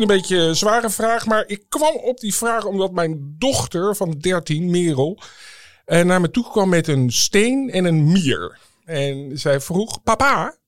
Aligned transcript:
Een 0.00 0.06
beetje 0.06 0.54
zware 0.54 0.90
vraag, 0.90 1.26
maar 1.26 1.44
ik 1.46 1.64
kwam 1.68 1.96
op 1.96 2.20
die 2.20 2.34
vraag 2.34 2.64
omdat 2.64 2.92
mijn 2.92 3.34
dochter 3.38 3.96
van 3.96 4.10
13, 4.10 4.70
Merel, 4.70 5.20
eh, 5.84 6.04
naar 6.04 6.20
me 6.20 6.30
toe 6.30 6.50
kwam 6.50 6.68
met 6.68 6.88
een 6.88 7.12
steen 7.12 7.70
en 7.70 7.84
een 7.84 8.12
mier. 8.12 8.58
En 8.84 9.38
zij 9.38 9.60
vroeg: 9.60 10.02
Papa, 10.02 10.58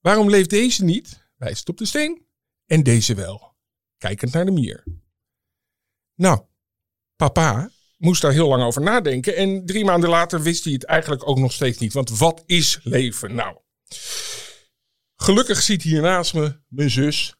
waarom 0.00 0.30
leeft 0.30 0.50
deze 0.50 0.84
niet? 0.84 1.28
Wijst 1.36 1.68
op 1.68 1.76
de 1.76 1.86
steen. 1.86 2.26
En 2.66 2.82
deze 2.82 3.14
wel. 3.14 3.54
Kijkend 3.98 4.32
naar 4.32 4.44
de 4.44 4.50
mier. 4.50 4.84
Nou, 6.14 6.40
papa 7.16 7.70
moest 7.96 8.22
daar 8.22 8.32
heel 8.32 8.48
lang 8.48 8.62
over 8.62 8.82
nadenken. 8.82 9.36
En 9.36 9.66
drie 9.66 9.84
maanden 9.84 10.10
later 10.10 10.42
wist 10.42 10.64
hij 10.64 10.72
het 10.72 10.84
eigenlijk 10.84 11.28
ook 11.28 11.38
nog 11.38 11.52
steeds 11.52 11.78
niet. 11.78 11.92
Want 11.92 12.18
wat 12.18 12.42
is 12.46 12.80
leven 12.82 13.34
nou? 13.34 13.56
Gelukkig 15.14 15.62
ziet 15.62 15.82
hier 15.82 16.02
naast 16.02 16.34
me 16.34 16.60
mijn 16.68 16.90
zus 16.90 17.36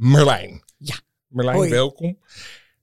Merlijn. 0.00 0.62
Ja. 0.76 1.00
Merlijn, 1.26 1.70
welkom. 1.70 2.18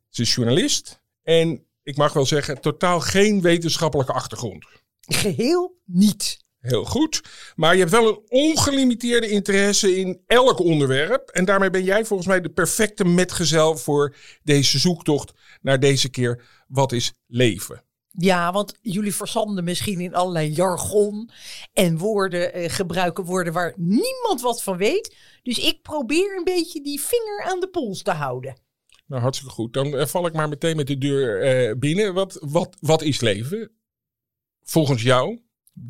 Ze 0.10 0.22
is 0.22 0.36
journalist. 0.36 1.02
En 1.24 1.66
ik 1.84 1.98
mag 1.98 2.14
wel 2.14 2.26
zeggen, 2.26 2.62
totaal 2.62 3.00
geen 3.00 3.42
wetenschappelijke 3.42 4.14
achtergrond. 4.14 4.66
Geheel 5.02 5.78
niet. 5.86 6.46
Heel 6.60 6.86
goed. 6.86 7.22
Maar 7.56 7.74
je 7.74 7.80
hebt 7.80 7.92
wel 7.92 8.08
een 8.08 8.22
ongelimiteerde 8.28 9.30
interesse 9.30 9.98
in 9.98 10.22
elk 10.26 10.60
onderwerp. 10.60 11.30
En 11.30 11.46
daarmee 11.46 11.70
ben 11.70 11.84
jij 11.84 12.06
volgens 12.06 12.28
mij 12.28 12.42
de 12.42 12.50
perfecte 12.50 13.06
metgezel 13.06 13.78
voor 13.78 14.16
deze 14.44 14.80
zoektocht 14.80 15.34
naar 15.62 15.80
deze 15.80 16.10
keer 16.10 16.44
wat 16.68 16.92
is 16.92 17.14
leven. 17.28 17.84
Ja, 18.20 18.52
want 18.52 18.74
jullie 18.82 19.16
verzanden 19.16 19.64
misschien 19.64 20.00
in 20.00 20.16
allerlei 20.16 20.52
jargon 20.52 21.30
en 21.74 21.98
woorden 21.98 22.54
eh, 22.54 22.70
gebruiken 22.70 23.24
woorden 23.24 23.54
waar 23.54 23.74
niemand 23.76 24.42
wat 24.42 24.64
van 24.64 24.78
weet. 24.78 25.16
Dus 25.44 25.58
ik 25.58 25.82
probeer 25.82 26.38
een 26.38 26.44
beetje 26.44 26.82
die 26.84 27.02
vinger 27.02 27.44
aan 27.44 27.60
de 27.60 27.70
pols 27.70 28.02
te 28.02 28.12
houden. 28.12 28.60
Nou, 29.06 29.22
hartstikke 29.22 29.54
goed. 29.54 29.74
Dan 29.74 29.88
uh, 29.88 30.06
val 30.06 30.26
ik 30.26 30.34
maar 30.34 30.50
meteen 30.50 30.76
met 30.76 30.88
de 30.88 30.98
deur 30.98 31.70
uh, 31.70 31.76
binnen. 31.80 32.14
Wat, 32.14 32.38
wat, 32.42 32.78
wat 32.80 33.02
is 33.02 33.20
leven? 33.20 33.72
Volgens 34.64 35.02
jou? 35.02 35.42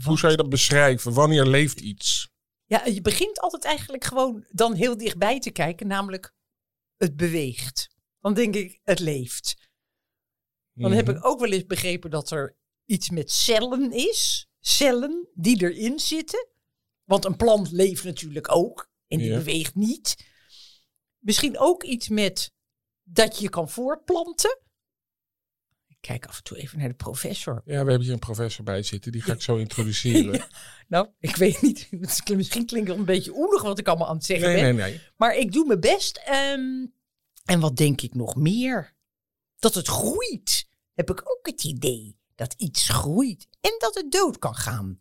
Hoe 0.03 0.17
zou 0.17 0.31
je 0.31 0.37
dat 0.37 0.49
beschrijven? 0.49 1.13
Wanneer 1.13 1.45
leeft 1.45 1.79
iets? 1.79 2.29
Ja, 2.66 2.85
je 2.85 3.01
begint 3.01 3.39
altijd 3.39 3.63
eigenlijk 3.63 4.03
gewoon 4.03 4.45
dan 4.49 4.73
heel 4.73 4.97
dichtbij 4.97 5.39
te 5.39 5.51
kijken, 5.51 5.87
namelijk 5.87 6.33
het 6.97 7.16
beweegt. 7.16 7.89
Dan 8.19 8.33
denk 8.33 8.55
ik, 8.55 8.79
het 8.83 8.99
leeft. 8.99 9.66
Dan 10.77 10.91
heb 10.91 11.09
ik 11.09 11.25
ook 11.25 11.39
wel 11.39 11.51
eens 11.51 11.65
begrepen 11.65 12.09
dat 12.09 12.31
er 12.31 12.55
iets 12.85 13.09
met 13.09 13.31
cellen 13.31 13.91
is. 13.91 14.49
Cellen 14.59 15.27
die 15.33 15.61
erin 15.61 15.99
zitten. 15.99 16.47
Want 17.03 17.25
een 17.25 17.35
plant 17.35 17.71
leeft 17.71 18.03
natuurlijk 18.03 18.55
ook. 18.55 18.89
En 19.07 19.17
die 19.17 19.33
beweegt 19.33 19.75
niet. 19.75 20.16
Misschien 21.17 21.57
ook 21.57 21.83
iets 21.83 22.09
met 22.09 22.51
dat 23.03 23.39
je 23.39 23.49
kan 23.49 23.69
voortplanten. 23.69 24.59
Ik 25.87 25.97
kijk 25.99 26.25
af 26.25 26.37
en 26.37 26.43
toe 26.43 26.57
even 26.57 26.79
naar 26.79 26.87
de 26.87 26.93
professor. 26.93 27.61
Ja, 27.66 27.71
we 27.83 27.89
hebben 27.89 28.01
hier 28.01 28.13
een 28.13 28.19
professor 28.19 28.63
bij 28.63 28.83
zitten. 28.83 29.11
Die 29.11 29.21
ga 29.21 29.33
ik 29.33 29.41
zo 29.41 29.55
introduceren. 29.67 30.47
nou, 30.87 31.07
ik 31.19 31.35
weet 31.35 31.61
niet. 31.61 31.87
Misschien 32.35 32.66
klinkt 32.66 32.89
het 32.89 32.97
een 32.97 33.05
beetje 33.05 33.35
oenig 33.35 33.61
wat 33.61 33.79
ik 33.79 33.87
allemaal 33.87 34.07
aan 34.07 34.16
het 34.16 34.25
zeggen 34.25 34.47
nee, 34.47 34.61
ben. 34.61 34.75
Nee, 34.75 34.89
nee. 34.89 35.01
Maar 35.16 35.35
ik 35.35 35.51
doe 35.51 35.66
mijn 35.66 35.79
best. 35.79 36.21
Um, 36.29 36.93
en 37.45 37.59
wat 37.59 37.75
denk 37.75 38.01
ik 38.01 38.13
nog 38.13 38.35
meer? 38.35 38.95
Dat 39.59 39.73
het 39.73 39.87
groeit 39.87 40.66
heb 40.97 41.09
ik 41.09 41.22
ook 41.24 41.46
het 41.47 41.63
idee 41.63 42.18
dat 42.35 42.53
iets 42.58 42.90
groeit 42.90 43.47
en 43.62 43.75
dat 43.78 43.96
het 43.96 44.12
dood 44.12 44.40
kan 44.40 44.56
gaan. 44.56 45.00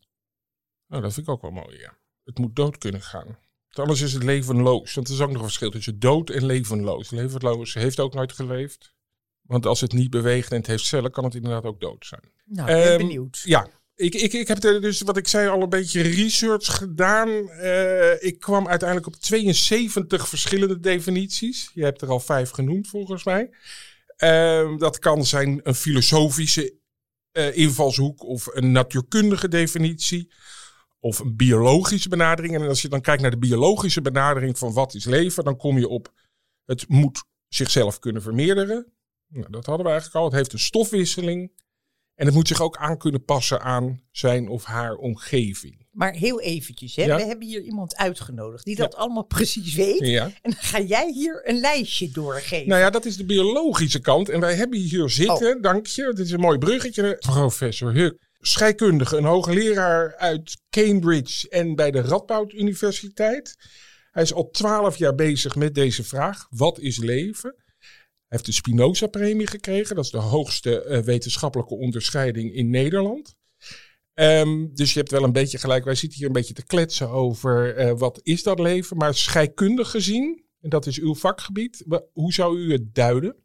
Nou, 0.87 1.03
dat 1.03 1.13
vind 1.13 1.27
ik 1.27 1.33
ook 1.33 1.43
wel 1.43 1.51
mooi, 1.51 1.79
ja. 1.79 1.99
Het 2.25 2.39
moet 2.39 2.57
dood 2.57 2.79
kunnen 2.79 3.03
gaan. 3.03 3.39
Anders 3.71 4.01
is 4.01 4.13
het 4.13 4.23
levenloos. 4.23 4.95
Want 4.95 5.09
er 5.09 5.15
is 5.15 5.21
ook 5.21 5.29
nog 5.29 5.37
een 5.37 5.45
verschil 5.45 5.71
tussen 5.71 5.99
dood 5.99 6.31
en 6.31 6.47
levenloos. 6.47 7.11
Levenloos 7.11 7.75
heeft 7.75 8.01
ook 8.01 8.15
nooit 8.15 8.33
geleefd. 8.33 8.95
Want 9.41 9.67
als 9.67 9.81
het 9.81 9.93
niet 9.93 10.11
beweegt 10.11 10.51
en 10.51 10.57
het 10.57 10.67
heeft 10.67 10.85
cellen, 10.85 11.11
kan 11.11 11.25
het 11.25 11.35
inderdaad 11.35 11.65
ook 11.65 11.81
dood 11.81 12.07
zijn. 12.07 12.33
Nou, 12.45 12.71
ik 12.71 12.77
ben 12.77 12.93
um, 12.93 12.99
benieuwd. 12.99 13.41
Ja, 13.45 13.69
ik, 13.95 14.15
ik, 14.15 14.33
ik 14.33 14.49
heb 14.49 14.65
er 14.65 14.81
dus, 14.81 15.01
wat 15.01 15.17
ik 15.17 15.29
zei, 15.29 15.49
al 15.49 15.63
een 15.63 15.69
beetje 15.69 16.03
research 16.03 16.77
gedaan. 16.77 17.29
Uh, 17.29 18.23
ik 18.23 18.41
kwam 18.41 18.69
uiteindelijk 18.69 19.09
op 19.09 19.15
72 19.15 20.29
verschillende 20.29 20.81
definities. 20.81 21.71
Je 21.75 21.85
hebt 21.85 22.03
er 22.03 22.09
al 22.09 22.21
vijf 22.21 22.51
genoemd, 22.51 22.89
volgens 22.89 23.25
mij. 23.25 23.51
Uh, 24.23 24.79
dat 24.79 24.99
kan 24.99 25.25
zijn 25.25 25.61
een 25.63 25.75
filosofische 25.75 26.75
uh, 27.33 27.57
invalshoek 27.57 28.23
of 28.23 28.47
een 28.47 28.73
natuurkundige 28.73 29.49
definitie 29.49 30.33
of 31.01 31.19
een 31.19 31.37
biologische 31.37 32.09
benadering. 32.09 32.55
En 32.55 32.69
als 32.69 32.83
je 32.83 32.89
dan 32.89 33.01
kijkt 33.01 33.23
naar 33.23 33.31
de 33.31 33.39
biologische 33.39 34.03
benadering 34.03 34.59
van 34.59 34.73
wat 34.73 34.95
is 34.95 35.05
leven, 35.05 35.45
dan 35.45 35.57
kom 35.57 35.79
je 35.79 35.89
op 35.89 36.13
het 36.65 36.89
moet 36.89 37.25
zichzelf 37.49 37.99
kunnen 37.99 38.23
vermeerderen. 38.23 38.93
Nou, 39.27 39.51
dat 39.51 39.67
hadden 39.67 39.85
we 39.87 39.93
eigenlijk 39.93 40.21
al. 40.21 40.25
Het 40.25 40.35
heeft 40.35 40.53
een 40.53 40.59
stofwisseling. 40.59 41.53
En 42.15 42.27
het 42.27 42.35
moet 42.35 42.49
zich 42.49 42.61
ook 42.61 42.77
aan 42.77 42.99
kunnen 42.99 43.25
passen 43.25 43.61
aan 43.61 44.03
zijn 44.11 44.49
of 44.49 44.65
haar 44.65 44.95
omgeving. 44.95 45.86
Maar 45.97 46.13
heel 46.13 46.41
eventjes, 46.41 46.97
hè? 46.97 47.05
we 47.17 47.25
hebben 47.25 47.47
hier 47.47 47.63
iemand 47.63 47.97
uitgenodigd 47.97 48.65
die 48.65 48.77
dat 48.77 48.95
allemaal 48.95 49.25
precies 49.25 49.75
weet. 49.75 50.07
Ja. 50.07 50.25
En 50.25 50.51
dan 50.51 50.53
ga 50.53 50.81
jij 50.81 51.13
hier 51.13 51.43
een 51.45 51.61
lijstje 51.61 52.11
doorgeven. 52.11 52.69
Nou 52.69 52.81
ja, 52.81 52.91
dat 52.91 53.05
is 53.05 53.17
de 53.17 53.25
biologische 53.25 54.01
kant. 54.01 54.29
En 54.29 54.41
wij 54.41 54.55
hebben 54.55 54.79
hier 54.79 55.11
zitten, 55.11 55.57
oh. 55.57 55.63
dank 55.63 55.87
je, 55.87 56.13
dit 56.15 56.27
is 56.27 56.31
een 56.31 56.41
mooi 56.41 56.59
bruggetje, 56.59 57.17
professor 57.19 57.93
Huk. 57.93 58.29
Scheikundige, 58.41 59.17
een 59.17 59.25
hoogleraar 59.25 60.17
uit 60.17 60.61
Cambridge 60.71 61.49
en 61.49 61.75
bij 61.75 61.91
de 61.91 62.01
Radboud 62.01 62.53
Universiteit. 62.53 63.57
Hij 64.11 64.23
is 64.23 64.35
al 64.35 64.51
twaalf 64.51 64.97
jaar 64.97 65.15
bezig 65.15 65.57
met 65.57 65.75
deze 65.75 66.05
vraag. 66.05 66.47
Wat 66.51 66.79
is 66.79 66.99
leven? 66.99 67.55
Hij 67.57 68.25
heeft 68.27 68.47
de 68.47 68.53
Spinoza-premie 68.53 69.47
gekregen. 69.47 69.97
Dat 69.97 70.05
is 70.05 70.11
de 70.11 70.19
hoogste 70.19 70.87
uh, 70.89 70.99
wetenschappelijke 70.99 71.75
onderscheiding 71.75 72.55
in 72.55 72.71
Nederland. 72.71 73.37
Um, 74.21 74.75
dus 74.75 74.93
je 74.93 74.99
hebt 74.99 75.11
wel 75.11 75.23
een 75.23 75.33
beetje 75.33 75.59
gelijk. 75.59 75.85
Wij 75.85 75.95
zitten 75.95 76.19
hier 76.19 76.27
een 76.27 76.33
beetje 76.33 76.55
te 76.55 76.67
kletsen 76.67 77.11
over 77.11 77.79
uh, 77.79 77.93
wat 77.99 78.21
is 78.23 78.43
dat 78.43 78.59
leven. 78.59 78.97
Maar 78.97 79.15
scheikundig 79.15 79.91
gezien, 79.91 80.45
en 80.61 80.69
dat 80.71 80.87
is 80.87 80.99
uw 80.99 81.15
vakgebied, 81.15 81.85
hoe 82.13 82.33
zou 82.33 82.59
u 82.59 82.73
het 82.73 82.95
duiden? 82.95 83.37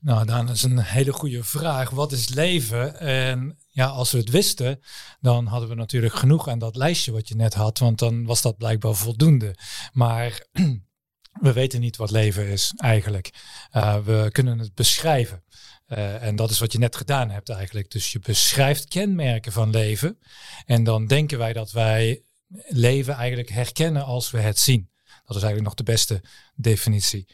Nou, 0.00 0.26
dan 0.26 0.50
is 0.50 0.62
een 0.62 0.78
hele 0.78 1.12
goede 1.12 1.44
vraag. 1.44 1.90
Wat 1.90 2.12
is 2.12 2.28
leven? 2.28 2.98
En 3.00 3.58
ja, 3.68 3.86
als 3.86 4.12
we 4.12 4.18
het 4.18 4.30
wisten, 4.30 4.80
dan 5.20 5.46
hadden 5.46 5.68
we 5.68 5.74
natuurlijk 5.74 6.14
genoeg 6.14 6.48
aan 6.48 6.58
dat 6.58 6.76
lijstje 6.76 7.12
wat 7.12 7.28
je 7.28 7.36
net 7.36 7.54
had, 7.54 7.78
want 7.78 7.98
dan 7.98 8.24
was 8.24 8.42
dat 8.42 8.56
blijkbaar 8.56 8.94
voldoende. 8.94 9.54
Maar 9.92 10.46
we 11.40 11.52
weten 11.52 11.80
niet 11.80 11.96
wat 11.96 12.10
leven 12.10 12.46
is 12.46 12.72
eigenlijk. 12.76 13.30
Uh, 13.72 13.96
we 14.04 14.28
kunnen 14.32 14.58
het 14.58 14.74
beschrijven. 14.74 15.44
Uh, 15.88 16.22
en 16.22 16.36
dat 16.36 16.50
is 16.50 16.58
wat 16.58 16.72
je 16.72 16.78
net 16.78 16.96
gedaan 16.96 17.30
hebt 17.30 17.48
eigenlijk. 17.48 17.90
Dus 17.90 18.12
je 18.12 18.18
beschrijft 18.18 18.88
kenmerken 18.88 19.52
van 19.52 19.70
leven. 19.70 20.18
En 20.66 20.84
dan 20.84 21.06
denken 21.06 21.38
wij 21.38 21.52
dat 21.52 21.72
wij 21.72 22.22
leven 22.68 23.14
eigenlijk 23.14 23.48
herkennen 23.48 24.04
als 24.04 24.30
we 24.30 24.38
het 24.38 24.58
zien. 24.58 24.90
Dat 25.04 25.36
is 25.36 25.42
eigenlijk 25.42 25.62
nog 25.62 25.74
de 25.74 25.92
beste 25.92 26.22
definitie. 26.54 27.28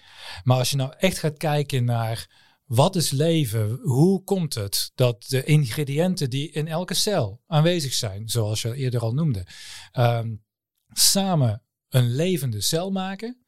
Maar 0.44 0.58
als 0.58 0.70
je 0.70 0.76
nou 0.76 0.92
echt 0.98 1.18
gaat 1.18 1.36
kijken 1.36 1.84
naar 1.84 2.28
wat 2.64 2.96
is 2.96 3.10
leven? 3.10 3.78
Hoe 3.82 4.24
komt 4.24 4.54
het 4.54 4.92
dat 4.94 5.24
de 5.28 5.44
ingrediënten 5.44 6.30
die 6.30 6.50
in 6.50 6.68
elke 6.68 6.94
cel 6.94 7.40
aanwezig 7.46 7.92
zijn, 7.92 8.28
zoals 8.28 8.62
je 8.62 8.74
eerder 8.74 9.00
al 9.00 9.14
noemde, 9.14 9.46
ehm, 9.92 10.34
samen 10.88 11.62
een 11.88 12.14
levende 12.14 12.60
cel 12.60 12.90
maken? 12.90 13.44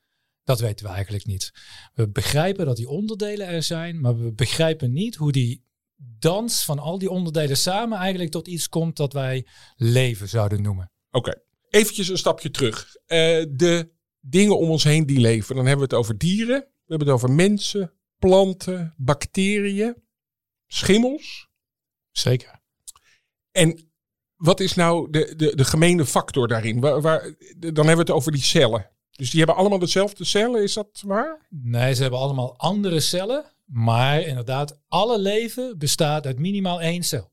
Dat 0.53 0.61
weten 0.61 0.87
we 0.87 0.93
eigenlijk 0.93 1.27
niet. 1.27 1.53
We 1.95 2.09
begrijpen 2.09 2.67
dat 2.67 2.77
die 2.77 2.89
onderdelen 2.89 3.47
er 3.47 3.63
zijn, 3.63 4.01
maar 4.01 4.19
we 4.19 4.33
begrijpen 4.33 4.93
niet 4.93 5.15
hoe 5.15 5.33
die 5.33 5.65
dans 5.97 6.65
van 6.65 6.79
al 6.79 6.99
die 6.99 7.11
onderdelen 7.11 7.57
samen 7.57 7.99
eigenlijk 7.99 8.31
tot 8.31 8.49
iets 8.49 8.69
komt 8.69 8.97
dat 8.97 9.13
wij 9.13 9.47
leven 9.77 10.29
zouden 10.29 10.63
noemen. 10.63 10.91
Oké, 11.11 11.43
eventjes 11.69 12.09
een 12.09 12.19
stapje 12.19 12.51
terug. 12.51 12.97
Eh, 13.07 13.19
de 13.51 13.93
dingen 14.21 14.59
om 14.59 14.71
ons 14.71 14.85
heen 14.85 15.07
die 15.07 15.21
leven. 15.21 15.55
Dan 15.57 15.67
hebben 15.67 15.89
we 15.89 15.95
het 15.95 16.05
over 16.05 16.19
dieren, 16.19 16.61
we 16.61 16.87
hebben 16.87 17.09
het 17.09 17.17
over 17.17 17.31
mensen, 17.31 17.93
planten, 18.19 18.95
bacteriën, 18.97 20.03
schimmels. 20.67 21.49
Zeker. 22.11 22.61
En 23.51 23.93
wat 24.37 24.61
is 24.61 24.75
nou 24.75 25.11
de, 25.11 25.35
de, 25.37 25.57
de 25.57 25.65
gemene 25.65 26.07
factor 26.07 26.49
daarin? 26.49 26.81
Waar, 26.81 27.01
waar, 27.01 27.35
dan 27.59 27.75
hebben 27.75 27.95
we 27.95 28.01
het 28.01 28.11
over 28.11 28.33
die 28.33 28.43
cellen. 28.43 28.91
Dus 29.23 29.31
die 29.31 29.41
hebben 29.41 29.57
allemaal 29.57 29.79
dezelfde 29.79 30.25
cellen, 30.25 30.63
is 30.63 30.73
dat 30.73 31.03
waar? 31.07 31.47
Nee, 31.49 31.95
ze 31.95 32.03
hebben 32.03 32.21
allemaal 32.21 32.59
andere 32.59 33.01
cellen. 33.01 33.45
Maar 33.65 34.21
inderdaad, 34.21 34.81
alle 34.89 35.19
leven 35.19 35.79
bestaat 35.79 36.27
uit 36.27 36.39
minimaal 36.39 36.81
één 36.81 37.03
cel. 37.03 37.33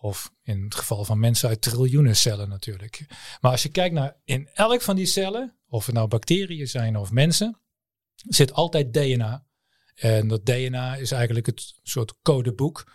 Of 0.00 0.32
in 0.42 0.62
het 0.62 0.74
geval 0.74 1.04
van 1.04 1.20
mensen 1.20 1.48
uit 1.48 1.62
triljoenen 1.62 2.16
cellen 2.16 2.48
natuurlijk. 2.48 3.06
Maar 3.40 3.50
als 3.50 3.62
je 3.62 3.68
kijkt 3.68 3.94
naar 3.94 4.16
in 4.24 4.48
elk 4.52 4.82
van 4.82 4.96
die 4.96 5.06
cellen, 5.06 5.56
of 5.68 5.86
het 5.86 5.94
nou 5.94 6.08
bacteriën 6.08 6.68
zijn 6.68 6.96
of 6.96 7.10
mensen, 7.10 7.60
zit 8.14 8.52
altijd 8.52 8.92
DNA. 8.92 9.46
En 9.94 10.28
dat 10.28 10.46
DNA 10.46 10.96
is 10.96 11.10
eigenlijk 11.12 11.46
het 11.46 11.74
soort 11.82 12.14
codeboek, 12.22 12.92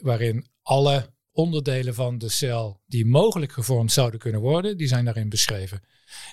waarin 0.00 0.46
alle 0.62 1.11
onderdelen 1.32 1.94
van 1.94 2.18
de 2.18 2.28
cel 2.28 2.80
die 2.86 3.06
mogelijk 3.06 3.52
gevormd 3.52 3.92
zouden 3.92 4.20
kunnen 4.20 4.40
worden, 4.40 4.76
die 4.76 4.88
zijn 4.88 5.04
daarin 5.04 5.28
beschreven. 5.28 5.82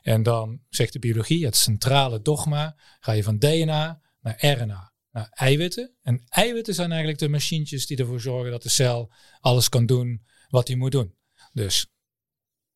En 0.01 0.24
dan 0.24 0.62
zegt 0.69 0.94
de 0.94 1.00
biologie, 1.00 1.46
het 1.46 1.56
centrale 1.56 2.22
dogma, 2.22 2.75
ga 3.00 3.12
je 3.12 3.24
van 3.24 3.40
DNA 3.40 4.01
naar 4.22 4.46
RNA, 4.46 4.94
naar 5.12 5.28
eiwitten. 5.30 5.94
En 6.01 6.24
eiwitten 6.30 6.74
zijn 6.74 6.90
eigenlijk 6.90 7.19
de 7.19 7.30
machientjes 7.30 7.86
die 7.88 7.98
ervoor 7.98 8.22
zorgen 8.22 8.51
dat 8.51 8.63
de 8.63 8.69
cel 8.69 9.12
alles 9.40 9.69
kan 9.69 9.86
doen 9.86 10.25
wat 10.50 10.68
hij 10.68 10.78
moet 10.78 10.92
doen. 10.92 11.16
Dus. 11.54 11.88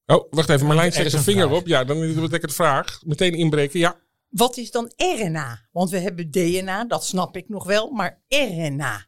Oh, 0.05 0.31
wacht 0.31 0.49
even, 0.49 0.65
Marlijn 0.67 0.91
zet 0.91 1.05
is 1.05 1.11
zijn 1.11 1.23
een 1.23 1.31
vinger 1.33 1.47
vraag. 1.47 1.59
op. 1.59 1.67
Ja, 1.67 1.83
dan 1.83 1.99
wil 2.13 2.33
ik 2.33 2.41
het 2.41 2.53
vraag. 2.53 3.01
Meteen 3.05 3.33
inbreken. 3.33 3.79
Ja, 3.79 3.99
Wat 4.29 4.57
is 4.57 4.71
dan 4.71 4.91
RNA? 4.95 5.67
Want 5.71 5.89
we 5.89 5.97
hebben 5.99 6.31
DNA, 6.31 6.85
dat 6.85 7.05
snap 7.05 7.37
ik 7.37 7.49
nog 7.49 7.63
wel, 7.63 7.91
maar 7.91 8.23
RNA. 8.27 9.05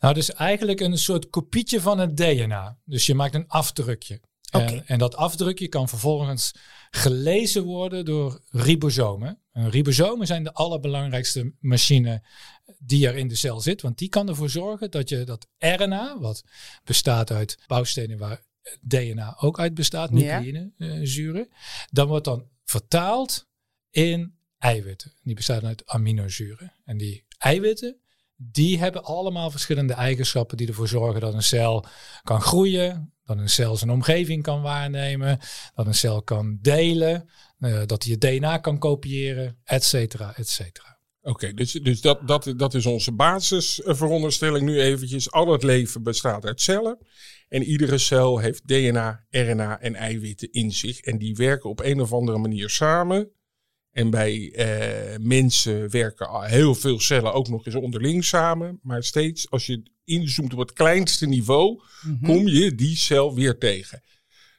Nou, 0.00 0.14
dus 0.14 0.32
eigenlijk 0.32 0.80
een 0.80 0.98
soort 0.98 1.30
kopietje 1.30 1.80
van 1.80 1.98
het 1.98 2.16
DNA. 2.16 2.78
Dus 2.84 3.06
je 3.06 3.14
maakt 3.14 3.34
een 3.34 3.48
afdrukje. 3.48 4.20
Oké. 4.50 4.64
En, 4.64 4.86
en 4.86 4.98
dat 4.98 5.16
afdrukje 5.16 5.68
kan 5.68 5.88
vervolgens 5.88 6.52
gelezen 6.90 7.62
worden 7.64 8.04
door 8.04 8.40
ribosomen. 8.50 9.38
En 9.52 9.70
ribosomen 9.70 10.26
zijn 10.26 10.44
de 10.44 10.52
allerbelangrijkste 10.52 11.52
machine 11.60 12.22
die 12.78 13.06
er 13.06 13.16
in 13.16 13.28
de 13.28 13.34
cel 13.34 13.60
zit. 13.60 13.82
Want 13.82 13.98
die 13.98 14.08
kan 14.08 14.28
ervoor 14.28 14.50
zorgen 14.50 14.90
dat 14.90 15.08
je 15.08 15.24
dat 15.24 15.46
RNA, 15.58 16.18
wat 16.18 16.44
bestaat 16.84 17.30
uit 17.30 17.58
bouwstenen 17.66 18.18
waar 18.18 18.42
DNA 18.80 19.36
ook 19.40 19.58
uit 19.60 19.74
bestaat, 19.74 20.10
Ja. 20.12 20.40
nucleïnezuren, 20.40 21.48
dan 21.90 22.08
wordt 22.08 22.24
dan 22.24 22.48
vertaald 22.64 23.46
in 23.90 24.34
eiwitten. 24.58 25.12
Die 25.22 25.34
bestaan 25.34 25.66
uit 25.66 25.86
aminozuren. 25.86 26.72
En 26.84 26.96
die 26.96 27.24
eiwitten, 27.38 27.96
die 28.50 28.78
hebben 28.78 29.04
allemaal 29.04 29.50
verschillende 29.50 29.92
eigenschappen 29.92 30.56
die 30.56 30.68
ervoor 30.68 30.88
zorgen 30.88 31.20
dat 31.20 31.34
een 31.34 31.42
cel 31.42 31.86
kan 32.22 32.40
groeien, 32.40 33.12
dat 33.24 33.38
een 33.38 33.48
cel 33.48 33.76
zijn 33.76 33.90
omgeving 33.90 34.42
kan 34.42 34.62
waarnemen, 34.62 35.38
dat 35.74 35.86
een 35.86 35.94
cel 35.94 36.22
kan 36.22 36.58
delen, 36.60 37.28
eh, 37.58 37.82
dat 37.86 38.02
hij 38.02 38.12
het 38.12 38.20
DNA 38.20 38.58
kan 38.58 38.78
kopiëren, 38.78 39.58
et 39.64 39.84
cetera, 39.84 40.36
et 40.36 40.48
cetera. 40.48 40.98
oké. 41.22 41.54
dus 41.54 41.72
dus 41.72 42.00
dat, 42.00 42.28
dat, 42.28 42.54
dat 42.56 42.74
is 42.74 42.86
onze 42.86 43.12
basisveronderstelling 43.12 44.64
nu 44.64 44.80
eventjes. 44.80 45.30
Al 45.30 45.52
het 45.52 45.62
leven 45.62 46.02
bestaat 46.02 46.44
uit 46.44 46.60
cellen. 46.60 46.98
En 47.48 47.62
iedere 47.62 47.98
cel 47.98 48.38
heeft 48.38 48.68
DNA, 48.68 49.24
RNA 49.30 49.80
en 49.80 49.94
eiwitten 49.94 50.52
in 50.52 50.72
zich. 50.72 51.00
En 51.00 51.18
die 51.18 51.34
werken 51.34 51.70
op 51.70 51.80
een 51.80 52.00
of 52.00 52.12
andere 52.12 52.38
manier 52.38 52.70
samen. 52.70 53.30
En 53.92 54.10
bij 54.10 54.52
eh, 54.52 55.18
mensen 55.20 55.90
werken 55.90 56.44
heel 56.44 56.74
veel 56.74 57.00
cellen 57.00 57.32
ook 57.32 57.48
nog 57.48 57.66
eens 57.66 57.74
onderling 57.74 58.24
samen. 58.24 58.78
Maar 58.82 59.02
steeds 59.02 59.50
als 59.50 59.66
je 59.66 59.82
inzoomt 60.04 60.52
op 60.52 60.58
het 60.58 60.72
kleinste 60.72 61.26
niveau, 61.26 61.82
kom 62.22 62.48
je 62.48 62.74
die 62.74 62.96
cel 62.96 63.34
weer 63.34 63.58
tegen. 63.58 64.02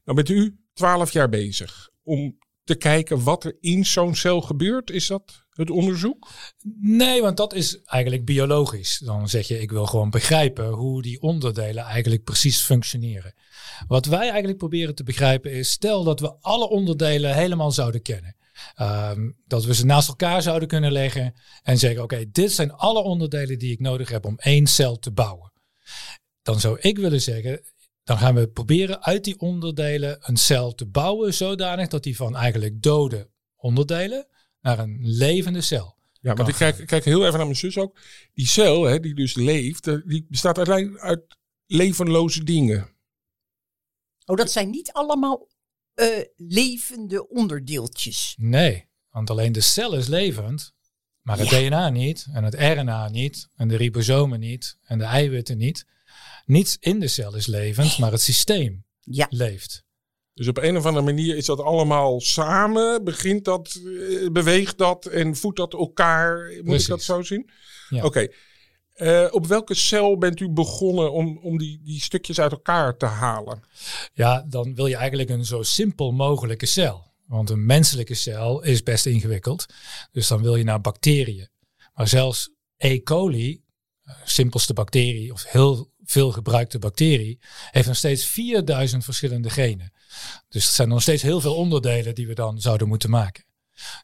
Nou 0.03 0.15
bent 0.15 0.29
u 0.29 0.57
twaalf 0.73 1.11
jaar 1.11 1.29
bezig 1.29 1.89
om 2.03 2.37
te 2.63 2.75
kijken 2.75 3.23
wat 3.23 3.43
er 3.43 3.57
in 3.59 3.85
zo'n 3.85 4.15
cel 4.15 4.41
gebeurt. 4.41 4.89
Is 4.89 5.07
dat 5.07 5.45
het 5.49 5.69
onderzoek? 5.69 6.29
Nee, 6.79 7.21
want 7.21 7.37
dat 7.37 7.53
is 7.53 7.81
eigenlijk 7.81 8.25
biologisch. 8.25 9.01
Dan 9.05 9.29
zeg 9.29 9.47
je, 9.47 9.59
ik 9.59 9.71
wil 9.71 9.85
gewoon 9.85 10.09
begrijpen 10.09 10.67
hoe 10.67 11.01
die 11.01 11.21
onderdelen 11.21 11.83
eigenlijk 11.83 12.23
precies 12.23 12.61
functioneren. 12.61 13.33
Wat 13.87 14.05
wij 14.05 14.29
eigenlijk 14.29 14.57
proberen 14.57 14.95
te 14.95 15.03
begrijpen 15.03 15.51
is, 15.51 15.71
stel 15.71 16.03
dat 16.03 16.19
we 16.19 16.33
alle 16.41 16.69
onderdelen 16.69 17.35
helemaal 17.35 17.71
zouden 17.71 18.01
kennen. 18.01 18.35
Ehm, 18.75 19.31
dat 19.45 19.65
we 19.65 19.73
ze 19.73 19.85
naast 19.85 20.07
elkaar 20.07 20.41
zouden 20.41 20.67
kunnen 20.67 20.91
leggen 20.91 21.33
en 21.63 21.77
zeggen, 21.77 22.03
oké, 22.03 22.25
dit 22.31 22.51
zijn 22.51 22.71
alle 22.71 23.01
onderdelen 23.03 23.59
die 23.59 23.71
ik 23.71 23.79
nodig 23.79 24.09
heb 24.09 24.25
om 24.25 24.37
één 24.37 24.67
cel 24.67 24.99
te 24.99 25.11
bouwen. 25.11 25.51
Dan 26.41 26.59
zou 26.59 26.79
ik 26.79 26.97
willen 26.97 27.21
zeggen, 27.21 27.61
dan 28.03 28.17
gaan 28.17 28.35
we 28.35 28.47
proberen 28.47 29.03
uit 29.03 29.23
die 29.23 29.39
onderdelen 29.39 30.17
een 30.21 30.37
cel 30.37 30.73
te 30.75 30.85
bouwen 30.85 31.33
zodanig 31.33 31.87
dat 31.87 32.03
die 32.03 32.15
van 32.15 32.35
eigenlijk 32.35 32.81
dode 32.81 33.29
onderdelen 33.55 34.27
naar 34.61 34.79
een 34.79 34.97
levende 35.01 35.61
cel. 35.61 35.95
Ja, 36.19 36.33
want 36.33 36.49
ik 36.49 36.55
kijk, 36.55 36.87
kijk 36.87 37.05
heel 37.05 37.21
even 37.21 37.37
naar 37.37 37.45
mijn 37.45 37.55
zus 37.57 37.77
ook. 37.77 37.99
Die 38.33 38.47
cel, 38.47 38.83
hè, 38.83 38.99
die 38.99 39.15
dus 39.15 39.33
leeft, 39.33 39.87
eh, 39.87 39.95
die 40.05 40.25
bestaat 40.29 40.57
uiteindelijk 40.57 41.03
uit 41.03 41.37
levenloze 41.65 42.43
dingen. 42.43 42.91
Oh, 44.25 44.35
dat 44.35 44.51
zijn 44.51 44.69
niet 44.69 44.91
allemaal 44.91 45.47
eh, 45.93 46.07
levende 46.37 47.29
onderdeeltjes. 47.29 48.35
Nee, 48.37 48.85
want 49.09 49.29
alleen 49.29 49.51
de 49.51 49.61
cel 49.61 49.95
is 49.95 50.07
levend, 50.07 50.73
maar 51.21 51.37
het 51.37 51.49
DNA 51.49 51.89
niet 51.89 52.25
en 52.33 52.43
het 52.43 52.53
RNA 52.53 53.09
niet 53.09 53.49
en 53.55 53.67
de 53.67 53.75
ribosomen 53.75 54.39
niet 54.39 54.77
en 54.83 54.97
de 54.97 55.03
eiwitten 55.03 55.57
niet. 55.57 55.85
Niets 56.45 56.77
in 56.79 56.99
de 56.99 57.07
cel 57.07 57.35
is 57.35 57.47
levend, 57.47 57.97
maar 57.97 58.11
het 58.11 58.21
systeem 58.21 58.85
Ja. 58.99 59.27
leeft. 59.29 59.83
Dus 60.33 60.47
op 60.47 60.57
een 60.57 60.77
of 60.77 60.85
andere 60.85 61.05
manier 61.05 61.35
is 61.37 61.45
dat 61.45 61.59
allemaal 61.59 62.19
samen. 62.21 63.03
Begint 63.03 63.45
dat, 63.45 63.79
eh, 63.85 64.29
beweegt 64.31 64.77
dat 64.77 65.05
en 65.05 65.35
voedt 65.35 65.57
dat 65.57 65.73
elkaar. 65.73 66.51
Moet 66.63 66.81
ik 66.81 66.87
dat 66.87 67.03
zo 67.03 67.21
zien? 67.21 67.49
Ja. 67.89 68.03
Oké. 68.05 68.27
Eh, 68.93 69.27
op 69.31 69.47
welke 69.47 69.73
cel 69.73 70.17
bent 70.17 70.39
u 70.39 70.49
begonnen 70.49 71.11
om, 71.11 71.37
om 71.37 71.57
die, 71.57 71.81
die 71.83 72.01
stukjes 72.01 72.39
uit 72.39 72.51
elkaar 72.51 72.97
te 72.97 73.05
halen? 73.05 73.63
Ja, 74.13 74.45
dan 74.49 74.75
wil 74.75 74.85
je 74.85 74.95
eigenlijk 74.95 75.29
een 75.29 75.45
zo 75.45 75.63
simpel 75.63 76.11
mogelijke 76.11 76.65
cel. 76.65 77.11
Want 77.25 77.49
een 77.49 77.65
menselijke 77.65 78.13
cel 78.13 78.63
is 78.63 78.83
best 78.83 79.05
ingewikkeld. 79.05 79.65
Dus 80.11 80.27
dan 80.27 80.41
wil 80.41 80.55
je 80.55 80.63
naar 80.63 80.81
bacteriën. 80.81 81.49
Maar 81.93 82.07
zelfs 82.07 82.49
E. 82.77 82.99
coli, 82.99 83.63
eh, 84.03 84.15
simpelste 84.23 84.73
bacterie 84.73 85.31
of 85.31 85.43
heel 85.51 85.91
veel 86.03 86.31
gebruikte 86.31 86.79
bacterie, 86.79 87.39
heeft 87.71 87.87
nog 87.87 87.95
steeds 87.95 88.25
4000 88.25 89.03
verschillende 89.03 89.49
genen. 89.49 89.93
Dus 90.49 90.67
er 90.67 90.73
zijn 90.73 90.89
nog 90.89 91.01
steeds 91.01 91.21
heel 91.21 91.41
veel 91.41 91.55
onderdelen 91.55 92.15
die 92.15 92.27
we 92.27 92.33
dan 92.33 92.61
zouden 92.61 92.87
moeten 92.87 93.09
maken. 93.09 93.43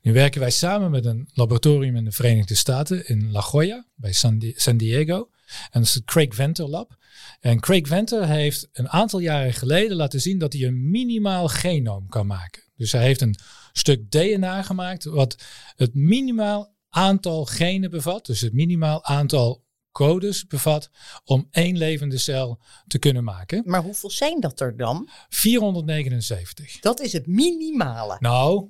Nu 0.02 0.14
werken 0.14 0.40
wij 0.40 0.52
samen 0.52 0.92
met 0.92 1.06
een 1.06 1.30
laboratorium 1.34 1.96
in 1.96 2.04
de 2.04 2.12
Verenigde 2.12 2.56
Staten 2.56 3.08
in 3.08 3.32
La 3.32 3.48
Jolla 3.52 3.86
bij 3.96 4.14
San, 4.14 4.40
Di- 4.40 4.54
San 4.56 4.78
Diego. 4.78 5.30
En 5.48 5.70
dat 5.72 5.84
is 5.84 5.94
het 5.94 6.06
Craig 6.06 6.36
Venter 6.36 6.70
Lab. 6.70 6.98
En 7.40 7.60
Craig 7.60 7.88
Venter 7.88 8.28
heeft 8.28 8.70
een 8.72 8.90
aantal 8.90 9.20
jaren 9.20 9.54
geleden 9.54 9.98
laten 9.98 10.22
zien 10.22 10.38
dat 10.38 10.54
hij 10.54 10.62
een 10.64 10.90
minimaal 10.90 11.48
genoom 11.48 12.08
kan 12.08 12.28
maken. 12.28 12.64
Dus 12.76 12.92
hij 12.92 13.04
heeft 13.04 13.22
een 13.22 13.40
stuk 13.72 14.12
DNA 14.12 14.62
gemaakt 14.62 15.04
wat 15.04 15.44
het 15.76 15.94
minimaal 15.94 16.74
aantal 16.90 17.46
genen 17.46 17.90
bevat, 17.92 18.26
dus 18.26 18.42
het 18.42 18.54
minimaal 18.54 19.04
aantal 19.04 19.68
codes 19.92 20.48
bevat 20.48 20.90
om 21.24 21.48
één 21.52 21.78
levende 21.78 22.18
cel 22.18 22.60
te 22.88 23.00
kunnen 23.00 23.24
maken. 23.24 23.64
Maar 23.66 23.84
hoeveel 23.84 24.10
zijn 24.10 24.40
dat 24.40 24.60
er 24.60 24.78
dan? 24.78 25.10
479. 25.30 26.80
Dat 26.80 27.00
is 27.00 27.14
het 27.14 27.28
minimale. 27.28 28.18
Nou, 28.20 28.70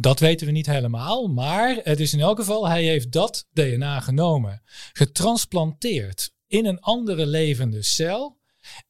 dat 0.00 0.20
weten 0.20 0.46
we 0.46 0.52
niet 0.52 0.66
helemaal, 0.66 1.28
maar 1.28 1.80
het 1.82 2.00
is 2.00 2.12
in 2.12 2.20
elk 2.20 2.38
geval, 2.38 2.68
hij 2.68 2.84
heeft 2.84 3.12
dat 3.12 3.46
DNA 3.52 4.00
genomen, 4.00 4.62
getransplanteerd 4.92 6.32
in 6.46 6.66
een 6.66 6.80
andere 6.80 7.26
levende 7.26 7.82
cel. 7.82 8.38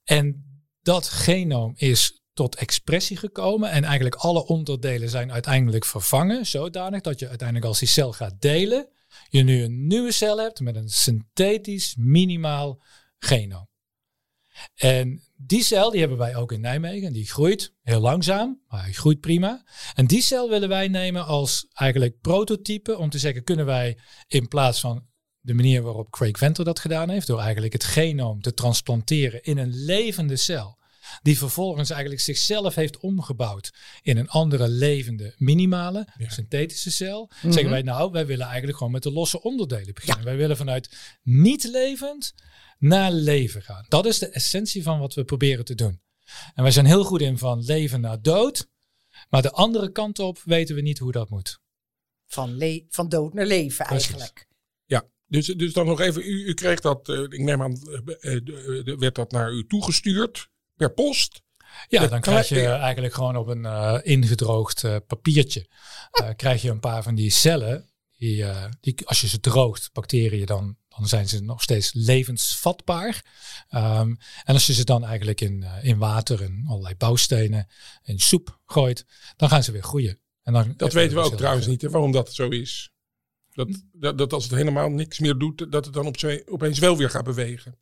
En 0.05 0.45
dat 0.83 1.09
genoom 1.09 1.73
is 1.76 2.23
tot 2.33 2.57
expressie 2.57 3.17
gekomen 3.17 3.71
en 3.71 3.85
eigenlijk 3.85 4.14
alle 4.14 4.47
onderdelen 4.47 5.09
zijn 5.09 5.33
uiteindelijk 5.33 5.85
vervangen, 5.85 6.47
zodanig 6.47 7.00
dat 7.00 7.19
je 7.19 7.29
uiteindelijk 7.29 7.67
als 7.67 7.79
die 7.79 7.88
cel 7.88 8.12
gaat 8.12 8.40
delen, 8.40 8.88
je 9.29 9.43
nu 9.43 9.62
een 9.62 9.87
nieuwe 9.87 10.12
cel 10.12 10.38
hebt 10.38 10.61
met 10.61 10.76
een 10.76 10.88
synthetisch 10.88 11.95
minimaal 11.99 12.83
genoom. 13.19 13.69
En 14.75 15.23
die 15.47 15.62
cel 15.64 15.90
die 15.90 16.00
hebben 16.00 16.18
wij 16.18 16.37
ook 16.37 16.52
in 16.52 16.61
Nijmegen. 16.61 17.12
Die 17.12 17.26
groeit 17.30 17.75
heel 17.82 18.00
langzaam, 18.00 18.61
maar 18.68 18.82
hij 18.82 18.92
groeit 18.92 19.20
prima. 19.20 19.64
En 19.94 20.06
die 20.06 20.23
cel 20.23 20.49
willen 20.49 20.68
wij 20.68 20.88
nemen 20.88 21.26
als 21.26 21.66
eigenlijk 21.73 22.20
prototype 22.20 22.99
om 22.99 23.11
te 23.11 23.18
zeggen, 23.18 23.44
kunnen 23.44 23.66
wij 23.66 23.99
in 24.28 24.49
plaats 24.49 24.80
van 24.80 25.06
de 25.40 25.54
manier 25.54 25.82
waarop 25.82 26.11
Craig 26.11 26.38
Venter 26.38 26.64
dat 26.64 26.78
gedaan 26.78 27.11
heeft, 27.11 27.26
door 27.26 27.40
eigenlijk 27.40 27.73
het 27.73 27.85
genoom 27.85 28.40
te 28.40 28.54
transplanteren 28.54 29.42
in 29.42 29.59
een 29.59 29.75
levende 29.75 30.37
cel, 30.37 30.78
die 31.23 31.38
vervolgens 31.38 31.90
eigenlijk 31.90 32.20
zichzelf 32.23 32.75
heeft 32.75 32.99
omgebouwd 32.99 33.73
in 34.02 34.16
een 34.16 34.28
andere 34.28 34.68
levende 34.68 35.35
minimale 35.37 36.09
synthetische 36.26 36.90
cel, 36.90 37.30
Mhm. 37.42 37.52
zeggen 37.52 37.70
wij 37.70 37.82
nou, 37.82 38.11
wij 38.11 38.26
willen 38.26 38.47
eigenlijk 38.47 38.76
gewoon 38.76 38.92
met 38.92 39.02
de 39.02 39.12
losse 39.12 39.42
onderdelen 39.42 39.94
beginnen. 39.94 40.25
Wij 40.25 40.37
willen 40.37 40.56
vanuit 40.56 40.97
niet 41.23 41.64
levend 41.64 42.35
naar 42.81 43.13
leven 43.13 43.63
gaan. 43.63 43.85
Dat 43.89 44.07
is 44.07 44.19
de 44.19 44.29
essentie 44.29 44.83
van 44.83 44.99
wat 44.99 45.15
we 45.15 45.25
proberen 45.25 45.65
te 45.65 45.75
doen. 45.75 46.01
En 46.55 46.63
wij 46.63 46.73
zijn 46.73 46.87
heel 46.87 47.05
goed 47.05 47.21
in 47.21 47.39
van 47.39 47.65
leven 47.65 48.01
naar 48.01 48.23
dood, 48.23 48.69
maar 49.29 49.43
de 49.43 49.53
andere 49.53 49.93
kant 49.93 50.19
op 50.19 50.39
weten 50.45 50.75
we 50.75 50.81
niet 50.81 50.99
hoe 50.99 51.13
dat 51.13 51.31
moet. 51.31 51.61
Van, 52.27 52.57
le- 52.57 52.85
van 52.89 53.09
dood 53.09 53.35
naar 53.35 53.47
leven 53.47 53.87
Precies. 53.87 54.07
eigenlijk. 54.09 54.47
Ja, 54.85 55.05
dus, 55.27 55.47
dus 55.47 55.73
dan 55.73 55.87
nog 55.87 56.01
even, 56.01 56.23
u, 56.23 56.45
u 56.47 56.55
kreeg 56.55 56.81
dat, 56.81 57.09
eh, 57.09 57.21
ik 57.23 57.39
neem 57.39 57.63
aan, 57.63 57.75
de- 57.75 58.41
de- 58.85 58.97
werd 58.99 59.15
dat 59.15 59.31
naar 59.31 59.53
u 59.53 59.67
toegestuurd 59.67 60.49
per 60.77 60.93
post. 60.93 61.43
Ja, 61.89 62.07
dan 62.07 62.21
krijg 62.21 62.49
je 62.49 62.67
eigenlijk 62.67 63.15
gewoon 63.15 63.37
op 63.37 63.47
een 63.47 63.65
eh, 63.65 63.99
ingedroogd 64.03 64.85
eh, 64.85 64.97
papiertje. 65.07 65.67
eh, 66.11 66.29
krijg 66.37 66.63
je 66.63 66.71
een 66.71 66.81
paar 66.81 67.03
van 67.03 67.15
die 67.15 67.31
cellen. 67.31 67.89
Die, 68.17 68.45
eh, 68.45 68.65
die, 68.81 69.07
als 69.07 69.21
je 69.21 69.29
ze 69.29 69.41
droogt, 69.41 69.91
bacteriën, 69.93 70.47
dan, 70.47 70.77
dan 71.00 71.09
zijn 71.09 71.28
ze 71.28 71.42
nog 71.42 71.62
steeds 71.62 71.92
levensvatbaar. 71.92 73.25
Ehm, 73.69 74.14
en 74.45 74.54
als 74.54 74.66
je 74.66 74.73
ze 74.73 74.85
dan 74.85 75.04
eigenlijk 75.04 75.40
in, 75.40 75.62
eh, 75.62 75.85
in 75.85 75.99
water 75.99 76.42
en 76.42 76.64
allerlei 76.69 76.95
bouwstenen 76.95 77.69
in 78.02 78.19
soep 78.19 78.61
gooit, 78.66 79.07
dan 79.37 79.49
gaan 79.49 79.62
ze 79.62 79.73
weer 79.73 79.83
groeien. 79.83 80.21
En 80.42 80.52
dan 80.52 80.75
Dat 80.76 80.92
weten 80.92 81.16
we 81.16 81.23
ook 81.23 81.37
trouwens 81.37 81.66
niet, 81.66 81.83
hè, 81.83 81.90
waarom 81.90 82.12
dat 82.12 82.35
zo 82.35 82.49
is. 82.49 82.90
Dat, 83.52 83.83
dat, 83.92 84.19
dat 84.19 84.33
als 84.33 84.45
het 84.45 84.52
helemaal 84.52 84.88
niks 84.88 85.19
meer 85.19 85.38
doet, 85.38 85.73
dat 85.73 85.85
het 85.85 85.95
dan 85.95 86.07
op 86.07 86.16
opeens 86.47 86.78
wel 86.78 86.97
weer 86.97 87.11
gaat 87.11 87.25
bewegen. 87.25 87.78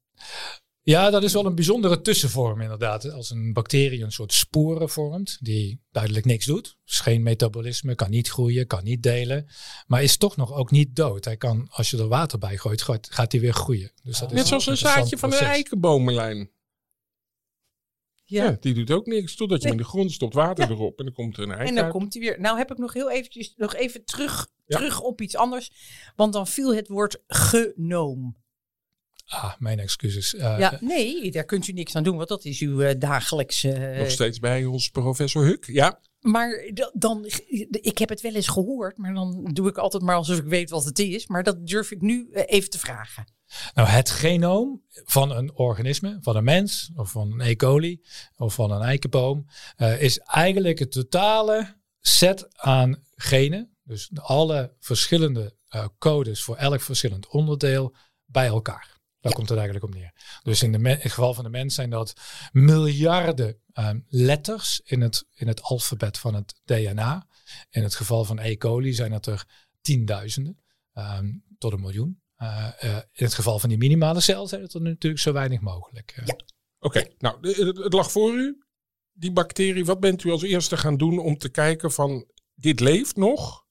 Ja, 0.90 1.10
dat 1.10 1.22
is 1.22 1.32
wel 1.32 1.46
een 1.46 1.54
bijzondere 1.54 2.00
tussenvorm 2.00 2.60
inderdaad. 2.60 3.10
Als 3.10 3.30
een 3.30 3.52
bacterie 3.52 4.02
een 4.02 4.12
soort 4.12 4.32
sporen 4.32 4.88
vormt 4.88 5.38
die 5.40 5.80
duidelijk 5.90 6.24
niks 6.24 6.46
doet. 6.46 6.76
Dus 6.84 7.00
geen 7.00 7.22
metabolisme, 7.22 7.94
kan 7.94 8.10
niet 8.10 8.28
groeien, 8.28 8.66
kan 8.66 8.84
niet 8.84 9.02
delen. 9.02 9.46
Maar 9.86 10.02
is 10.02 10.16
toch 10.16 10.36
nog 10.36 10.52
ook 10.52 10.70
niet 10.70 10.96
dood. 10.96 11.24
Hij 11.24 11.36
kan, 11.36 11.66
als 11.70 11.90
je 11.90 11.98
er 11.98 12.08
water 12.08 12.38
bij 12.38 12.56
gooit, 12.56 12.82
gaat, 12.82 13.32
hij 13.32 13.40
weer 13.40 13.52
groeien. 13.52 13.92
Dus 14.02 14.18
dat 14.18 14.30
is 14.30 14.36
Net 14.36 14.46
zoals 14.46 14.66
een 14.66 14.76
zaadje 14.76 15.18
van 15.18 15.32
een 15.32 15.38
eikenbomenlijn. 15.38 16.50
Ja. 18.24 18.44
Ja. 18.44 18.56
die 18.60 18.74
doet 18.74 18.90
ook 18.90 19.06
niks. 19.06 19.36
Totdat 19.36 19.62
je 19.62 19.68
in 19.68 19.76
de 19.76 19.84
grond 19.84 20.12
stopt, 20.12 20.34
water 20.34 20.64
Ja. 20.64 20.70
erop 20.70 20.98
en 20.98 21.04
dan 21.04 21.14
komt 21.14 21.36
er 21.36 21.42
een 21.42 21.50
eik 21.52 21.68
En 21.68 21.74
dan 21.74 21.84
uit. 21.84 21.92
komt 21.92 22.12
hij 22.14 22.22
weer. 22.22 22.40
Nou 22.40 22.58
heb 22.58 22.70
ik 22.70 22.78
nog 22.78 22.92
heel 22.92 23.10
eventjes, 23.10 23.52
nog 23.56 23.74
even 23.74 24.04
terug, 24.04 24.48
Ja. 24.66 24.76
terug 24.76 25.00
op 25.00 25.20
iets 25.20 25.36
anders. 25.36 25.70
Want 26.16 26.32
dan 26.32 26.46
viel 26.46 26.74
het 26.74 26.88
woord 26.88 27.22
genoom. 27.26 28.36
Ah, 29.28 29.52
mijn 29.58 29.78
excuses. 29.80 30.34
Eh, 30.34 30.58
ja, 30.58 30.78
nee, 30.80 31.30
daar 31.30 31.44
kunt 31.44 31.68
u 31.68 31.72
niks 31.72 31.94
aan 31.96 32.02
doen, 32.02 32.16
want 32.16 32.28
dat 32.28 32.44
is 32.44 32.60
uw 32.60 32.80
eh, 32.80 32.94
dagelijkse... 32.98 33.72
eh, 33.72 33.98
Nog 33.98 34.10
steeds 34.10 34.38
bij 34.38 34.64
ons 34.64 34.88
professor 34.90 35.44
Huk. 35.44 35.64
Ja, 35.66 36.00
Maar 36.20 36.70
da- 36.74 36.90
dan, 36.94 37.24
ik 37.70 37.98
heb 37.98 38.08
het 38.08 38.20
wel 38.20 38.34
eens 38.34 38.48
gehoord, 38.48 38.98
maar 38.98 39.14
dan 39.14 39.50
doe 39.52 39.68
ik 39.68 39.78
altijd 39.78 40.02
maar 40.02 40.16
alsof 40.16 40.38
ik 40.38 40.44
weet 40.44 40.70
wat 40.70 40.84
het 40.84 40.98
is. 40.98 41.26
Maar 41.26 41.42
dat 41.42 41.66
durf 41.66 41.90
ik 41.90 42.00
nu 42.00 42.28
eh, 42.32 42.42
even 42.46 42.70
te 42.70 42.78
vragen. 42.78 43.32
Nou, 43.74 43.88
het 43.88 44.10
genoom 44.10 44.82
van 45.04 45.30
een 45.30 45.54
organisme, 45.54 46.18
van 46.20 46.36
een 46.36 46.44
mens, 46.44 46.90
of 46.96 47.10
van 47.10 47.32
een 47.32 47.40
E. 47.40 47.56
coli, 47.56 48.02
of 48.36 48.54
van 48.54 48.70
een 48.70 48.82
eikenboom, 48.82 49.46
eh, 49.76 50.02
is 50.02 50.18
eigenlijk 50.18 50.78
het 50.78 50.92
totale 50.92 51.76
set 52.00 52.56
aan 52.56 53.02
genen. 53.14 53.76
Dus 53.84 54.10
alle 54.14 54.74
verschillende 54.80 55.56
eh, 55.68 55.86
codes 55.98 56.42
voor 56.42 56.56
elk 56.56 56.80
verschillend 56.80 57.26
onderdeel 57.28 57.94
bij 58.24 58.46
elkaar. 58.46 58.96
Daar 59.20 59.32
komt 59.32 59.48
het 59.48 59.58
eigenlijk 59.58 59.86
op 59.86 59.94
neer. 59.94 60.40
Dus 60.42 60.62
in, 60.62 60.72
de 60.72 60.78
me- 60.78 60.90
in 60.90 60.94
het 61.00 61.12
geval 61.12 61.34
van 61.34 61.44
de 61.44 61.50
mens 61.50 61.74
zijn 61.74 61.90
dat 61.90 62.12
miljarden 62.52 63.60
ehm, 63.72 64.00
letters 64.08 64.80
in 64.84 65.00
het, 65.00 65.26
in 65.34 65.48
het 65.48 65.62
alfabet 65.62 66.18
van 66.18 66.34
het 66.34 66.60
DNA. 66.64 67.26
In 67.70 67.82
het 67.82 67.94
geval 67.94 68.24
van 68.24 68.38
E. 68.38 68.56
coli 68.56 68.92
zijn 68.92 69.10
dat 69.10 69.26
er 69.26 69.44
tienduizenden 69.80 70.62
ehm, 70.92 71.30
tot 71.58 71.72
een 71.72 71.80
miljoen. 71.80 72.22
Eh, 72.36 72.68
eh, 72.78 72.96
in 73.12 73.24
het 73.24 73.34
geval 73.34 73.58
van 73.58 73.68
die 73.68 73.78
minimale 73.78 74.20
cel 74.20 74.46
zijn 74.48 74.62
het 74.62 74.74
er 74.74 74.82
natuurlijk 74.82 75.22
zo 75.22 75.32
weinig 75.32 75.60
mogelijk. 75.60 76.12
eh. 76.16 76.26
Ja. 76.26 76.36
oké. 76.78 77.04
Nou, 77.18 77.48
het, 77.48 77.76
het 77.76 77.92
lag 77.92 78.10
voor 78.12 78.32
u. 78.34 78.62
Die 79.12 79.32
bacterie, 79.32 79.84
wat 79.84 80.00
bent 80.00 80.24
u 80.24 80.30
als 80.30 80.42
eerste 80.42 80.76
gaan 80.76 80.96
doen 80.96 81.18
om 81.18 81.38
te 81.38 81.48
kijken 81.48 81.92
van, 81.92 82.26
dit 82.54 82.80
leeft 82.80 83.16
nog? 83.16 83.66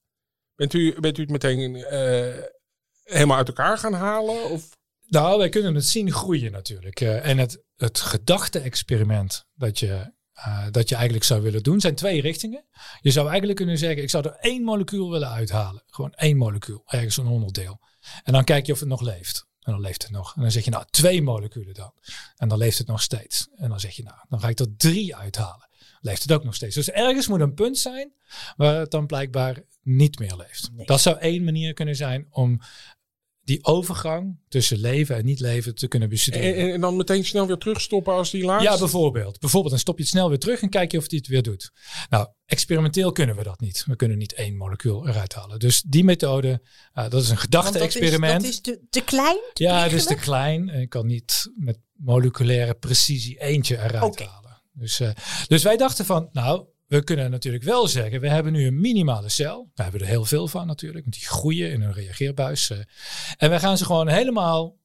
Bent 0.56 0.74
u, 0.74 1.00
bent 1.00 1.18
u 1.18 1.22
het 1.22 1.32
meteen 1.32 1.76
eh, 1.76 2.44
helemaal 3.04 3.38
uit 3.38 3.48
elkaar 3.48 3.78
gaan 3.78 3.94
halen? 3.94 4.50
Of? 4.50 4.76
Nou, 5.08 5.38
wij 5.38 5.50
kunnen 5.50 5.76
het 5.76 5.86
zien 5.86 6.12
groeien 6.12 6.52
natuurlijk. 6.52 7.02
Eh, 7.02 7.28
en 7.28 7.38
het, 7.38 7.64
het 7.76 8.00
gedachte-experiment 8.00 9.46
dat 9.54 9.80
je, 9.80 10.14
eh, 10.34 10.66
dat 10.72 10.90
je 10.90 10.96
eigenlijk 10.96 11.26
zou 11.26 11.42
willen 11.42 11.64
doen, 11.64 11.80
zijn 11.80 11.96
twee 11.96 12.22
richtingen. 12.22 12.66
Je 13.02 13.12
zou 13.12 13.28
eigenlijk 13.28 13.58
kunnen 13.58 13.78
zeggen, 13.78 14.04
ik 14.04 14.10
zou 14.10 14.28
er 14.28 14.36
één 14.40 14.64
molecuul 14.64 15.10
willen 15.10 15.30
uithalen. 15.30 15.84
Gewoon 15.86 16.14
één 16.14 16.38
molecuul, 16.38 16.84
ergens 16.86 17.18
een 17.18 17.28
onderdeel. 17.28 17.80
En 18.24 18.34
dan 18.34 18.44
kijk 18.44 18.66
je 18.66 18.72
of 18.72 18.80
het 18.80 18.90
nog 18.90 19.02
leeft. 19.02 19.46
En 19.68 19.74
dan 19.74 19.82
leeft 19.82 20.02
het 20.02 20.12
nog. 20.12 20.36
En 20.36 20.42
dan 20.42 20.52
zeg 20.52 20.66
je, 20.66 20.72
nou, 20.72 20.86
twee 20.90 21.22
moleculen 21.22 21.74
dan. 21.74 21.94
En 22.36 22.48
dan 22.48 22.58
leeft 22.58 22.78
het 22.78 22.88
nog 22.88 23.02
steeds. 23.02 23.48
En 23.56 23.70
dan 23.70 23.80
zeg 23.80 23.96
je, 23.96 24.04
nou, 24.04 24.18
dan 24.30 24.40
ga 24.40 24.48
ik 24.48 24.60
er 24.60 24.76
drie 24.78 25.16
uithalen. 25.16 25.70
Leeft 26.00 26.22
het 26.22 26.32
ook 26.32 26.44
nog 26.44 26.56
steeds. 26.56 26.76
Dus 26.76 26.90
ergens 26.90 27.28
moet 27.28 27.40
een 27.40 27.54
punt 27.54 27.78
zijn 27.78 28.14
waar 28.56 28.80
het 28.80 28.92
dan 28.92 29.06
blijkbaar 29.06 29.64
niet 29.82 30.20
meer 30.20 30.36
leeft. 30.36 30.70
Nee. 30.74 30.86
Dat 30.86 31.02
zou 31.02 31.18
één 31.18 31.44
manier 31.44 31.74
kunnen 31.74 31.96
zijn 31.96 32.28
om 32.30 32.62
die 33.48 33.66
overgang 33.66 34.40
tussen 34.48 34.78
leven 34.78 35.16
en 35.16 35.26
niet 35.26 35.40
leven 35.40 35.76
te 35.76 35.88
kunnen 35.88 36.10
bestuderen. 36.10 36.56
En, 36.56 36.74
en 36.74 36.82
dan 36.82 36.96
meteen 36.96 37.26
snel 37.26 37.48
weer 37.48 37.58
terugstoppen 37.58 38.14
als 38.14 38.32
die 38.32 38.44
laatste? 38.44 38.72
Ja, 38.72 38.78
bijvoorbeeld. 38.78 39.40
Bijvoorbeeld, 39.40 39.72
dan 39.72 39.82
stop 39.82 39.98
je 39.98 40.02
het 40.04 40.12
snel 40.12 40.30
weer 40.30 40.40
terug 40.40 40.62
en 40.62 40.70
kijk 40.70 40.92
je 40.92 40.98
of 40.98 41.10
hij 41.10 41.18
het 41.18 41.28
weer 41.28 41.42
doet. 41.42 41.72
Nou, 42.10 42.28
experimenteel 42.46 43.12
kunnen 43.12 43.36
we 43.36 43.44
dat 43.44 43.60
niet. 43.60 43.84
We 43.86 43.96
kunnen 43.96 44.18
niet 44.18 44.34
één 44.34 44.58
molecuul 44.58 45.08
eruit 45.08 45.34
halen. 45.34 45.60
Dus 45.60 45.82
die 45.82 46.04
methode, 46.04 46.62
eh, 46.94 47.10
dat 47.10 47.22
is 47.22 47.30
een 47.30 47.36
Want 47.36 47.52
dat 47.52 47.64
is, 47.64 47.70
gedachte-experiment. 47.70 48.42
dat 48.42 48.52
is 48.52 48.62
te, 48.62 48.82
te 48.90 49.02
klein? 49.02 49.40
te 49.54 49.64
Ja, 49.64 49.84
het 49.84 49.94
is 49.94 50.06
te 50.06 50.16
klein. 50.16 50.70
En 50.70 50.82
ik 50.82 50.90
kan 50.90 51.06
niet 51.06 51.52
met 51.56 51.78
moleculaire 51.94 52.74
precisie 52.74 53.40
eentje 53.40 53.76
eruit 53.78 54.20
halen. 54.20 54.62
Dus, 54.74 55.00
eh, 55.00 55.10
dus 55.48 55.64
wij 55.64 55.78
dachten 55.78 56.06
van, 56.06 56.30
nou, 56.32 56.66
we 56.88 57.04
kunnen 57.04 57.32
natuurlijk 57.32 57.64
wel 57.64 57.88
zeggen, 57.88 58.22
we 58.22 58.30
hebben 58.30 58.54
nu 58.54 58.68
een 58.68 58.80
minimale 58.80 59.30
cel. 59.30 59.72
We 59.76 59.84
hebben 59.84 60.02
er 60.02 60.08
heel 60.08 60.26
veel 60.26 60.48
van 60.48 60.68
natuurlijk, 60.68 61.04
want 61.04 61.16
die 61.16 61.28
groeien 61.28 61.72
in 61.72 61.82
een 61.82 61.94
reageerbuis. 61.94 62.70
eh. 62.70 62.78
en 63.38 63.50
we 63.50 63.60
gaan 63.60 63.78
ze 63.78 63.86
gewoon 63.86 64.08
helemaal 64.08 64.78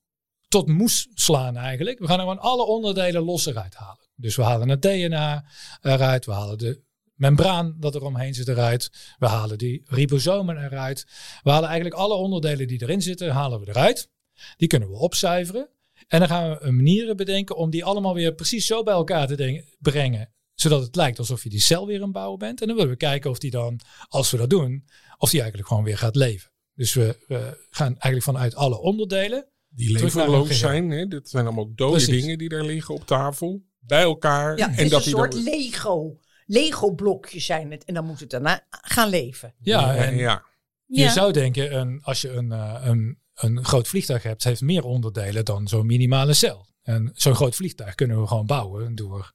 tot 0.49 0.69
moes 0.69 1.09
slaan 1.15 1.57
eigenlijk. 1.57 1.99
We 1.99 2.07
gaan 2.07 2.17
er 2.17 2.23
gewoon 2.23 2.39
alle 2.39 2.67
onderdelen 2.67 3.23
los 3.23 3.47
eruit 3.47 3.75
halen. 3.75 4.09
Dus 4.15 4.37
we 4.37 4.43
halen 4.43 4.69
het 4.69 4.83
DNA 4.83 5.45
eruit, 5.81 6.25
we 6.25 6.33
halen 6.33 6.59
de 6.59 6.83
membraan 7.15 7.77
dat 7.81 7.95
er 7.95 8.05
omheen 8.05 8.35
zit 8.35 8.49
eruit. 8.49 9.15
We 9.19 9.27
halen 9.27 9.59
die 9.59 9.83
ribosomen 9.85 10.65
eruit. 10.65 11.07
We 11.43 11.51
halen 11.51 11.69
eigenlijk 11.69 12.01
alle 12.01 12.15
onderdelen 12.15 12.69
die 12.69 12.83
erin 12.83 13.03
zitten, 13.03 13.31
halen 13.31 13.61
we 13.61 13.69
eruit. 13.69 14.11
Die 14.57 14.69
kunnen 14.69 14.89
we 14.89 14.97
opzuiveren. 14.97 15.69
En 16.09 16.19
dan 16.19 16.29
gaan 16.29 16.59
we 16.59 16.71
manieren 16.71 17.17
bedenken 17.17 17.57
om 17.57 17.71
die 17.71 17.85
allemaal 17.85 18.15
weer 18.15 18.35
precies 18.35 18.67
zo 18.67 18.83
bij 18.83 18.95
elkaar 18.95 19.27
te 19.27 19.65
brengen. 19.79 20.33
Zodat 20.55 20.83
het 20.83 20.97
lijkt 20.97 21.19
alsof 21.19 21.43
je 21.43 21.51
die 21.51 21.61
cel 21.61 21.87
weer 21.87 21.97
aan 21.97 22.03
het 22.03 22.13
bouwen 22.13 22.39
bent. 22.39 22.61
En 22.61 22.67
dan 22.67 22.77
willen 22.77 22.91
we 22.91 22.97
kijken 22.97 23.31
of 23.31 23.39
die 23.39 23.51
dan, 23.51 23.81
als 24.09 24.31
we 24.31 24.37
dat 24.37 24.51
doen, 24.51 24.85
of 25.19 25.31
die 25.31 25.41
eigenlijk 25.41 25.69
gewoon 25.69 25.85
weer 25.85 25.99
gaat 25.99 26.17
leven. 26.17 26.51
Dus 26.75 26.95
we, 26.95 27.17
we 27.27 27.67
gaan 27.71 27.87
eigenlijk 27.87 28.23
vanuit 28.23 28.55
alle 28.55 28.81
onderdelen. 28.81 29.47
Die 29.69 29.93
levenloos 29.93 30.59
zijn. 30.59 30.91
Hè? 30.91 31.07
Dit 31.07 31.29
zijn 31.29 31.45
allemaal 31.47 31.75
dode 31.75 31.93
Precies. 31.93 32.23
dingen 32.23 32.39
die 32.39 32.49
daar 32.49 32.65
liggen 32.65 32.95
op 32.95 33.07
tafel. 33.07 33.63
Bij 33.79 34.03
elkaar. 34.03 34.59
Ja, 34.59 34.69
het 34.69 34.79
en 34.79 34.85
is 34.85 34.91
dat 34.91 34.99
een 34.99 35.05
die 35.05 35.15
soort 35.15 35.33
dan, 35.33 35.43
Lego. 35.43 36.21
Lego-blokjes 36.47 37.45
zijn 37.45 37.71
het. 37.71 37.85
En 37.85 37.95
dan 37.95 38.05
moet 38.05 38.21
het 38.21 38.31
daarna 38.31 38.67
gaan 38.71 39.09
leven. 39.09 39.55
Ja, 39.59 39.95
ja, 39.95 40.05
en 40.05 40.17
ja. 40.17 40.45
je 40.87 41.09
zou 41.09 41.33
denken, 41.33 41.77
een, 41.77 42.01
als 42.03 42.21
je 42.21 42.31
een, 42.31 42.53
eh, 42.53 42.83
een, 42.85 43.19
een 43.35 43.65
groot 43.65 43.89
vliegtuig 43.89 44.23
hebt, 44.23 44.45
heeft 44.45 44.61
meer 44.61 44.85
onderdelen 44.85 45.45
dan 45.45 45.69
zo'n 45.69 45.87
minimale 45.87 46.33
cel. 46.33 46.67
En 46.83 47.11
zo'n 47.15 47.35
groot 47.35 47.55
vliegtuig 47.55 47.95
kunnen 47.95 48.21
we 48.21 48.27
gewoon 48.27 48.47
bouwen 48.47 48.95
door 48.95 49.33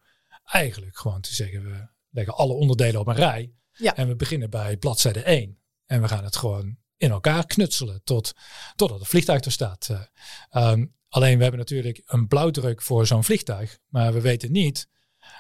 eigenlijk 0.52 0.98
gewoon 0.98 1.22
te 1.22 1.34
zeggen, 1.34 1.64
we 1.64 1.88
leggen 2.10 2.36
alle 2.36 2.54
onderdelen 2.54 3.00
op 3.00 3.08
een 3.08 3.16
rij. 3.16 3.54
Ja. 3.72 3.96
En 3.96 4.08
we 4.08 4.16
beginnen 4.16 4.50
bij 4.50 4.78
bladzijde 4.78 5.22
1. 5.22 5.60
En 5.86 6.02
we 6.02 6.08
gaan 6.08 6.24
het 6.24 6.36
gewoon 6.36 6.78
in 6.98 7.12
elkaar 7.12 7.46
knutselen 7.46 8.02
tot, 8.04 8.34
totdat 8.76 9.00
het 9.00 9.08
vliegtuig 9.08 9.44
er 9.44 9.52
staat. 9.52 9.90
Eh, 9.90 10.02
ehm, 10.50 10.86
alleen 11.10 11.36
we 11.36 11.42
hebben 11.42 11.60
natuurlijk 11.60 12.02
een 12.06 12.28
blauwdruk 12.28 12.82
voor 12.82 13.08
zo'n 13.08 13.24
vliegtuig, 13.24 13.80
maar 13.88 14.14
we 14.14 14.22
weten 14.22 14.52
niet 14.52 14.88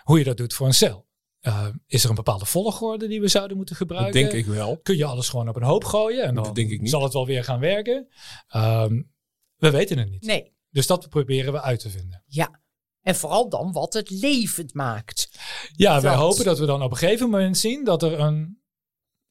hoe 0.04 0.18
je 0.18 0.24
dat 0.24 0.38
doet 0.38 0.54
voor 0.54 0.68
een 0.68 0.74
cel. 0.74 1.06
Uh, 1.42 1.68
is 1.86 2.04
er 2.04 2.10
een 2.10 2.16
bepaalde 2.16 2.46
volgorde 2.46 3.08
die 3.08 3.22
we 3.22 3.28
zouden 3.28 3.58
moeten 3.58 3.76
gebruiken? 3.76 4.22
Dat 4.22 4.32
denk 4.32 4.46
ik 4.46 4.54
wel. 4.54 4.78
Kun 4.78 4.98
je 4.98 5.06
alles 5.06 5.30
gewoon 5.30 5.50
op 5.50 5.56
een 5.56 5.64
hoop 5.64 5.84
gooien 5.84 6.24
en 6.24 6.36
dan 6.36 6.54
denk 6.54 6.72
ik 6.72 6.82
niet. 6.82 6.90
zal 6.90 7.04
het 7.04 7.14
wel 7.14 7.26
weer 7.26 7.44
gaan 7.44 7.60
werken? 7.60 8.08
Um, 8.56 9.12
we 9.56 9.72
weten 9.72 9.98
het 9.98 10.10
niet. 10.10 10.22
Nee. 10.22 10.56
Dus 10.70 10.88
dat 10.88 11.10
proberen 11.10 11.54
we 11.54 11.62
uit 11.62 11.80
te 11.80 11.90
vinden. 11.90 12.24
Ja. 12.26 12.62
En 13.08 13.16
vooral 13.16 13.50
dan 13.50 13.72
wat 13.72 13.94
het 13.94 14.10
levend 14.10 14.74
maakt. 14.74 15.30
Ja, 15.76 15.94
dat. 15.94 16.04
wij 16.04 16.16
hopen 16.16 16.46
dat 16.46 16.60
we 16.60 16.66
dan 16.66 16.82
op 16.82 16.92
een 16.92 16.98
gegeven 16.98 17.30
moment 17.30 17.58
zien 17.58 17.84
dat 17.84 18.04
er 18.04 18.20
een 18.20 18.62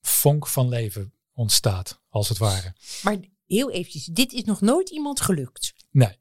vonk 0.00 0.46
van 0.46 0.68
leven 0.68 1.12
ontstaat, 1.34 2.00
als 2.08 2.28
het 2.28 2.38
ware. 2.38 2.74
Maar 3.02 3.16
heel 3.46 3.70
eventjes, 3.70 4.04
dit 4.04 4.32
is 4.32 4.44
nog 4.44 4.60
nooit 4.60 4.90
iemand 4.90 5.20
gelukt. 5.20 5.74
Nee. 5.90 6.18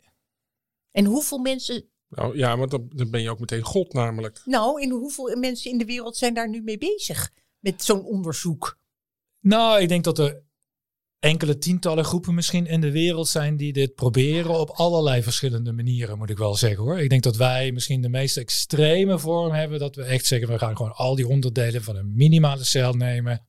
En 0.91 1.05
hoeveel 1.05 1.37
mensen 1.37 1.89
nou 2.09 2.37
ja, 2.37 2.57
want 2.57 2.71
dan, 2.71 2.89
dan 2.93 3.09
ben 3.09 3.21
je 3.21 3.29
ook 3.29 3.39
meteen 3.39 3.61
God 3.61 3.93
namelijk. 3.93 4.41
Nou, 4.45 4.81
en 4.81 4.89
hoeveel 4.89 5.37
mensen 5.37 5.71
in 5.71 5.77
de 5.77 5.85
wereld 5.85 6.17
zijn 6.17 6.33
daar 6.33 6.49
nu 6.49 6.61
mee 6.61 6.77
bezig 6.77 7.31
met 7.59 7.83
zo'n 7.83 8.05
onderzoek? 8.05 8.79
Nou, 9.39 9.81
ik 9.81 9.87
denk 9.87 10.03
dat 10.03 10.19
er 10.19 10.43
enkele 11.25 11.57
tientallen 11.57 12.05
groepen 12.05 12.33
misschien 12.33 12.65
in 12.65 12.81
de 12.81 12.91
wereld 12.91 13.27
zijn 13.27 13.57
die 13.57 13.73
dit 13.73 13.95
proberen 13.95 14.59
op 14.59 14.69
allerlei 14.69 15.23
verschillende 15.23 15.71
manieren, 15.71 16.17
moet 16.17 16.29
ik 16.29 16.37
wel 16.37 16.55
zeggen 16.55 16.83
hoor. 16.83 16.99
Ik 16.99 17.09
denk 17.09 17.23
dat 17.23 17.35
wij 17.35 17.71
misschien 17.71 18.01
de 18.01 18.09
meest 18.09 18.37
extreme 18.37 19.19
vorm 19.19 19.51
hebben, 19.51 19.79
dat 19.79 19.95
we 19.95 20.03
echt 20.03 20.25
zeggen, 20.25 20.47
we 20.47 20.57
gaan 20.57 20.75
gewoon 20.75 20.95
al 20.95 21.15
die 21.15 21.27
onderdelen 21.27 21.83
van 21.83 21.95
een 21.95 22.15
minimale 22.15 22.63
cel 22.63 22.93
nemen 22.93 23.47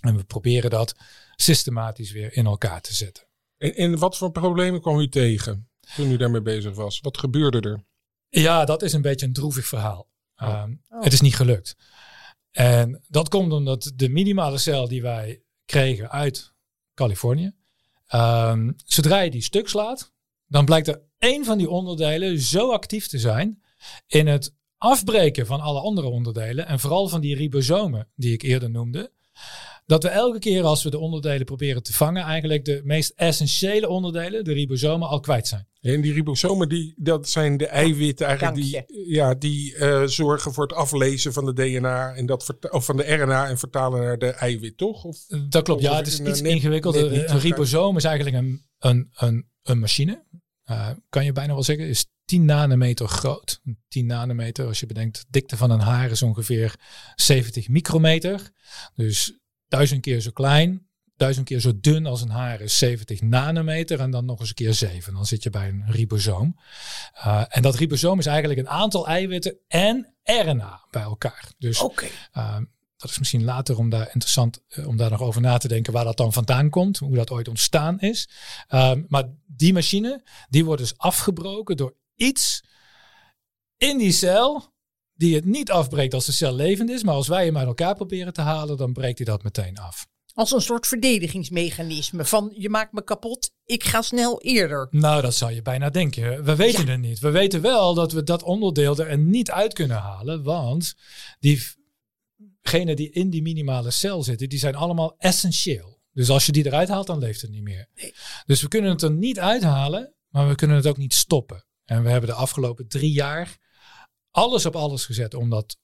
en 0.00 0.16
we 0.16 0.24
proberen 0.24 0.70
dat 0.70 0.94
systematisch 1.36 2.12
weer 2.12 2.36
in 2.36 2.46
elkaar 2.46 2.80
te 2.80 2.94
zetten. 2.94 3.24
En, 3.56 3.74
en 3.74 3.98
wat 3.98 4.16
voor 4.16 4.30
problemen 4.30 4.80
kwam 4.80 4.98
u 4.98 5.08
tegen 5.08 5.68
toen 5.96 6.10
u 6.10 6.16
daarmee 6.16 6.42
bezig 6.42 6.74
was? 6.74 7.00
Wat 7.00 7.18
gebeurde 7.18 7.60
er? 7.60 7.84
Ja, 8.28 8.64
dat 8.64 8.82
is 8.82 8.92
een 8.92 9.02
beetje 9.02 9.26
een 9.26 9.32
droevig 9.32 9.66
verhaal. 9.66 10.08
Oh. 10.36 10.48
Ehm, 10.48 10.74
oh. 10.88 11.02
Het 11.02 11.12
is 11.12 11.20
niet 11.20 11.36
gelukt. 11.36 11.76
En 12.50 13.02
dat 13.08 13.28
komt 13.28 13.52
omdat 13.52 13.92
de 13.94 14.08
minimale 14.08 14.58
cel 14.58 14.88
die 14.88 15.02
wij 15.02 15.42
kregen 15.64 16.10
uit 16.10 16.53
Californië, 16.94 17.54
um, 18.14 18.74
zodra 18.84 19.20
je 19.20 19.30
die 19.30 19.42
stuk 19.42 19.68
slaat, 19.68 20.12
dan 20.46 20.64
blijkt 20.64 20.88
er 20.88 21.02
één 21.18 21.44
van 21.44 21.58
die 21.58 21.70
onderdelen 21.70 22.38
zo 22.40 22.72
actief 22.72 23.06
te 23.06 23.18
zijn 23.18 23.62
in 24.06 24.26
het 24.26 24.54
afbreken 24.78 25.46
van 25.46 25.60
alle 25.60 25.80
andere 25.80 26.06
onderdelen 26.06 26.66
en 26.66 26.80
vooral 26.80 27.08
van 27.08 27.20
die 27.20 27.36
ribosomen 27.36 28.08
die 28.14 28.32
ik 28.32 28.42
eerder 28.42 28.70
noemde, 28.70 29.12
dat 29.86 30.02
we 30.02 30.08
elke 30.08 30.38
keer 30.38 30.62
als 30.62 30.82
we 30.82 30.90
de 30.90 30.98
onderdelen 30.98 31.44
proberen 31.44 31.82
te 31.82 31.92
vangen, 31.92 32.22
eigenlijk 32.22 32.64
de 32.64 32.80
meest 32.84 33.12
essentiële 33.16 33.88
onderdelen, 33.88 34.44
de 34.44 34.52
ribosomen, 34.52 35.08
al 35.08 35.20
kwijt 35.20 35.48
zijn. 35.48 35.66
En 35.80 36.00
die 36.00 36.12
ribosomen, 36.12 36.68
die, 36.68 36.94
dat 36.96 37.28
zijn 37.28 37.56
de 37.56 37.66
eiwitten 37.66 38.26
eigenlijk 38.26 38.56
die, 38.56 38.84
ja, 39.06 39.34
die 39.34 39.74
uh, 39.76 40.06
zorgen 40.06 40.52
voor 40.52 40.62
het 40.62 40.76
aflezen 40.76 41.32
van 41.32 41.44
de 41.44 41.52
DNA 41.52 42.14
en 42.14 42.26
dat 42.26 42.56
of 42.70 42.84
van 42.84 42.96
de 42.96 43.14
RNA 43.14 43.48
en 43.48 43.58
vertalen 43.58 44.00
naar 44.00 44.18
de 44.18 44.30
eiwit, 44.30 44.76
toch? 44.76 45.04
Of, 45.04 45.26
dat 45.48 45.62
klopt, 45.62 45.82
ja, 45.82 45.96
het 45.96 46.06
is 46.06 46.20
iets 46.20 46.40
ingewikkelder. 46.40 47.30
Een 47.30 47.38
ribosoom 47.38 47.96
is 47.96 48.04
eigenlijk 48.04 48.36
een, 48.36 48.64
een, 48.78 49.10
een, 49.14 49.48
een 49.62 49.78
machine, 49.78 50.24
uh, 50.70 50.90
kan 51.08 51.24
je 51.24 51.32
bijna 51.32 51.52
wel 51.52 51.62
zeggen, 51.62 51.88
is 51.88 52.06
10 52.24 52.44
nanometer 52.44 53.08
groot. 53.08 53.60
10 53.88 54.06
nanometer, 54.06 54.66
als 54.66 54.80
je 54.80 54.86
bedenkt, 54.86 55.24
dikte 55.28 55.56
van 55.56 55.70
een 55.70 55.80
haar 55.80 56.10
is 56.10 56.22
ongeveer 56.22 56.74
70 57.14 57.68
micrometer. 57.68 58.50
Dus 58.94 59.38
duizend 59.68 60.00
keer 60.00 60.20
zo 60.20 60.30
klein, 60.30 60.86
duizend 61.16 61.46
keer 61.46 61.60
zo 61.60 61.72
dun 61.80 62.06
als 62.06 62.22
een 62.22 62.30
haar 62.30 62.60
is 62.60 62.78
70 62.78 63.22
nanometer 63.22 64.00
en 64.00 64.10
dan 64.10 64.24
nog 64.24 64.40
eens 64.40 64.48
een 64.48 64.54
keer 64.54 64.74
7. 64.74 65.14
Dan 65.14 65.26
zit 65.26 65.42
je 65.42 65.50
bij 65.50 65.68
een 65.68 65.84
ribosoom. 65.86 66.58
Uh, 67.16 67.44
en 67.48 67.62
dat 67.62 67.74
ribosoom 67.74 68.18
is 68.18 68.26
eigenlijk 68.26 68.60
een 68.60 68.68
aantal 68.68 69.06
eiwitten 69.06 69.56
en 69.68 70.14
RNA 70.22 70.86
bij 70.90 71.02
elkaar. 71.02 71.52
Dus 71.58 71.80
okay. 71.80 72.10
uh, 72.34 72.56
dat 72.96 73.10
is 73.10 73.18
misschien 73.18 73.44
later 73.44 73.78
om 73.78 73.90
daar 73.90 74.06
interessant 74.06 74.62
uh, 74.68 74.86
om 74.86 74.96
daar 74.96 75.10
nog 75.10 75.20
over 75.20 75.40
na 75.40 75.58
te 75.58 75.68
denken 75.68 75.92
waar 75.92 76.04
dat 76.04 76.16
dan 76.16 76.32
vandaan 76.32 76.70
komt, 76.70 76.98
hoe 76.98 77.16
dat 77.16 77.30
ooit 77.30 77.48
ontstaan 77.48 78.00
is. 78.00 78.28
maar 79.08 79.24
die 79.46 79.72
machine, 79.72 80.24
die 80.48 80.64
wordt 80.64 80.80
dus 80.80 80.98
afgebroken 80.98 81.76
door 81.76 81.94
iets 82.14 82.64
in 83.76 83.98
die 83.98 84.12
cel 84.12 84.73
die 85.14 85.34
het 85.34 85.44
niet 85.44 85.70
afbreekt 85.70 86.14
als 86.14 86.26
de 86.26 86.32
cel 86.32 86.54
levend 86.54 86.90
is. 86.90 87.02
Maar 87.02 87.14
als 87.14 87.28
wij 87.28 87.44
hem 87.44 87.56
uit 87.56 87.66
elkaar 87.66 87.94
proberen 87.94 88.32
te 88.32 88.40
halen, 88.40 88.76
dan 88.76 88.92
breekt 88.92 89.18
hij 89.18 89.26
dat 89.26 89.42
meteen 89.42 89.78
af. 89.78 90.06
Als 90.34 90.52
een 90.52 90.60
soort 90.60 90.86
verdedigingsmechanisme 90.86 92.24
van 92.24 92.52
je 92.56 92.68
maakt 92.68 92.92
me 92.92 93.04
kapot, 93.04 93.50
ik 93.64 93.84
ga 93.84 94.02
snel 94.02 94.40
eerder. 94.40 94.88
Nou, 94.90 95.22
dat 95.22 95.34
zou 95.34 95.52
je 95.52 95.62
bijna 95.62 95.90
denken. 95.90 96.44
We 96.44 96.56
weten 96.56 96.88
het 96.88 97.00
niet. 97.00 97.18
We 97.18 97.30
weten 97.30 97.60
wel 97.60 97.94
dat 97.94 98.12
we 98.12 98.22
dat 98.22 98.42
onderdeel 98.42 98.98
er 98.98 99.18
niet 99.18 99.50
uit 99.50 99.72
kunnen 99.72 99.96
halen, 99.96 100.42
want 100.42 100.94
diegenen 101.38 102.96
die 102.96 103.10
in 103.10 103.30
die 103.30 103.42
minimale 103.42 103.90
cel 103.90 104.22
zitten, 104.22 104.48
die 104.48 104.58
zijn 104.58 104.74
allemaal 104.74 105.14
essentieel. 105.18 106.02
Dus 106.12 106.30
als 106.30 106.46
je 106.46 106.52
die 106.52 106.66
eruit 106.66 106.88
haalt, 106.88 107.06
dan 107.06 107.18
leeft 107.18 107.40
het 107.40 107.50
niet 107.50 107.62
meer. 107.62 107.88
Nee. 107.94 108.14
Dus 108.46 108.62
we 108.62 108.68
kunnen 108.68 108.90
het 108.90 109.02
er 109.02 109.10
niet 109.10 109.38
uithalen, 109.38 110.14
maar 110.28 110.48
we 110.48 110.54
kunnen 110.54 110.76
het 110.76 110.86
ook 110.86 110.96
niet 110.96 111.14
stoppen. 111.14 111.64
En 111.84 112.02
we 112.02 112.10
hebben 112.10 112.28
de 112.28 112.36
afgelopen 112.36 112.88
drie 112.88 113.12
jaar 113.12 113.58
alles 114.34 114.66
op 114.66 114.76
alles 114.76 115.04
gezet 115.04 115.34
om 115.34 115.50
dat 115.50 115.76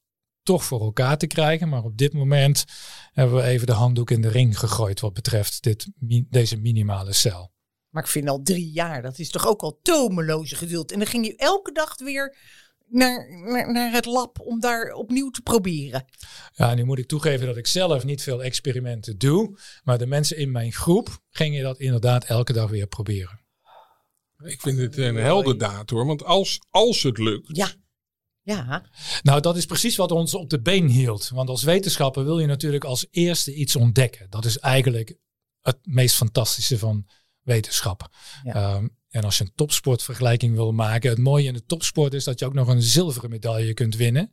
toch 0.42 0.64
voor 0.64 0.80
elkaar 0.80 1.18
te 1.18 1.26
krijgen. 1.26 1.68
Maar 1.68 1.84
op 1.84 1.96
dit 1.96 2.12
moment 2.12 2.64
hebben 3.12 3.36
we 3.36 3.42
even 3.42 3.66
de 3.66 3.72
handdoek 3.72 4.10
in 4.10 4.20
de 4.20 4.28
ring 4.28 4.58
gegooid 4.58 5.00
wat 5.00 5.12
betreft 5.12 5.62
dit, 5.62 5.90
deze 6.28 6.56
minimale 6.56 7.12
cel. 7.12 7.52
Maar 7.88 8.02
ik 8.02 8.08
vind 8.08 8.28
al 8.28 8.42
drie 8.42 8.70
jaar, 8.70 9.02
dat 9.02 9.18
is 9.18 9.30
toch 9.30 9.46
ook 9.46 9.62
al 9.62 9.78
tomeloze 9.82 10.56
geduld. 10.56 10.92
En 10.92 10.98
dan 10.98 11.08
ging 11.08 11.26
je 11.26 11.36
elke 11.36 11.72
dag 11.72 11.98
weer 11.98 12.36
naar, 12.86 13.40
naar, 13.50 13.72
naar, 13.72 13.92
het 13.92 14.04
lab 14.04 14.40
om 14.40 14.60
daar 14.60 14.92
opnieuw 14.92 15.30
te 15.30 15.42
proberen. 15.42 16.04
Ja, 16.52 16.74
nu 16.74 16.84
moet 16.84 16.98
ik 16.98 17.06
toegeven 17.06 17.46
dat 17.46 17.56
ik 17.56 17.66
zelf 17.66 18.04
niet 18.04 18.22
veel 18.22 18.42
experimenten 18.42 19.18
doe. 19.18 19.58
Maar 19.84 19.98
de 19.98 20.06
mensen 20.06 20.36
in 20.36 20.50
mijn 20.50 20.72
groep 20.72 21.18
gingen 21.30 21.62
dat 21.62 21.78
inderdaad 21.78 22.24
elke 22.24 22.52
dag 22.52 22.70
weer 22.70 22.86
proberen. 22.86 23.40
Ik 24.44 24.60
vind 24.60 24.78
het 24.78 24.96
een 24.96 25.16
heldendaad 25.16 25.90
hoor. 25.90 26.06
Want 26.06 26.24
als, 26.24 26.60
als 26.70 27.02
het 27.02 27.18
lukt, 27.18 27.56
ja. 27.56 27.70
Ja. 28.42 28.84
Nou, 29.22 29.40
dat 29.40 29.56
is 29.56 29.66
precies 29.66 29.96
wat 29.96 30.12
ons 30.12 30.34
op 30.34 30.50
de 30.50 30.60
been 30.60 30.86
hield. 30.86 31.28
Want 31.28 31.48
als 31.48 31.62
wetenschapper 31.62 32.24
wil 32.24 32.38
je 32.38 32.46
natuurlijk 32.46 32.84
als 32.84 33.06
eerste 33.10 33.54
iets 33.54 33.76
ontdekken. 33.76 34.26
Dat 34.30 34.44
is 34.44 34.58
eigenlijk 34.58 35.16
het 35.60 35.78
meest 35.82 36.16
fantastische 36.16 36.78
van 36.78 37.06
wetenschap. 37.42 38.08
Ehm, 38.44 38.86
en 39.10 39.24
als 39.24 39.38
je 39.38 39.44
een 39.44 39.52
topsportvergelijking 39.54 40.54
wil 40.54 40.72
maken, 40.72 41.10
het 41.10 41.18
mooie 41.18 41.46
in 41.46 41.52
de 41.52 41.64
topsport 41.66 42.14
is 42.14 42.24
dat 42.24 42.38
je 42.38 42.46
ook 42.46 42.54
nog 42.54 42.68
een 42.68 42.82
zilveren 42.82 43.30
medaille 43.30 43.74
kunt 43.74 43.96
winnen. 43.96 44.32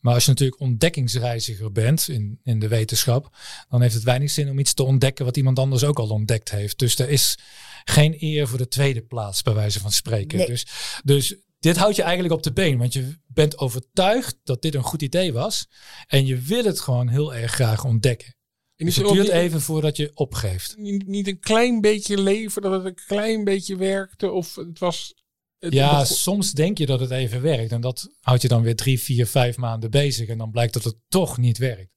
Maar 0.00 0.14
als 0.14 0.24
je 0.24 0.30
natuurlijk 0.30 0.60
ontdekkingsreiziger 0.60 1.72
bent 1.72 2.08
in, 2.08 2.40
in 2.42 2.58
de 2.58 2.68
wetenschap, 2.68 3.36
dan 3.68 3.82
heeft 3.82 3.94
het 3.94 4.02
weinig 4.02 4.30
zin 4.30 4.50
om 4.50 4.58
iets 4.58 4.74
te 4.74 4.82
ontdekken 4.82 5.24
wat 5.24 5.36
iemand 5.36 5.58
anders 5.58 5.84
ook 5.84 5.98
al 5.98 6.08
ontdekt 6.08 6.50
heeft. 6.50 6.78
Dus 6.78 6.98
er 6.98 7.08
is 7.08 7.38
geen 7.84 8.16
eer 8.18 8.48
voor 8.48 8.58
de 8.58 8.68
tweede 8.68 9.02
plaats, 9.02 9.42
bij 9.42 9.54
wijze 9.54 9.80
van 9.80 9.92
spreken. 9.92 10.46
Dus, 10.46 10.66
dus 11.04 11.36
dit 11.58 11.76
houdt 11.76 11.96
je 11.96 12.02
eigenlijk 12.02 12.34
op 12.34 12.42
de 12.42 12.52
been, 12.52 12.78
want 12.78 12.92
je 12.92 13.16
bent 13.26 13.58
overtuigd 13.58 14.36
dat 14.44 14.62
dit 14.62 14.74
een 14.74 14.82
goed 14.82 15.02
idee 15.02 15.32
was. 15.32 15.68
En 16.06 16.26
je 16.26 16.36
wil 16.36 16.64
het 16.64 16.80
gewoon 16.80 17.08
heel 17.08 17.34
erg 17.34 17.52
graag 17.52 17.84
ontdekken. 17.84 18.36
En 18.76 18.86
dus 18.86 18.96
het 18.96 19.08
duurt 19.08 19.28
even 19.28 19.60
voordat 19.60 19.96
je 19.96 20.10
opgeeft. 20.14 20.76
Niet, 20.76 21.06
niet, 21.06 21.28
een 21.28 21.40
klein 21.40 21.80
beetje 21.80 22.20
leven, 22.20 22.62
dat 22.62 22.72
het 22.72 22.84
een 22.84 23.04
klein 23.06 23.44
beetje 23.44 23.76
werkte? 23.76 24.30
Of 24.30 24.54
het 24.54 24.78
was... 24.78 25.14
Het 25.58 25.72
ja, 25.72 26.04
soms 26.04 26.52
denk 26.52 26.78
je 26.78 26.86
dat 26.86 27.00
het 27.00 27.10
even 27.10 27.42
werkt. 27.42 27.72
En 27.72 27.80
dat 27.80 28.08
houdt 28.20 28.42
je 28.42 28.48
dan 28.48 28.62
weer 28.62 28.76
drie, 28.76 29.00
vier, 29.00 29.26
vijf 29.26 29.56
maanden 29.56 29.90
bezig. 29.90 30.28
En 30.28 30.38
dan 30.38 30.50
blijkt 30.50 30.72
dat 30.72 30.84
het 30.84 30.96
toch 31.08 31.38
niet 31.38 31.58
werkt. 31.58 31.92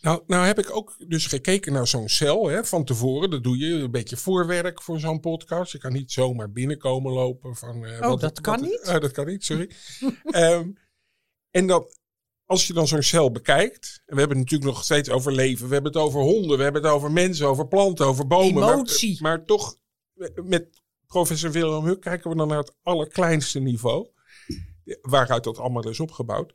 Nou, 0.00 0.22
nou 0.26 0.46
heb 0.46 0.58
ik 0.58 0.76
ook 0.76 0.96
dus 1.08 1.26
gekeken 1.26 1.72
naar 1.72 1.86
zo'n 1.86 2.08
cel 2.08 2.48
hè, 2.48 2.64
van 2.64 2.84
tevoren. 2.84 3.30
Dat 3.30 3.42
doe 3.42 3.58
je 3.58 3.74
een 3.74 3.90
beetje 3.90 4.16
voorwerk 4.16 4.82
voor 4.82 5.00
zo'n 5.00 5.20
podcast. 5.20 5.72
Je 5.72 5.78
kan 5.78 5.92
niet 5.92 6.12
zomaar 6.12 6.50
binnenkomen 6.50 7.12
lopen. 7.12 7.56
Van, 7.56 7.84
uh, 7.84 8.00
oh, 8.00 8.08
wat, 8.08 8.20
dat 8.20 8.40
kan 8.40 8.60
niet? 8.60 8.82
Uh, 8.86 8.98
dat 8.98 9.12
kan 9.12 9.26
niet, 9.26 9.44
sorry. 9.44 9.70
um, 10.34 10.76
en 11.58 11.66
dan, 11.66 11.86
als 12.44 12.66
je 12.66 12.72
dan 12.72 12.88
zo'n 12.88 13.02
cel 13.02 13.30
bekijkt. 13.30 14.02
En 14.06 14.14
we 14.14 14.20
hebben 14.20 14.38
het 14.38 14.50
natuurlijk 14.50 14.76
nog 14.76 14.84
steeds 14.84 15.10
over 15.10 15.32
leven. 15.32 15.66
We 15.66 15.72
hebben 15.72 15.92
het 15.92 16.00
over 16.00 16.20
honden. 16.20 16.56
We 16.56 16.62
hebben 16.62 16.82
het 16.82 16.90
over 16.90 17.12
mensen, 17.12 17.46
over 17.46 17.68
planten, 17.68 18.06
over 18.06 18.26
bomen. 18.26 18.62
Emotie. 18.62 19.22
Maar, 19.22 19.36
maar 19.36 19.46
toch, 19.46 19.76
met 20.44 20.82
professor 21.06 21.52
Willem 21.52 21.84
Huck 21.84 22.00
kijken 22.00 22.30
we 22.30 22.36
dan 22.36 22.48
naar 22.48 22.58
het 22.58 22.74
allerkleinste 22.82 23.60
niveau. 23.60 24.08
Waaruit 25.02 25.44
dat 25.44 25.58
allemaal 25.58 25.88
is 25.88 26.00
opgebouwd. 26.00 26.52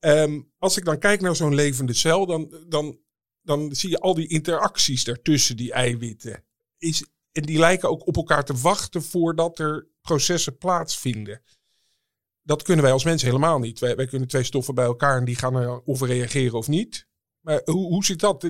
Um, 0.00 0.52
als 0.58 0.76
ik 0.76 0.84
dan 0.84 0.98
kijk 0.98 1.20
naar 1.20 1.36
zo'n 1.36 1.54
levende 1.54 1.94
cel, 1.94 2.26
dan, 2.26 2.64
dan, 2.68 2.98
dan 3.42 3.74
zie 3.74 3.90
je 3.90 3.98
al 3.98 4.14
die 4.14 4.28
interacties 4.28 5.04
daartussen, 5.04 5.56
die 5.56 5.72
eiwitten. 5.72 6.44
Is, 6.78 7.04
en 7.32 7.42
die 7.42 7.58
lijken 7.58 7.88
ook 7.88 8.06
op 8.06 8.16
elkaar 8.16 8.44
te 8.44 8.54
wachten 8.54 9.02
voordat 9.02 9.58
er 9.58 9.88
processen 10.00 10.58
plaatsvinden. 10.58 11.42
Dat 12.42 12.62
kunnen 12.62 12.84
wij 12.84 12.92
als 12.92 13.04
mensen 13.04 13.28
helemaal 13.28 13.58
niet. 13.58 13.78
Wij, 13.78 13.96
wij 13.96 14.06
kunnen 14.06 14.28
twee 14.28 14.42
stoffen 14.42 14.74
bij 14.74 14.84
elkaar 14.84 15.18
en 15.18 15.24
die 15.24 15.36
gaan 15.36 15.54
er 15.54 15.80
of 15.80 16.02
reageren 16.02 16.58
of 16.58 16.68
niet. 16.68 17.06
Maar 17.40 17.60
hoe, 17.64 17.86
hoe 17.86 18.04
zit 18.04 18.20
dat? 18.20 18.40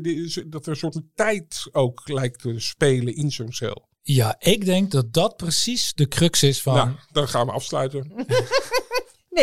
Dat 0.46 0.66
er 0.66 0.70
een 0.70 0.76
soort 0.76 1.00
tijd 1.14 1.68
ook 1.72 2.08
lijkt 2.08 2.40
te 2.40 2.60
spelen 2.60 3.14
in 3.14 3.30
zo'n 3.30 3.52
cel. 3.52 3.88
Ja, 4.02 4.36
ik 4.38 4.64
denk 4.64 4.90
dat 4.90 5.12
dat 5.12 5.36
precies 5.36 5.92
de 5.94 6.08
crux 6.08 6.42
is 6.42 6.62
van. 6.62 6.74
Nou, 6.74 6.90
dan 7.12 7.28
gaan 7.28 7.46
we 7.46 7.52
afsluiten. 7.52 8.12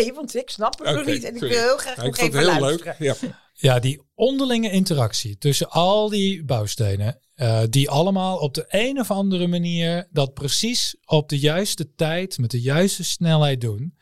Nee, 0.01 0.13
want 0.13 0.35
ik 0.35 0.49
snap 0.49 0.79
het 0.79 0.95
nog 0.95 1.05
niet. 1.05 1.23
En 1.23 1.33
ik 1.35 1.39
wil 1.39 1.49
heel 1.49 1.77
graag 1.77 1.95
Ja, 1.95 2.03
nog 2.03 2.13
ik 2.13 2.19
vond 2.19 2.33
even 2.33 2.39
het 2.45 2.51
heel 2.51 2.61
luisteren. 2.61 2.95
leuk. 2.99 3.19
Ja. 3.21 3.43
Ja, 3.53 3.79
die 3.79 4.01
onderlinge 4.15 4.71
interactie 4.71 5.37
tussen 5.37 5.69
al 5.69 6.09
die 6.09 6.43
bouwstenen, 6.43 7.19
eh, 7.33 7.61
die 7.69 7.89
allemaal 7.89 8.37
op 8.37 8.53
de 8.53 8.65
een 8.67 8.99
of 8.99 9.11
andere 9.11 9.47
manier 9.47 10.07
dat 10.11 10.33
precies 10.33 10.95
op 11.05 11.29
de 11.29 11.39
juiste 11.39 11.93
tijd, 11.95 12.37
met 12.37 12.51
de 12.51 12.61
juiste 12.61 13.03
snelheid 13.03 13.61
doen, 13.61 13.97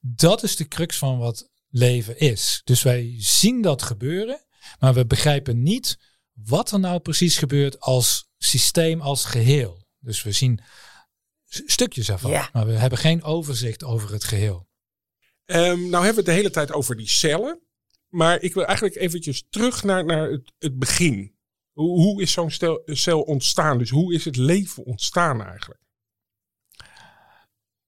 dat 0.00 0.42
is 0.42 0.56
de 0.56 0.68
crux 0.68 0.98
van 0.98 1.18
wat 1.18 1.48
leven 1.68 2.18
is. 2.18 2.60
Dus 2.64 2.82
wij 2.82 3.14
zien 3.18 3.62
dat 3.62 3.82
gebeuren, 3.82 4.44
maar 4.78 4.94
we 4.94 5.06
begrijpen 5.06 5.62
niet 5.62 5.98
wat 6.32 6.70
er 6.70 6.80
nou 6.80 7.00
precies 7.00 7.38
gebeurt 7.38 7.80
als 7.80 8.28
systeem, 8.38 9.00
als 9.00 9.24
geheel. 9.24 9.86
Dus 10.00 10.22
we 10.22 10.32
zien 10.32 10.60
stukjes 11.46 12.08
ervan, 12.08 12.30
Ja. 12.30 12.48
maar 12.52 12.66
we 12.66 12.72
hebben 12.72 12.98
geen 12.98 13.22
overzicht 13.22 13.84
over 13.84 14.12
het 14.12 14.24
geheel. 14.24 14.66
Ehm, 15.44 15.88
nou 15.88 16.04
hebben 16.04 16.10
we 16.14 16.16
het 16.16 16.24
de 16.24 16.32
hele 16.32 16.50
tijd 16.50 16.72
over 16.72 16.96
die 16.96 17.08
cellen. 17.08 17.60
Maar 18.08 18.42
ik 18.42 18.54
wil 18.54 18.64
eigenlijk 18.64 18.96
eventjes 18.96 19.46
terug 19.50 19.82
naar, 19.82 20.04
naar 20.04 20.30
het, 20.30 20.52
het 20.58 20.78
begin. 20.78 21.34
Hoe, 21.72 22.00
hoe 22.00 22.22
is 22.22 22.32
zo'n 22.32 22.52
cel 22.84 23.20
ontstaan? 23.20 23.78
Dus 23.78 23.90
hoe 23.90 24.14
is 24.14 24.24
het 24.24 24.36
leven 24.36 24.84
ontstaan 24.84 25.42
eigenlijk? 25.42 25.80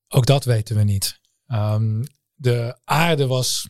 Ook 0.08 0.26
dat 0.26 0.44
weten 0.44 0.76
we 0.76 0.82
niet. 0.82 1.20
Ehm, 1.46 2.04
de 2.34 2.78
aarde 2.84 3.26
was 3.26 3.68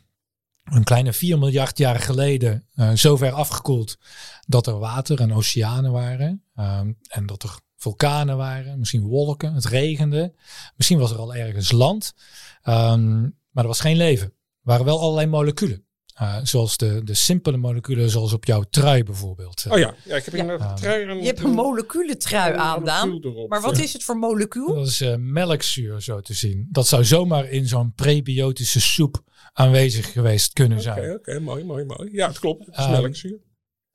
een 0.64 0.85
kleine 0.85 1.12
4 1.12 1.38
miljard 1.38 1.79
jaar 1.79 2.01
geleden 2.01 2.66
eh, 2.75 2.92
zo 2.92 3.16
ver 3.16 3.33
afgekoeld 3.33 3.99
dat 4.46 4.66
er 4.66 4.79
water 4.79 5.20
en 5.20 5.33
oceanen 5.33 5.92
waren. 5.92 6.44
Ehm, 6.55 6.92
en 7.09 7.27
dat 7.27 7.42
er 7.42 7.59
vulkanen 7.77 8.37
waren, 8.37 8.79
misschien 8.79 9.03
wolken, 9.03 9.55
het 9.55 9.64
regende. 9.64 10.35
Misschien 10.77 10.99
was 10.99 11.11
er 11.11 11.18
al 11.18 11.35
ergens 11.35 11.72
land. 11.72 12.14
Ehm, 12.62 13.29
maar 13.57 13.64
er 13.64 13.71
was 13.71 13.81
geen 13.81 13.97
leven. 13.97 14.27
Er 14.27 14.33
waren 14.62 14.85
wel 14.85 15.01
allerlei 15.01 15.27
moleculen. 15.27 15.85
Eh, 16.14 16.37
zoals 16.42 16.77
de, 16.77 17.01
de 17.05 17.14
simpele 17.14 17.57
moleculen, 17.57 18.11
zoals 18.11 18.33
op 18.33 18.45
jouw 18.45 18.62
trui 18.71 19.05
bijvoorbeeld. 19.05 19.64
Oh 19.69 19.79
ja, 19.79 19.95
ja 20.05 20.16
ik 20.16 20.25
heb 20.25 20.35
Ja. 20.35 20.45
een 20.49 20.61
Ah. 20.61 20.75
trui 20.75 21.09
aan. 21.11 21.19
Je 21.19 21.27
hebt 21.27 21.40
een 21.40 21.51
moleculentrui 21.51 22.55
aan, 22.57 22.85
Daan. 22.85 23.21
Maar 23.49 23.61
wat 23.61 23.79
is 23.79 23.92
het 23.92 24.05
voor 24.05 24.16
molecuul? 24.19 24.75
Dat 24.75 24.87
is 24.87 25.01
eh, 25.01 25.14
melkzuur 25.19 26.01
zo 26.03 26.21
te 26.21 26.35
zien. 26.35 26.69
Dat 26.71 26.87
zou 26.87 27.05
zomaar 27.05 27.51
in 27.51 27.66
zo'n 27.69 27.92
prebiotische 27.95 28.81
soep 28.81 29.23
aanwezig 29.53 30.12
geweest 30.12 30.53
kunnen 30.53 30.81
zijn. 30.83 30.99
Oké, 30.99 31.14
oké, 31.14 31.40
mooi, 31.40 31.64
mooi, 31.64 31.85
mooi. 31.85 32.09
Ja, 32.12 32.29
het 32.29 32.38
klopt. 32.38 32.66
Het 32.66 32.77
is 32.79 32.85
Ehm, 32.85 32.90
melkzuur. 32.90 33.38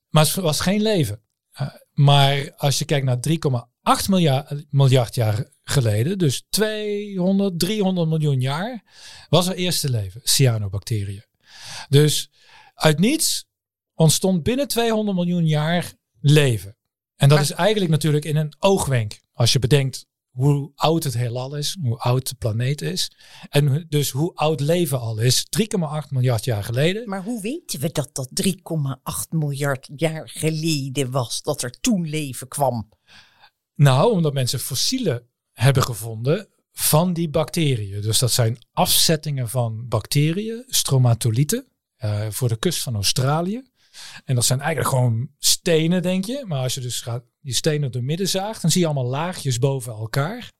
Maar 0.10 0.24
het 0.26 0.36
was 0.36 0.60
geen 0.60 0.82
leven. 0.82 1.22
Eh, 1.52 1.68
maar 1.94 2.54
als 2.56 2.80
je 2.80 2.86
kijkt 2.86 3.06
naar 3.06 3.20
3,8 3.20 4.10
miljard, 4.10 4.66
miljard 4.70 5.16
jaar 5.16 5.50
geleden, 5.64 6.18
dus 6.18 6.44
200, 6.50 7.60
300 7.60 8.10
miljoen 8.10 8.40
jaar, 8.42 8.84
was 9.30 9.48
er 9.48 9.56
eerste 9.56 9.90
leven, 9.90 10.22
cyanobacteriën. 10.24 11.26
Dus 11.90 12.30
uit 12.74 13.00
niets 13.00 13.46
ontstond 13.94 14.44
binnen 14.44 14.68
200 14.68 15.18
miljoen 15.18 15.48
jaar 15.48 15.94
leven. 16.20 16.78
En 17.16 17.30
dat 17.30 17.38
Maar- 17.38 17.48
is 17.48 17.52
eigenlijk 17.54 17.92
natuurlijk 17.92 18.26
in 18.26 18.36
een 18.36 18.54
oogwenk. 18.60 19.20
Als 19.34 19.54
je 19.54 19.60
bedenkt 19.60 20.06
hoe 20.32 20.72
oud 20.76 21.04
het 21.04 21.14
heelal 21.14 21.56
is, 21.56 21.78
hoe 21.82 21.98
oud 21.98 22.30
de 22.30 22.36
planeet 22.36 22.82
is. 22.82 23.12
En 23.50 23.86
dus 23.90 24.10
hoe 24.10 24.36
oud 24.36 24.60
leven 24.60 25.00
al 25.00 25.20
is, 25.20 25.46
3,8 25.60 26.10
miljard 26.10 26.46
jaar 26.46 26.64
geleden. 26.64 27.10
Maar 27.10 27.24
hoe 27.24 27.42
weten 27.42 27.80
we 27.80 27.92
dat 27.92 28.10
dat 28.14 28.30
3,8 28.44 28.54
miljard 29.30 29.90
jaar 29.96 30.30
geleden 30.30 31.12
was? 31.12 31.42
Dat 31.42 31.62
er 31.62 31.80
toen 31.80 32.10
leven 32.10 32.48
kwam? 32.48 32.90
Nou, 33.76 34.12
omdat 34.12 34.34
mensen 34.34 34.60
fossielen 34.60 35.28
hebben 35.52 35.84
gevonden 35.84 36.48
van 36.72 37.14
die 37.14 37.30
bacteriën. 37.30 38.02
Dus 38.02 38.20
dat 38.20 38.32
zijn 38.32 38.58
afzettingen 38.72 39.50
van 39.50 39.88
bacteriën, 39.88 40.64
stromatolieten, 40.68 41.68
eh, 41.96 42.28
voor 42.30 42.48
de 42.48 42.60
kust 42.60 42.82
van 42.82 42.96
Australië. 42.96 43.71
En 44.26 44.36
dat 44.36 44.46
zijn 44.46 44.60
eigenlijk 44.60 44.90
gewoon 44.90 45.30
stenen, 45.38 46.02
denk 46.02 46.26
je. 46.26 46.44
Maar 46.48 46.62
als 46.62 46.74
je 46.74 46.82
dus 46.82 47.02
gaat, 47.02 47.24
die 47.42 47.54
stenen 47.54 47.92
door 47.92 48.04
midden 48.04 48.30
zaagt, 48.30 48.62
dan 48.62 48.72
zie 48.72 48.82
je 48.82 48.88
allemaal 48.88 49.10
laagjes 49.10 49.60
boven 49.60 49.94
elkaar. 49.94 50.52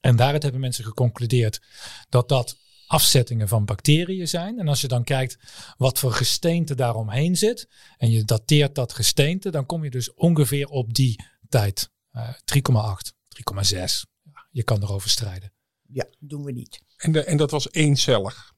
En 0.00 0.16
daaruit 0.16 0.42
hebben 0.42 0.60
mensen 0.60 0.84
geconcludeerd 0.84 1.60
dat 2.08 2.28
dat 2.28 2.56
afzettingen 2.86 3.48
van 3.48 3.64
bacteriën 3.64 4.28
zijn. 4.28 4.58
En 4.58 4.68
als 4.68 4.80
je 4.80 4.88
dan 4.88 5.04
kijkt 5.04 5.38
wat 5.76 5.98
voor 5.98 6.12
gesteente 6.12 6.74
daaromheen 6.74 7.36
zit, 7.36 7.68
en 7.96 8.10
je 8.10 8.24
dateert 8.24 8.74
dat 8.74 8.92
gesteente, 8.92 9.50
dan 9.50 9.66
kom 9.66 9.84
je 9.84 9.90
dus 9.90 10.14
ongeveer 10.14 10.66
op 10.68 10.94
die 10.94 11.24
tijd. 11.48 11.90
Eh, 12.10 12.28
3,8, 12.44 13.12
3,6. 13.28 14.06
Ja, 14.22 14.46
je 14.50 14.62
kan 14.62 14.82
erover 14.82 15.10
strijden. 15.10 15.52
Ja, 15.82 16.06
doen 16.18 16.44
we 16.44 16.52
niet. 16.52 16.80
En, 16.96 17.12
de, 17.12 17.24
en 17.24 17.36
dat 17.36 17.50
was 17.50 17.72
eencellig. 17.72 18.53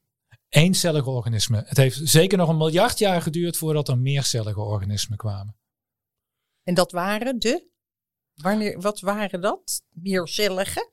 Eencellige 0.49 1.09
organismen. 1.09 1.63
Het 1.67 1.77
heeft 1.77 1.99
zeker 2.03 2.37
nog 2.37 2.49
een 2.49 2.57
miljard 2.57 2.99
jaar 2.99 3.21
geduurd 3.21 3.57
voordat 3.57 3.87
er 3.87 3.97
meercellige 3.97 4.59
organismen 4.59 5.17
kwamen. 5.17 5.55
En 6.63 6.73
dat 6.73 6.91
waren 6.91 7.39
de? 7.39 7.67
Wanneer, 8.33 8.81
wat 8.81 8.99
waren 8.99 9.41
dat? 9.41 9.81
Meercellige? 9.89 10.91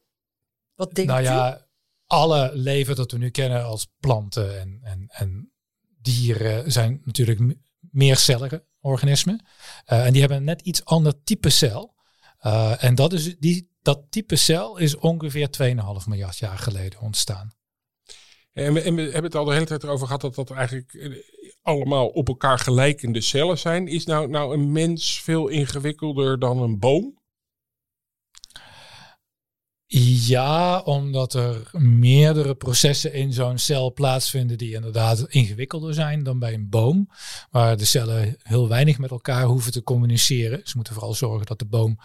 Wat 0.74 0.94
denkt 0.94 1.10
nou 1.10 1.22
u? 1.22 1.26
ja, 1.26 1.66
alle 2.06 2.50
leven 2.54 2.96
dat 2.96 3.12
we 3.12 3.18
nu 3.18 3.30
kennen 3.30 3.64
als 3.64 3.86
planten 4.00 4.60
en, 4.60 4.80
en, 4.82 5.06
en 5.08 5.52
dieren 6.00 6.72
zijn 6.72 7.02
natuurlijk 7.04 7.38
me- 7.38 7.58
meercellige 7.90 8.66
organismen. 8.80 9.46
Eh, 9.84 10.06
en 10.06 10.10
die 10.12 10.20
hebben 10.20 10.38
een 10.38 10.44
net 10.44 10.60
iets 10.60 10.84
ander 10.84 11.22
type 11.22 11.50
cel. 11.50 11.94
Eh, 12.38 12.84
en 12.84 12.94
dat, 12.94 13.12
is, 13.12 13.38
die, 13.38 13.70
dat 13.82 14.10
type 14.10 14.36
cel 14.36 14.76
is 14.76 14.96
ongeveer 14.96 15.48
2,5 16.02 16.06
miljard 16.06 16.38
jaar 16.38 16.58
geleden 16.58 17.00
ontstaan. 17.00 17.52
En 18.54 18.72
we, 18.72 18.80
en 18.80 18.96
hebben 18.96 19.22
het 19.22 19.34
al 19.34 19.44
de 19.44 19.52
hele 19.52 19.66
tijd 19.66 19.82
erover 19.82 20.06
gehad 20.06 20.20
dat 20.20 20.34
dat 20.34 20.50
eigenlijk 20.50 20.94
eh, 20.94 21.12
allemaal 21.62 22.06
op 22.06 22.28
elkaar 22.28 22.58
gelijkende 22.58 23.20
cellen 23.20 23.58
zijn. 23.58 23.88
Is 23.88 24.04
nou, 24.04 24.28
nou 24.28 24.54
een 24.54 24.72
mens 24.72 25.20
veel 25.22 25.48
ingewikkelder 25.48 26.38
dan 26.38 26.58
een 26.62 26.78
boom? 26.78 27.22
Ja, 29.96 30.80
omdat 30.80 31.34
er 31.34 31.70
meerdere 31.78 32.54
processen 32.54 33.12
in 33.12 33.32
zo'n 33.32 33.58
cel 33.58 33.92
plaatsvinden 33.92 34.58
die 34.58 34.74
inderdaad 34.74 35.26
ingewikkelder 35.28 35.94
zijn 35.94 36.22
dan 36.22 36.38
bij 36.38 36.54
een 36.54 36.68
boom. 36.68 37.08
Waar 37.50 37.76
de 37.76 37.84
cellen 37.84 38.36
heel 38.42 38.68
weinig 38.68 38.98
met 38.98 39.10
elkaar 39.10 39.44
hoeven 39.44 39.72
te 39.72 39.82
communiceren. 39.82 40.60
Ze 40.64 40.72
moeten 40.76 40.94
vooral 40.94 41.14
zorgen 41.14 41.46
dat 41.46 41.58
de 41.58 41.64
boom 41.64 41.98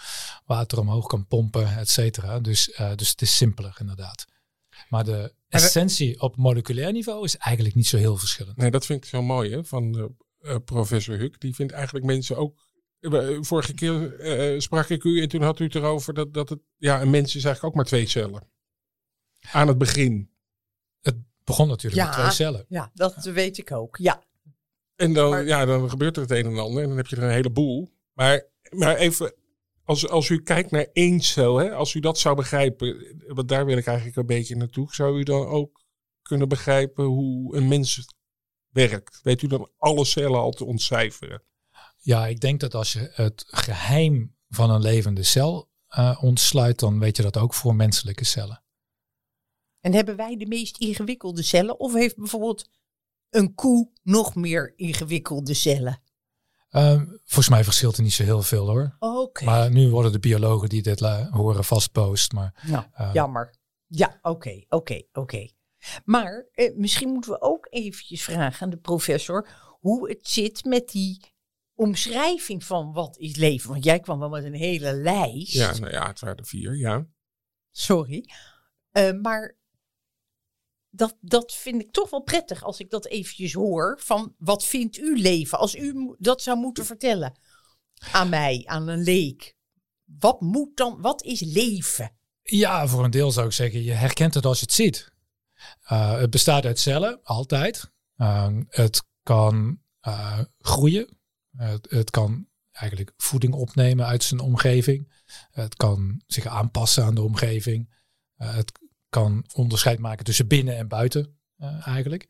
water 0.45 0.79
omhoog 0.79 1.07
kan 1.07 1.27
pompen, 1.27 1.77
et 1.77 1.89
cetera. 1.89 2.39
Dus, 2.39 2.71
eh, 2.71 2.95
dus 2.95 3.09
het 3.09 3.21
is 3.21 3.35
simpeler 3.35 3.75
inderdaad. 3.79 4.27
Maar 4.89 5.03
de 5.03 5.33
essentie 5.47 6.21
op 6.21 6.35
moleculair 6.35 6.91
niveau 6.91 7.23
is 7.23 7.37
eigenlijk 7.37 7.75
niet 7.75 7.87
zo 7.87 7.97
heel 7.97 8.17
verschillend. 8.17 8.57
Nee, 8.57 8.71
dat 8.71 8.85
vind 8.85 9.03
ik 9.03 9.09
zo 9.09 9.21
mooi 9.21 9.51
hè, 9.51 9.63
van 9.63 9.97
eh, 10.41 10.53
eh, 10.53 10.57
professor 10.65 11.17
Huck. 11.17 11.39
Die 11.39 11.55
vindt 11.55 11.71
eigenlijk 11.71 12.05
mensen 12.05 12.37
ook... 12.37 12.57
eh, 12.99 13.37
Vorige 13.41 13.73
keer 13.73 14.19
eh, 14.19 14.59
sprak 14.59 14.89
ik 14.89 15.03
u 15.03 15.21
en 15.21 15.29
toen 15.29 15.41
had 15.41 15.59
u 15.59 15.63
het 15.63 15.75
erover 15.75 16.13
dat, 16.13 16.33
dat 16.33 16.49
het... 16.49 16.59
Ja, 16.77 17.01
een 17.01 17.09
mens 17.09 17.35
is 17.35 17.43
eigenlijk 17.43 17.63
ook 17.65 17.75
maar 17.75 17.85
twee 17.85 18.07
cellen. 18.07 18.47
Aan 19.51 19.67
het 19.67 19.77
begin. 19.77 20.31
Het 21.01 21.15
begon 21.43 21.67
natuurlijk 21.67 22.01
Ja. 22.01 22.07
met 22.07 22.13
twee 22.17 22.31
cellen. 22.31 22.65
Ja, 22.69 22.91
dat 22.93 23.23
weet 23.23 23.57
ik 23.57 23.71
ook. 23.71 23.97
Ja. 23.97 24.23
En 24.95 25.13
dan, 25.13 25.29
Maar- 25.29 25.45
ja, 25.45 25.65
dan 25.65 25.89
gebeurt 25.89 26.15
er 26.15 26.21
het 26.21 26.31
een 26.31 26.45
en 26.45 26.57
ander 26.57 26.81
en 26.83 26.87
dan 26.87 26.97
heb 26.97 27.07
je 27.07 27.15
er 27.15 27.23
een 27.23 27.29
heleboel. 27.29 27.89
Maar, 28.13 28.47
maar 28.69 28.95
even, 28.95 29.33
als, 29.89 30.08
als 30.08 30.30
u 30.30 30.41
kijkt 30.41 30.71
naar 30.71 30.88
één 30.93 31.19
cel, 31.19 31.58
hè, 31.58 31.73
als 31.73 31.93
u 31.93 31.99
dat 31.99 32.19
zou 32.19 32.36
begrijpen, 32.36 33.15
want 33.28 33.47
daar 33.47 33.65
wil 33.65 33.78
ik 33.78 33.86
eigenlijk 33.86 34.17
een 34.17 34.25
beetje 34.25 34.56
naartoe, 34.56 34.93
zou 34.93 35.19
u 35.19 35.23
dan 35.23 35.47
ook 35.47 35.84
kunnen 36.21 36.49
begrijpen 36.49 37.06
hoe 37.06 37.56
een 37.56 37.67
mens 37.67 38.06
werkt? 38.69 39.19
Weet 39.23 39.41
u 39.41 39.47
dan 39.47 39.71
alle 39.78 40.06
cellen 40.06 40.39
al 40.39 40.52
te 40.52 40.65
ontcijferen? 40.65 41.43
Ja, 41.97 42.28
ik 42.28 42.39
denk 42.39 42.60
dat 42.60 42.75
als 42.75 42.93
je 42.93 43.12
het 43.13 43.43
geheim 43.47 44.36
van 44.49 44.69
een 44.69 44.82
levende 44.82 45.23
cel 45.23 45.69
eh, 45.88 46.23
ontsluit, 46.23 46.80
dan 46.80 46.99
weet 46.99 47.17
je 47.17 47.23
dat 47.23 47.38
ook 47.38 47.54
voor 47.54 47.75
menselijke 47.75 48.25
cellen. 48.25 48.63
En 49.80 49.93
hebben 49.93 50.15
wij 50.15 50.38
de 50.38 50.47
meest 50.47 50.78
ingewikkelde 50.78 51.43
cellen? 51.43 51.80
Of 51.80 51.93
heeft 51.93 52.17
bijvoorbeeld 52.17 52.69
een 53.30 53.56
koe 53.56 53.91
nog 54.04 54.36
meer 54.36 54.73
ingewikkelde 54.75 55.54
cellen? 55.54 56.02
Ehm, 56.69 57.05
volgens 57.08 57.49
mij 57.49 57.63
verschilt 57.63 57.97
er 57.97 58.03
niet 58.03 58.13
zo 58.13 58.23
heel 58.23 58.41
veel 58.41 58.67
hoor. 58.67 58.95
Oké. 58.99 59.45
Maar 59.45 59.71
nu 59.71 59.89
worden 59.89 60.12
de 60.12 60.19
biologen 60.19 60.69
die 60.69 60.82
dit 60.82 60.99
horen 61.29 61.63
vastpost. 61.63 62.32
Maar 62.32 62.63
Nou, 62.67 63.12
jammer. 63.13 63.53
Ja, 63.88 64.19
oké, 64.21 64.63
oké, 64.69 65.01
oké. 65.12 65.47
Maar 66.05 66.47
eh, 66.51 66.75
misschien 66.75 67.10
moeten 67.10 67.32
we 67.32 67.41
ook 67.41 67.67
eventjes 67.69 68.23
vragen 68.23 68.62
aan 68.62 68.69
de 68.69 68.77
professor 68.77 69.47
hoe 69.79 70.10
het 70.10 70.27
zit 70.27 70.65
met 70.65 70.89
die 70.89 71.34
omschrijving 71.73 72.63
van 72.63 72.93
wat 72.93 73.17
is 73.17 73.36
leven. 73.36 73.69
Want 73.69 73.84
jij 73.84 73.99
kwam 73.99 74.19
wel 74.19 74.29
met 74.29 74.43
een 74.43 74.53
hele 74.53 74.93
lijst. 74.93 75.53
Ja, 75.53 75.77
nou 75.77 75.91
ja, 75.91 76.08
het 76.08 76.19
waren 76.19 76.38
er 76.38 76.45
vier, 76.45 76.77
ja. 76.77 77.08
Sorry. 77.71 78.29
Eh, 78.91 79.12
maar 79.12 79.58
dat, 80.89 81.17
dat 81.21 81.54
vind 81.54 81.82
ik 81.82 81.91
toch 81.91 82.10
wel 82.10 82.21
prettig 82.21 82.63
als 82.63 82.80
ik 82.80 82.89
dat 82.89 83.06
eventjes 83.06 83.54
hoor. 83.54 83.99
Van 84.02 84.36
wat 84.38 84.65
vindt 84.65 84.97
u 84.97 85.21
leven? 85.21 85.60
Als 85.60 85.75
u 85.75 86.15
dat 86.17 86.41
zou 86.41 86.58
moeten 86.58 86.86
vertellen 86.86 87.39
aan 88.12 88.30
mij, 88.30 88.63
aan 88.65 88.88
een 88.88 89.04
leek. 89.04 89.56
Wat 90.19 90.41
moet 90.41 90.78
dan, 90.78 91.02
wat 91.02 91.23
is 91.23 91.39
leven? 91.39 92.17
ja, 92.49 92.88
voor 92.88 93.04
een 93.04 93.12
deel 93.12 93.32
zou 93.32 93.45
ik 93.45 93.54
zeggen, 93.54 93.84
je 93.84 93.91
herkent 93.91 94.34
het 94.34 94.45
als 94.45 94.60
je 94.60 94.65
het 94.65 94.73
ziet. 94.73 95.12
Uh, 95.91 96.17
het 96.17 96.30
bestaat 96.30 96.65
uit 96.65 96.80
cellen, 96.80 97.19
altijd. 97.23 97.91
Uh, 98.17 98.47
het 98.67 99.04
kan 99.23 99.80
uh, 100.08 100.39
groeien. 100.60 101.17
Het, 101.58 101.89
het, 101.89 102.10
kan 102.10 102.47
eigenlijk 102.71 103.13
voeding 103.17 103.54
opnemen 103.54 104.06
uit 104.06 104.23
zijn 104.23 104.39
omgeving. 104.39 105.23
Het 105.52 105.75
kan 105.75 106.21
zich 106.25 106.45
aanpassen 106.45 107.04
aan 107.04 107.15
de 107.15 107.21
omgeving. 107.21 107.97
het 108.36 108.71
kan 109.09 109.45
onderscheid 109.53 109.99
maken 109.99 110.25
tussen 110.25 110.47
binnen 110.47 110.77
en 110.77 110.87
buiten, 110.87 111.37
eigenlijk. 111.85 112.23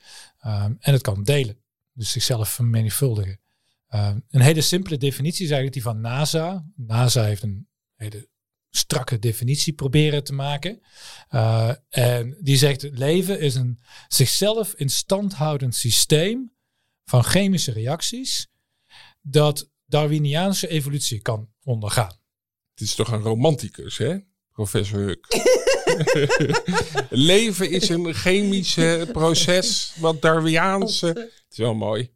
Um, 0.46 0.78
en 0.80 0.94
het 0.94 1.02
kan 1.02 1.24
delen, 1.24 1.58
dus 1.94 2.12
zichzelf 2.12 2.50
vermenigvuldigen. 2.50 3.40
Um, 3.96 4.26
een 4.30 4.42
hele 4.42 4.62
simpele 4.62 4.98
definitie 4.98 5.46
is 5.46 5.52
eigenlijk 5.52 5.74
die 5.74 5.84
van 5.84 6.02
NASA. 6.02 6.66
NASA 6.76 7.24
heeft 7.24 7.44
een 7.44 7.68
hele 7.96 8.30
strakke 8.70 9.20
definitie 9.20 9.74
proberen 9.74 10.24
te 10.24 10.34
maken. 10.34 10.82
Uh, 11.32 11.72
en 11.90 12.38
die 12.42 12.58
zegt: 12.58 12.82
leven 12.92 13.40
is 13.40 13.56
een 13.56 13.80
zichzelf 14.08 14.74
in 14.74 14.90
stand 14.90 15.34
houdend 15.34 15.76
systeem 15.76 16.52
van 17.06 17.24
chemische 17.24 17.72
reacties 17.72 18.48
dat 19.22 19.70
Darwiniaanse 19.86 20.68
evolutie 20.68 21.22
kan 21.22 21.50
ondergaan. 21.64 22.18
Het 22.72 22.82
is 22.82 22.96
toch 22.96 23.12
een 23.12 23.22
romanticus, 23.22 23.98
hè, 23.98 24.18
professor 24.52 25.00
Huck? 25.00 25.26
leven 27.10 27.70
is 27.70 27.90
een 27.90 28.14
chemisch 28.14 28.78
proces 29.12 29.94
wat 29.96 30.22
Darwiniaanse. 30.22 31.08
Het 31.08 31.46
is 31.50 31.58
wel 31.58 31.76
mooi. 31.76 32.12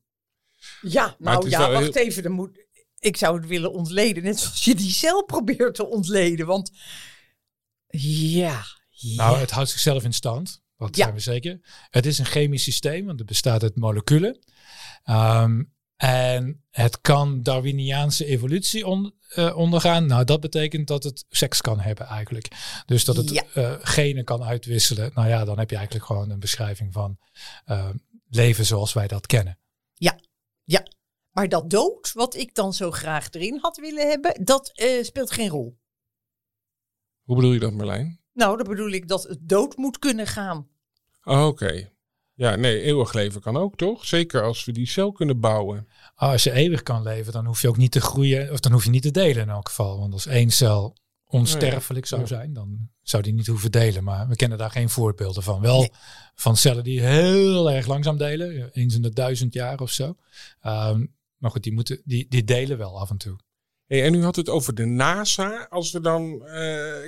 Ja, 0.82 1.15
nou 1.19 1.50
ja, 1.50 1.72
wacht 1.72 1.96
even. 1.96 2.24
Dan 2.24 2.32
moet, 2.32 2.65
ik 3.00 3.17
zou 3.17 3.38
het 3.38 3.48
willen 3.48 3.72
ontleden. 3.74 4.24
Net 4.24 4.39
zoals 4.39 4.63
je 4.63 4.76
die 4.76 4.91
cel 4.91 5.24
probeert 5.24 5.76
te 5.76 5.88
ontleden. 5.88 6.46
Want 6.46 6.72
ja, 7.98 8.63
Nou, 9.15 9.38
het 9.38 9.52
houdt 9.52 9.69
zichzelf 9.69 10.04
in 10.04 10.13
stand. 10.13 10.62
Dat 10.78 10.96
zijn 10.96 11.13
we 11.13 11.19
zeker. 11.19 11.60
Het 11.89 12.06
is 12.06 12.19
een 12.19 12.26
chemisch 12.26 12.63
systeem, 12.63 13.06
want 13.06 13.19
het 13.19 13.28
bestaat 13.28 13.63
uit 13.63 13.76
moleculen. 13.76 14.39
Um, 15.06 15.74
en 15.96 16.64
het 16.70 17.02
kan 17.02 17.42
Darwiniaanse 17.42 18.26
evolutie 18.26 18.88
on, 18.88 19.14
uh, 19.36 19.58
ondergaan. 19.58 20.06
Nou, 20.06 20.24
dat 20.24 20.40
betekent 20.40 20.88
dat 20.88 21.04
het 21.04 21.26
seks 21.30 21.62
kan 21.62 21.80
hebben 21.80 22.06
eigenlijk. 22.06 22.48
Dus 22.86 23.06
dat 23.06 23.16
het 23.16 23.30
ja. 23.30 23.44
uh, 23.56 23.76
genen 23.80 24.24
kan 24.24 24.44
uitwisselen. 24.44 25.12
Nou 25.14 25.28
ja, 25.28 25.46
dan 25.46 25.60
heb 25.60 25.70
je 25.70 25.76
eigenlijk 25.76 26.06
gewoon 26.06 26.30
een 26.30 26.40
beschrijving 26.40 26.94
van 26.94 27.18
uh, 27.66 27.90
leven 28.30 28.66
zoals 28.66 28.94
wij 28.94 29.08
dat 29.08 29.26
kennen. 29.26 29.60
Ja, 29.94 30.20
ja. 30.64 30.88
Maar 31.32 31.50
dat 31.50 31.70
dood, 31.70 32.12
wat 32.14 32.36
ik 32.36 32.56
dan 32.56 32.74
zo 32.74 32.92
graag 32.92 33.30
erin 33.32 33.60
had 33.62 33.78
willen 33.78 34.10
hebben, 34.10 34.46
dat 34.46 34.72
uh, 34.76 35.04
speelt 35.04 35.32
geen 35.32 35.50
rol. 35.50 35.78
Hoe 37.24 37.36
bedoel 37.36 37.54
je 37.54 37.60
dat, 37.60 37.74
Marlijn? 37.74 38.20
Nou, 38.34 38.58
dan 38.58 38.68
bedoel 38.68 38.92
ik 38.92 39.08
dat 39.08 39.24
het 39.24 39.40
dood 39.42 39.78
moet 39.78 40.00
kunnen 40.00 40.28
gaan. 40.28 40.68
Oh, 41.24 41.46
Oké. 41.46 41.64
Okay. 41.66 41.93
Ja, 42.36 42.56
nee, 42.56 42.82
eeuwig 42.82 43.13
leven 43.13 43.41
kan 43.41 43.58
ook, 43.58 43.76
toch? 43.76 44.06
Zeker 44.06 44.43
als 44.43 44.65
we 44.65 44.72
die 44.72 44.88
cel 44.88 45.12
kunnen 45.12 45.39
bouwen. 45.39 45.88
Oh, 46.15 46.30
als 46.30 46.43
je 46.43 46.52
eeuwig 46.52 46.84
kan 46.84 47.04
leven, 47.04 47.34
dan 47.34 47.46
hoef 47.46 47.62
je 47.62 47.67
ook 47.67 47.78
niet 47.78 47.91
te 47.91 48.02
groeien, 48.02 48.52
of 48.52 48.60
dan 48.60 48.72
hoef 48.72 48.84
je 48.84 48.89
niet 48.89 49.02
te 49.02 49.12
delen 49.12 49.43
in 49.43 49.50
elk 49.50 49.67
geval. 49.67 50.00
Want 50.00 50.13
als 50.13 50.26
één 50.26 50.52
cel 50.52 50.96
onsterfelijk 51.26 52.06
zou 52.06 52.28
zijn, 52.28 52.54
dan 52.54 52.89
zou 53.02 53.24
die 53.24 53.34
niet 53.34 53.48
hoeven 53.48 53.72
delen. 53.72 54.04
Maar 54.04 54.28
we 54.28 54.36
kennen 54.36 54.58
daar 54.58 54.72
geen 54.72 54.89
voorbeelden 54.89 55.43
van. 55.43 55.62
Wel 55.62 55.80
nee. 55.80 55.91
van 56.36 56.58
cellen 56.58 56.84
die 56.84 57.02
heel 57.02 57.72
erg 57.72 57.88
langzaam 57.88 58.17
delen, 58.17 58.72
eens 58.72 58.96
in 58.96 59.02
de 59.02 59.13
duizend 59.13 59.54
jaar 59.54 59.80
of 59.80 59.91
zo. 59.91 60.15
Um, 60.65 61.15
maar 61.38 61.52
goed, 61.52 61.63
die, 61.63 61.74
moeten, 61.74 62.02
die, 62.06 62.26
die 62.30 62.43
delen 62.43 62.78
wel 62.78 63.00
af 63.00 63.10
en 63.10 63.17
toe. 63.17 63.39
Hey, 63.86 64.04
en 64.04 64.13
u 64.13 64.24
had 64.24 64.36
het 64.36 64.50
over 64.50 64.76
de 64.76 64.86
NASA. 64.86 65.67
Als 65.69 65.91
we 65.91 66.02
dan 66.02 66.24
uh, 66.24 66.52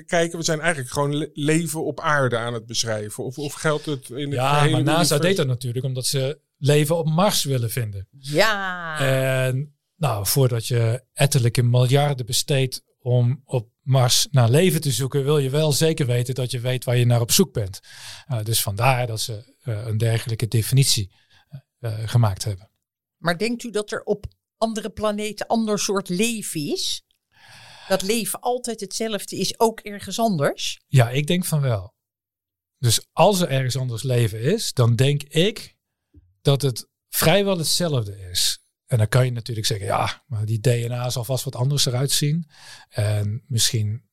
kijken, 0.05 0.37
we 0.37 0.43
zijn 0.43 0.59
eigenlijk 0.59 0.91
gewoon 0.91 1.15
le 1.15 1.29
leven 1.33 1.85
op 1.85 1.99
aarde 1.99 2.37
aan 2.37 2.53
het 2.53 2.65
beschrijven. 2.65 3.23
Of, 3.23 3.37
of 3.37 3.53
geldt 3.53 3.85
het 3.85 4.09
in 4.09 4.17
het 4.17 4.33
Ja, 4.33 4.51
maar 4.51 4.69
NASA 4.69 4.79
universe? 4.79 5.19
deed 5.19 5.37
dat 5.37 5.47
natuurlijk 5.47 5.85
omdat 5.85 6.05
ze 6.05 6.39
leven 6.57 6.97
op 6.97 7.05
Mars 7.05 7.43
willen 7.43 7.69
vinden. 7.69 8.07
Ja. 8.19 8.99
En 8.99 9.75
nou, 9.95 10.25
voordat 10.25 10.67
je 10.67 11.03
etterlijke 11.13 11.63
miljarden 11.63 12.25
besteedt 12.25 12.83
om 12.99 13.41
op 13.45 13.69
Mars 13.81 14.27
naar 14.31 14.49
leven 14.49 14.81
te 14.81 14.91
zoeken, 14.91 15.23
wil 15.23 15.37
je 15.37 15.49
wel 15.49 15.71
zeker 15.71 16.05
weten 16.05 16.35
dat 16.35 16.51
je 16.51 16.59
weet 16.59 16.83
waar 16.83 16.97
je 16.97 17.05
naar 17.05 17.21
op 17.21 17.31
zoek 17.31 17.53
bent. 17.53 17.79
Uh, 18.31 18.43
dus 18.43 18.61
vandaar 18.61 19.07
dat 19.07 19.21
ze 19.21 19.53
uh, 19.63 19.87
een 19.87 19.97
dergelijke 19.97 20.47
definitie 20.47 21.11
gemaakt 22.05 22.43
hebben. 22.43 22.69
Maar 23.17 23.37
denkt 23.37 23.63
u 23.63 23.71
dat 23.71 23.91
er 23.91 24.03
op 24.03 24.25
andere 24.65 24.89
planeten 24.89 25.47
ander 25.47 25.79
soort 25.79 26.09
leven 26.09 26.71
is? 26.71 27.03
Dat 27.87 28.01
leven 28.01 28.39
altijd 28.39 28.79
hetzelfde 28.79 29.37
is, 29.37 29.59
ook 29.59 29.79
ergens 29.79 30.19
anders? 30.19 30.79
Ja, 30.87 31.09
ik 31.09 31.27
denk 31.27 31.45
van 31.45 31.61
wel. 31.61 31.93
Dus 32.77 33.07
als 33.11 33.41
er 33.41 33.49
ergens 33.49 33.77
anders 33.77 34.03
leven 34.03 34.39
is, 34.39 34.73
dan 34.73 34.95
denk 34.95 35.23
ik 35.23 35.77
dat 36.41 36.61
het 36.61 36.89
vrijwel 37.09 37.57
hetzelfde 37.57 38.29
is. 38.31 38.59
En 38.85 38.97
dan 38.97 39.07
kan 39.07 39.25
je 39.25 39.31
natuurlijk 39.31 39.67
zeggen, 39.67 39.87
ja, 39.87 40.23
maar 40.27 40.45
die 40.45 40.59
DNA 40.59 41.09
zal 41.09 41.23
vast 41.23 41.43
wat 41.43 41.55
anders 41.55 41.85
eruit 41.85 42.11
zien. 42.11 42.49
En 42.89 43.43
misschien 43.47 44.09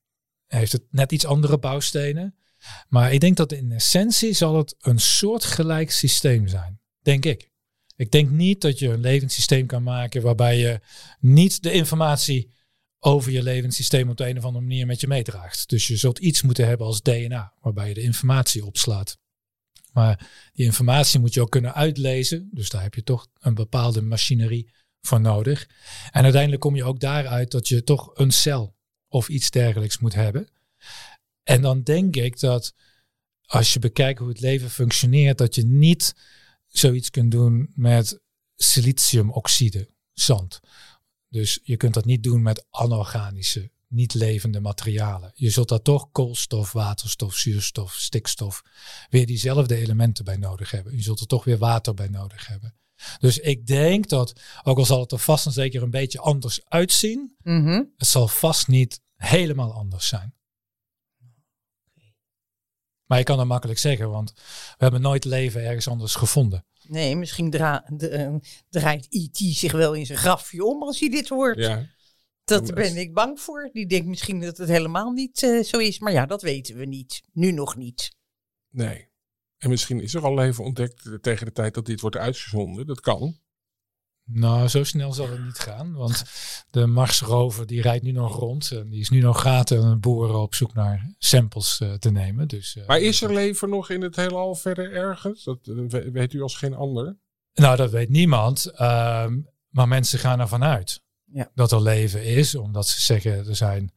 heeft 0.47 0.73
het 0.73 0.85
net 0.91 1.13
iets 1.13 1.27
andere 1.27 1.59
bouwstenen. 1.59 2.37
Maar 2.89 3.13
ik 3.13 3.21
denk 3.21 3.37
dat 3.37 3.53
in 3.53 3.73
essentie 3.73 4.33
zal 4.33 4.57
het 4.57 4.75
een 4.79 4.99
soortgelijk 4.99 5.91
systeem 5.91 6.49
zijn. 6.49 6.81
Denk 7.01 7.25
ik. 7.25 7.52
Ik 7.97 8.11
denk 8.11 8.31
niet 8.31 8.61
dat 8.61 8.79
je 8.79 8.89
een 8.89 9.01
levenssysteem 9.01 9.67
kan 9.67 9.83
maken 9.83 10.23
waarbij 10.23 10.59
je 10.59 10.81
niet 11.21 11.63
de 11.63 11.73
informatie 11.73 12.51
over 12.99 13.33
je 13.33 13.43
levenssysteem 13.43 14.11
op 14.11 14.17
de 14.17 14.29
een 14.29 14.39
of 14.39 14.45
andere 14.45 14.65
manier 14.65 14.87
met 14.87 15.01
je 15.01 15.07
meedraagt. 15.07 15.69
Dus 15.69 15.87
je 15.87 15.97
zult 15.97 16.19
iets 16.19 16.43
moeten 16.43 16.67
hebben 16.67 16.87
als 16.87 17.03
DNA, 17.03 17.53
waarbij 17.61 17.89
je 17.89 17.95
de 17.95 18.03
informatie 18.03 18.65
opslaat. 18.65 19.19
Maar 19.93 20.31
die 20.53 20.65
informatie 20.65 21.21
moet 21.21 21.35
je 21.35 21.41
ook 21.41 21.51
kunnen 21.51 21.75
uitlezen. 21.75 22.49
Dus 22.53 22.69
daar 22.69 22.83
heb 22.83 22.95
je 22.95 23.03
toch 23.03 23.29
een 23.39 23.55
bepaalde 23.55 24.03
machinerie 24.03 24.71
voor 25.01 25.21
nodig. 25.21 25.69
En 26.11 26.23
uiteindelijk 26.23 26.63
kom 26.63 26.77
je 26.77 26.85
ook 26.85 27.01
daaruit 27.01 27.51
dat 27.51 27.69
je 27.69 27.85
toch 27.85 28.11
een 28.15 28.31
cel 28.31 28.77
of 29.09 29.29
iets 29.29 29.51
dergelijks 29.51 29.99
moet 29.99 30.15
hebben. 30.15 30.49
En 31.43 31.63
dan 31.63 31.83
denk 31.83 32.17
ik 32.17 32.41
dat 32.41 32.75
als 33.47 33.73
je 33.73 33.79
bekijkt 33.79 34.19
hoe 34.19 34.29
het 34.29 34.41
leven 34.41 34.71
functioneert, 34.71 35.39
dat 35.39 35.55
je 35.55 35.65
niet 35.65 36.15
zoiets 36.73 37.11
kunt 37.11 37.31
doen 37.31 37.71
met 37.75 38.21
siliciumoxide, 38.57 39.89
zand. 40.13 40.61
Dus 41.29 41.61
je 41.63 41.77
kunt 41.77 41.95
dat 41.95 42.05
niet 42.05 42.23
doen 42.23 42.43
met 42.43 42.67
anorganische, 42.71 43.71
niet 43.89 44.15
levende 44.15 44.61
materialen. 44.61 45.31
Je 45.35 45.51
zult 45.51 45.69
daar 45.69 45.83
toch 45.83 46.11
koolstof, 46.13 46.73
waterstof, 46.73 47.35
zuurstof, 47.35 47.95
stikstof, 47.95 48.63
weer 49.11 49.27
diezelfde 49.27 49.77
elementen 49.77 50.25
bij 50.25 50.37
nodig 50.37 50.71
hebben. 50.71 50.97
Je 50.97 51.03
zult 51.03 51.21
er 51.21 51.27
toch 51.27 51.45
weer 51.45 51.59
water 51.59 51.95
bij 51.95 52.09
nodig 52.09 52.47
hebben. 52.47 52.75
Dus 53.19 53.39
ik 53.39 53.67
denk 53.67 54.09
dat, 54.09 54.41
ook 54.63 54.79
al 54.79 54.85
zal 54.85 55.01
het 55.01 55.13
er 55.13 55.19
vast 55.19 55.47
en 55.47 55.53
zeker 55.53 55.83
een 55.83 55.91
beetje 55.91 56.21
anders 56.21 56.61
uitzien, 56.65 57.37
mm 57.43 57.65
-hmm. 57.65 57.93
het 57.97 58.09
zal 58.09 58.29
vast 58.29 58.69
niet 58.69 59.01
helemaal 59.17 59.73
anders 59.73 60.09
zijn. 60.09 60.35
Maar 63.07 63.19
je 63.19 63.25
kan 63.25 63.37
dat 63.37 63.47
makkelijk 63.47 63.79
zeggen, 63.79 64.11
want 64.11 64.33
we 64.35 64.77
hebben 64.79 65.01
nooit 65.01 65.25
leven 65.25 65.65
ergens 65.65 65.89
anders 65.89 66.15
gevonden. 66.15 66.65
Nee, 66.89 67.17
misschien 67.17 67.51
dra 67.51 67.85
de, 67.89 68.11
uh, 68.11 68.35
draait 68.69 69.07
E.T. 69.11 69.37
zich 69.37 69.73
wel 69.73 69.95
in 69.95 70.07
zijn 70.07 70.19
grafje 70.19 70.65
om 70.65 70.83
als 70.83 71.01
hij 71.01 71.09
dit 71.09 71.29
hoort. 71.29 71.59
Ja. 71.59 71.87
Dat 72.45 72.75
ben 72.75 72.97
ik 72.97 73.15
bang 73.15 73.41
voor. 73.41 73.71
Die 73.73 73.87
denkt 73.87 74.07
misschien 74.07 74.41
dat 74.41 74.57
het 74.57 74.69
helemaal 74.69 75.11
niet 75.11 75.43
uh, 75.43 75.63
zo 75.63 75.79
is. 75.79 75.99
Maar 75.99 76.13
ja, 76.13 76.27
dat 76.27 76.43
weten 76.43 76.77
we 76.77 76.85
niet. 76.85 77.23
Nu 77.33 77.53
nog 77.53 77.77
niet. 77.77 78.17
Nee. 78.71 79.11
En 79.59 79.71
misschien 79.71 80.01
is 80.01 80.15
er 80.15 80.25
al 80.25 80.35
leven 80.35 80.65
ontdekt 80.65 81.23
tegen 81.23 81.47
de 81.47 81.53
tijd 81.53 81.75
dat 81.75 81.87
dit 81.87 82.01
wordt 82.01 82.17
uitgezonden. 82.17 82.87
Dat 82.87 83.01
kan. 83.01 83.37
Nou, 84.25 84.69
zo 84.69 84.85
snel 84.85 85.13
zal 85.13 85.31
het 85.31 85.45
niet 85.45 85.59
gaan. 85.59 85.93
Want 85.93 86.25
de 86.71 86.87
Marsrover 86.87 87.67
die 87.67 87.83
rijdt 87.83 88.05
nu 88.05 88.13
nog 88.13 88.37
rond. 88.37 88.71
En 88.71 88.89
die 88.89 89.01
is 89.01 89.11
nu 89.11 89.21
nog 89.21 89.41
gaten 89.41 89.85
aan 89.85 90.01
boeren 90.01 90.41
op 90.41 90.55
zoek 90.55 90.75
naar 90.75 91.15
samples 91.19 91.81
uh, 91.83 91.93
te 91.93 92.11
nemen. 92.11 92.49
Dus, 92.49 92.77
uh, 92.77 92.87
maar 92.87 93.01
is 93.01 93.23
er 93.23 93.33
leven 93.33 93.69
nog 93.69 93.91
in 93.91 94.03
het 94.03 94.17
heelal 94.17 94.55
verder 94.55 94.93
ergens? 94.93 95.45
Dat 95.45 95.67
uh, 95.67 96.13
weet 96.13 96.33
u 96.33 96.43
als 96.43 96.57
geen 96.57 96.75
ander. 96.75 97.17
Nou, 97.55 97.77
dat 97.77 97.91
weet 97.91 98.09
niemand. 98.09 98.67
Ehm, 98.67 99.41
maar 99.69 99.89
mensen 99.89 100.19
gaan 100.19 100.41
ervan 100.41 100.65
uit 100.65 101.03
ja. 101.25 101.51
dat 101.55 101.73
er 101.73 101.83
leven 101.83 102.25
is. 102.25 102.55
Omdat 102.55 102.89
ze 102.89 103.01
zeggen 103.01 103.47
er 103.47 103.57
zijn 103.57 103.93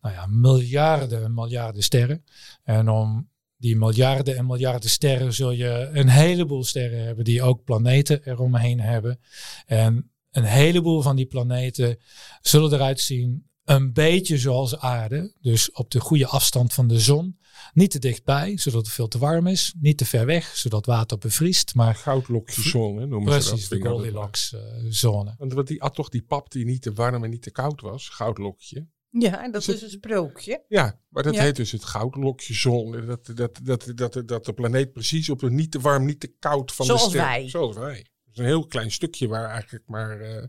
nou 0.00 0.14
ja, 0.14 0.26
miljarden 0.26 1.24
en 1.24 1.34
miljarden 1.34 1.82
sterren. 1.82 2.24
En 2.62 2.88
om 2.88 3.30
die 3.64 3.76
miljarden 3.76 4.36
en 4.36 4.46
miljarden 4.46 4.90
sterren 4.90 5.32
zul 5.32 5.50
je 5.50 5.88
een 5.92 6.08
heleboel 6.08 6.64
sterren 6.64 7.04
hebben 7.04 7.24
die 7.24 7.42
ook 7.42 7.64
planeten 7.64 8.20
eromheen 8.24 8.80
hebben. 8.80 9.20
En 9.66 10.10
een 10.30 10.44
heleboel 10.44 11.02
van 11.02 11.16
die 11.16 11.26
planeten 11.26 11.98
zullen 12.40 12.72
eruit 12.72 13.00
zien 13.00 13.46
een 13.64 13.92
beetje 13.92 14.38
zoals 14.38 14.78
aarde. 14.78 15.34
Dus 15.40 15.72
op 15.72 15.90
de 15.90 16.00
goede 16.00 16.26
afstand 16.26 16.72
van 16.72 16.88
de 16.88 17.00
zon. 17.00 17.38
Niet 17.72 17.90
te 17.90 17.98
dichtbij, 17.98 18.58
zodat 18.58 18.84
het 18.84 18.94
veel 18.94 19.08
te 19.08 19.18
warm 19.18 19.46
is. 19.46 19.74
Niet 19.80 19.98
te 19.98 20.04
ver 20.04 20.26
weg, 20.26 20.56
zodat 20.56 20.86
water 20.86 21.18
bevriest. 21.18 21.74
Maar 21.74 21.94
goudlokjeszone 21.94 23.06
noemen 23.06 23.28
precies, 23.28 23.68
ze 23.68 23.68
dat. 23.68 23.82
de 23.82 23.88
Goldilocks 23.88 24.52
uh, 24.52 24.60
zone. 24.88 25.34
Want 25.38 25.66
die 25.66 25.80
had 25.80 25.94
toch 25.94 26.08
die 26.08 26.22
pap 26.22 26.50
die 26.50 26.64
niet 26.64 26.82
te 26.82 26.92
warm 26.92 27.24
en 27.24 27.30
niet 27.30 27.42
te 27.42 27.50
koud 27.50 27.80
was, 27.80 28.08
goudlokje. 28.08 28.86
Ja, 29.18 29.42
en 29.42 29.50
dat 29.52 29.60
Is 29.60 29.66
het- 29.66 29.76
is 29.76 29.82
een 29.82 29.88
sprookje. 29.90 30.64
Ja, 30.68 31.00
maar 31.08 31.22
dat 31.22 31.34
Ja. 31.34 31.42
heet 31.42 31.56
dus 31.56 31.72
het 31.72 31.84
goudlokje 31.84 32.54
zon. 32.54 33.06
Dat, 33.06 33.26
dat, 33.34 33.60
dat, 33.62 33.92
dat, 33.94 34.22
dat 34.28 34.44
de 34.44 34.52
planeet 34.52 34.92
precies 34.92 35.30
op 35.30 35.42
een 35.42 35.54
niet 35.54 35.70
te 35.70 35.80
warm, 35.80 36.04
niet 36.04 36.20
te 36.20 36.34
koud 36.38 36.72
van 36.72 36.86
Zoals 36.86 37.02
de 37.02 37.08
ster. 37.08 37.20
wij. 37.20 37.48
Zoals 37.48 37.76
wij. 37.76 37.96
Het 37.96 38.32
is 38.32 38.38
een 38.38 38.44
heel 38.44 38.66
klein 38.66 38.90
stukje 38.90 39.28
waar 39.28 39.50
eigenlijk 39.50 39.86
maar 39.88 40.20
eh, 40.20 40.46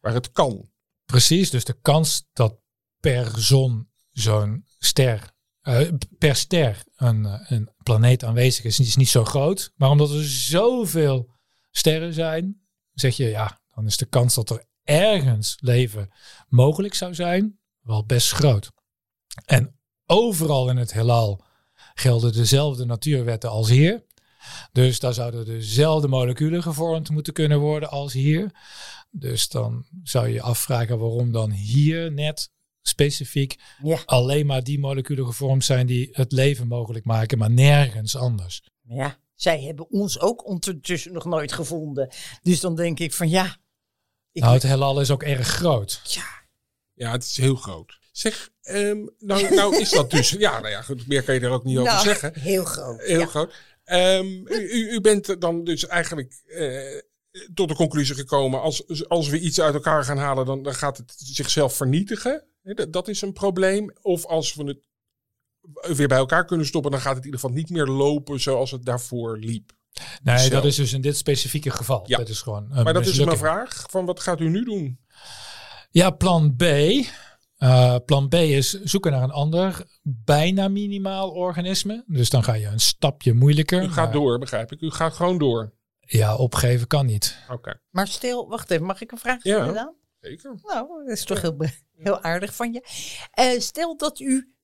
waar 0.00 0.14
het 0.14 0.32
kan. 0.32 0.70
Precies, 1.04 1.50
dus 1.50 1.64
de 1.64 1.78
kans 1.80 2.28
dat 2.32 2.58
per 3.00 3.32
zon 3.40 3.88
zo'n 4.10 4.66
ster, 4.78 5.30
eh, 5.60 5.88
per 6.18 6.36
ster 6.36 6.84
een, 6.96 7.24
eh, 7.26 7.50
een 7.50 7.70
planeet 7.82 8.24
aanwezig 8.24 8.64
is, 8.64 8.80
is 8.80 8.96
niet 8.96 9.08
zo 9.08 9.24
groot. 9.24 9.72
Maar 9.76 9.90
omdat 9.90 10.10
er 10.10 10.24
zoveel 10.24 11.30
sterren 11.70 12.12
zijn, 12.12 12.66
zeg 12.92 13.16
je 13.16 13.24
ja, 13.28 13.60
dan 13.74 13.86
is 13.86 13.96
de 13.96 14.06
kans 14.06 14.34
dat 14.34 14.50
er 14.50 14.64
ergens 14.84 15.56
leven 15.60 16.10
mogelijk 16.48 16.94
zou 16.94 17.14
zijn 17.14 17.58
wel 17.86 18.04
best 18.04 18.32
groot. 18.32 18.70
En 19.44 19.78
overal 20.06 20.68
in 20.70 20.76
het 20.76 20.92
heelal 20.92 21.44
gelden 21.94 22.32
dezelfde 22.32 22.84
natuurwetten 22.84 23.50
als 23.50 23.68
hier. 23.68 24.04
Dus 24.72 25.00
daar 25.00 25.14
zouden 25.14 25.44
dezelfde 25.44 26.08
moleculen 26.08 26.62
gevormd 26.62 27.10
moeten 27.10 27.32
kunnen 27.32 27.60
worden 27.60 27.90
als 27.90 28.12
hier. 28.12 28.50
Dus 29.10 29.48
dan 29.48 29.86
zou 30.02 30.26
je 30.26 30.32
je 30.32 30.42
afvragen 30.42 30.98
waarom 30.98 31.32
dan 31.32 31.50
hier 31.50 32.12
net 32.12 32.50
specifiek 32.82 33.56
Ja. 33.82 34.02
alleen 34.04 34.46
maar 34.46 34.62
die 34.62 34.78
moleculen 34.78 35.26
gevormd 35.26 35.64
zijn 35.64 35.86
die 35.86 36.08
het 36.12 36.32
leven 36.32 36.66
mogelijk 36.68 37.04
maken, 37.04 37.38
maar 37.38 37.50
nergens 37.50 38.16
anders. 38.16 38.62
Ja, 38.82 39.18
zij 39.34 39.62
hebben 39.62 39.90
ons 39.90 40.20
ook 40.20 40.46
ondertussen 40.46 41.12
nog 41.12 41.24
nooit 41.24 41.52
gevonden. 41.52 42.08
Dus 42.42 42.60
dan 42.60 42.74
denk 42.76 42.98
ik 42.98 43.12
van 43.12 43.28
ja. 43.28 43.56
Ik 44.32 44.42
Nou, 44.42 44.54
het 44.54 44.62
heelal 44.62 45.00
is 45.00 45.10
ook 45.10 45.22
erg 45.22 45.46
groot. 45.48 46.00
ja, 46.04 46.24
Ja, 46.96 47.10
het 47.10 47.22
is 47.22 47.36
heel 47.36 47.54
groot. 47.54 47.98
Zeg, 48.12 48.50
ehm, 48.62 49.06
nou, 49.18 49.54
nou 49.54 49.76
is 49.76 49.90
dat 49.90 50.10
dus... 50.10 50.30
Ja, 50.38 50.60
nou 50.60 50.70
ja, 50.70 50.82
goed, 50.82 51.06
meer 51.06 51.22
kan 51.22 51.34
je 51.34 51.40
er 51.40 51.50
ook 51.50 51.64
niet 51.64 51.78
over 51.78 51.92
nou, 51.92 52.04
zeggen. 52.04 52.32
heel 52.40 52.64
groot. 52.64 53.00
Heel 53.02 53.20
ja. 53.20 53.26
groot. 53.26 53.54
Ehm, 53.84 54.26
u, 54.46 54.90
u- 54.90 55.00
bent 55.00 55.40
dan 55.40 55.64
dus 55.64 55.86
eigenlijk 55.86 56.42
eh, 56.46 57.00
tot 57.54 57.68
de 57.68 57.74
conclusie 57.74 58.14
gekomen... 58.14 58.60
Als, 58.60 59.08
als 59.08 59.28
we 59.28 59.38
iets 59.38 59.60
uit 59.60 59.74
elkaar 59.74 60.04
gaan 60.04 60.18
halen, 60.18 60.46
dan, 60.46 60.62
dan 60.62 60.74
gaat 60.74 60.96
het 60.96 61.14
zichzelf 61.16 61.76
vernietigen. 61.76 62.44
Hè, 62.62 62.74
Dat, 62.74 62.92
dat 62.92 63.08
is 63.08 63.22
een 63.22 63.32
probleem. 63.32 63.92
Of 64.02 64.24
als 64.24 64.54
we 64.54 64.64
het 64.64 64.88
weer 65.96 66.08
bij 66.08 66.18
elkaar 66.18 66.44
kunnen 66.44 66.66
stoppen... 66.66 66.90
dan 66.90 67.00
gaat 67.00 67.14
het 67.14 67.24
in 67.24 67.30
ieder 67.30 67.40
geval 67.40 67.56
niet 67.56 67.70
meer 67.70 67.86
lopen 67.86 68.40
zoals 68.40 68.70
het 68.70 68.84
daarvoor 68.84 69.38
liep. 69.38 69.72
Nee, 70.22 70.50
dat 70.50 70.64
is 70.64 70.76
dus 70.76 70.92
in 70.92 71.00
dit 71.00 71.16
specifieke 71.16 71.70
geval. 71.70 72.02
Ja. 72.06 72.16
Dat 72.16 72.28
is 72.28 72.40
gewoon 72.40 72.66
een 72.70 72.84
Maar 72.84 72.92
dat 72.92 73.06
is 73.06 73.24
mijn 73.24 73.38
vraag. 73.38 73.84
Van 73.90 74.04
wat 74.04 74.20
gaat 74.20 74.40
u 74.40 74.48
nu 74.48 74.64
doen? 74.64 74.98
Ja, 75.96 76.10
plan 76.10 76.56
B. 76.56 76.62
Eh, 76.62 77.96
plan 78.04 78.28
B 78.28 78.34
is 78.34 78.82
zoeken 78.82 79.12
naar 79.12 79.22
een 79.22 79.30
ander 79.30 79.84
bijna 80.02 80.68
minimaal 80.68 81.30
organisme. 81.30 82.04
Dus 82.06 82.30
dan 82.30 82.44
ga 82.44 82.54
je 82.54 82.66
een 82.66 82.80
stapje 82.80 83.32
moeilijker. 83.32 83.82
U 83.82 83.86
gaat 83.86 83.94
maar 83.96 84.12
door, 84.12 84.38
begrijp 84.38 84.72
ik. 84.72 84.80
U 84.80 84.90
gaat 84.90 85.14
gewoon 85.14 85.38
door. 85.38 85.72
Ja, 86.00 86.36
opgeven 86.36 86.86
kan 86.86 87.06
niet. 87.06 87.38
Oké, 87.50 87.80
Maar 87.90 88.08
stil, 88.08 88.48
wacht 88.48 88.70
even, 88.70 88.86
mag 88.86 89.00
ik 89.00 89.12
een 89.12 89.18
vraag 89.18 89.42
Ja. 89.44 89.54
stellen 89.54 89.74
dan? 89.74 89.94
zeker. 90.20 90.54
Nou, 90.62 90.88
dat 91.04 91.16
is 91.16 91.24
toch 91.24 91.40
heel, 91.40 91.56
heel 91.96 92.22
aardig 92.22 92.54
van 92.54 92.72
je. 92.72 92.86
Eh, 93.30 93.60
stel 93.60 93.96
dat 93.96 94.20
u 94.20 94.54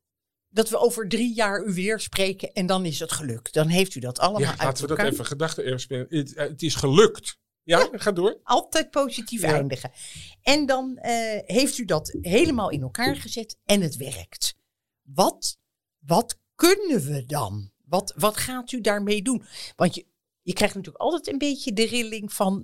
dat 0.49 0.69
we 0.69 0.79
over 0.79 1.09
drie 1.09 1.35
jaar 1.35 1.65
u 1.65 1.73
weer 1.75 2.01
spreken 2.01 2.53
en 2.53 2.67
dan 2.67 2.85
is 2.85 2.99
het 2.99 3.13
gelukt. 3.13 3.55
Dan 3.55 3.69
heeft 3.69 3.95
u 3.95 4.01
dat 4.01 4.19
allemaal 4.19 4.41
Ja, 4.41 4.49
uit 4.51 4.63
laten 4.63 4.89
we 4.89 4.97
dat 4.97 5.07
even 5.07 5.27
gedachten 5.27 5.65
eerst 5.65 5.85
spelen. 5.85 6.07
Het, 6.09 6.35
eh, 6.35 6.49
het 6.49 6.63
is 6.63 6.75
gelukt. 6.75 7.41
Ja, 7.65 7.89
ga 7.93 8.13
door. 8.13 8.41
Altijd 8.43 8.91
positief 8.91 9.41
Ja. 9.43 9.53
eindigen. 9.53 9.91
En 10.43 10.67
dan 10.67 10.97
eh, 10.97 11.39
heeft 11.45 11.79
u 11.79 11.85
dat 11.85 12.17
helemaal 12.21 12.71
in 12.71 12.83
elkaar 12.83 13.17
gezet 13.17 13.57
en 13.65 13.81
het 13.81 13.97
werkt. 13.97 14.55
Wat, 15.03 15.59
wat 15.99 16.39
kunnen 16.55 17.01
we 17.05 17.25
dan? 17.27 17.71
Wat, 17.85 18.13
wat 18.17 18.37
gaat 18.37 18.73
u 18.73 18.81
daarmee 18.81 19.23
doen? 19.23 19.43
Want 19.77 19.95
je, 19.95 20.07
je 20.43 20.53
krijgt 20.53 20.75
natuurlijk 20.75 21.05
altijd 21.05 21.29
een 21.29 21.39
beetje 21.39 21.73
de 21.73 21.87
rilling 21.87 22.33
van... 22.33 22.63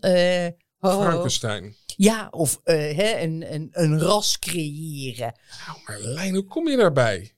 oh, 0.80 1.00
Frankenstein. 1.00 1.76
ja, 1.96 2.28
of 2.30 2.60
eh, 2.64 2.96
hè, 2.96 3.20
een, 3.20 3.54
een, 3.54 3.68
een 3.72 4.00
ras 4.00 4.38
creëren. 4.38 5.34
Nou, 5.66 5.78
Marlijn, 5.86 6.34
hoe 6.34 6.44
kom 6.44 6.68
je 6.68 6.76
daarbij? 6.76 7.32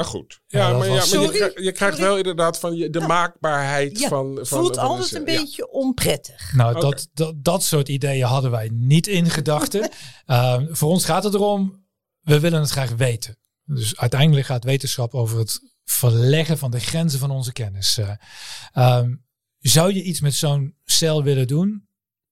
Maar 0.00 0.08
goed. 0.08 0.40
Ja, 0.46 0.72
maar, 0.72 0.86
ja, 0.86 0.94
maar 0.94 1.06
je, 1.06 1.52
je 1.62 1.72
krijgt 1.72 1.96
sorry. 1.96 2.10
wel 2.10 2.16
inderdaad 2.16 2.58
van 2.58 2.76
je, 2.76 2.90
de 2.90 2.98
Ja. 2.98 3.06
maakbaarheid 3.06 3.98
Ja, 3.98 4.08
van, 4.08 4.34
van... 4.34 4.46
Voelt 4.46 4.74
van 4.74 4.84
altijd 4.84 5.12
een 5.12 5.32
ja. 5.32 5.40
beetje 5.40 5.70
onprettig. 5.70 6.52
Nou, 6.52 6.80
dat, 6.80 7.08
dat, 7.12 7.44
dat 7.44 7.62
soort 7.62 7.88
ideeën 7.88 8.26
hadden 8.26 8.50
wij 8.50 8.70
niet 8.72 9.06
in 9.06 9.30
gedachten. 9.30 9.90
Ehm, 10.26 10.66
voor 10.74 10.90
ons 10.90 11.04
gaat 11.04 11.24
het 11.24 11.34
erom, 11.34 11.86
we 12.20 12.40
willen 12.40 12.60
het 12.60 12.70
graag 12.70 12.90
weten. 12.90 13.38
Dus 13.64 13.96
uiteindelijk 13.96 14.46
gaat 14.46 14.64
wetenschap 14.64 15.14
over 15.14 15.38
het 15.38 15.60
verleggen 15.84 16.58
van 16.58 16.70
de 16.70 16.80
grenzen 16.80 17.18
van 17.18 17.30
onze 17.30 17.52
kennis. 17.52 17.98
Eh, 17.98 18.10
ehm, 18.72 19.14
zou 19.58 19.94
je 19.94 20.02
iets 20.02 20.20
met 20.20 20.34
zo'n 20.34 20.76
cel 20.84 21.22
willen 21.22 21.46
doen? 21.46 21.88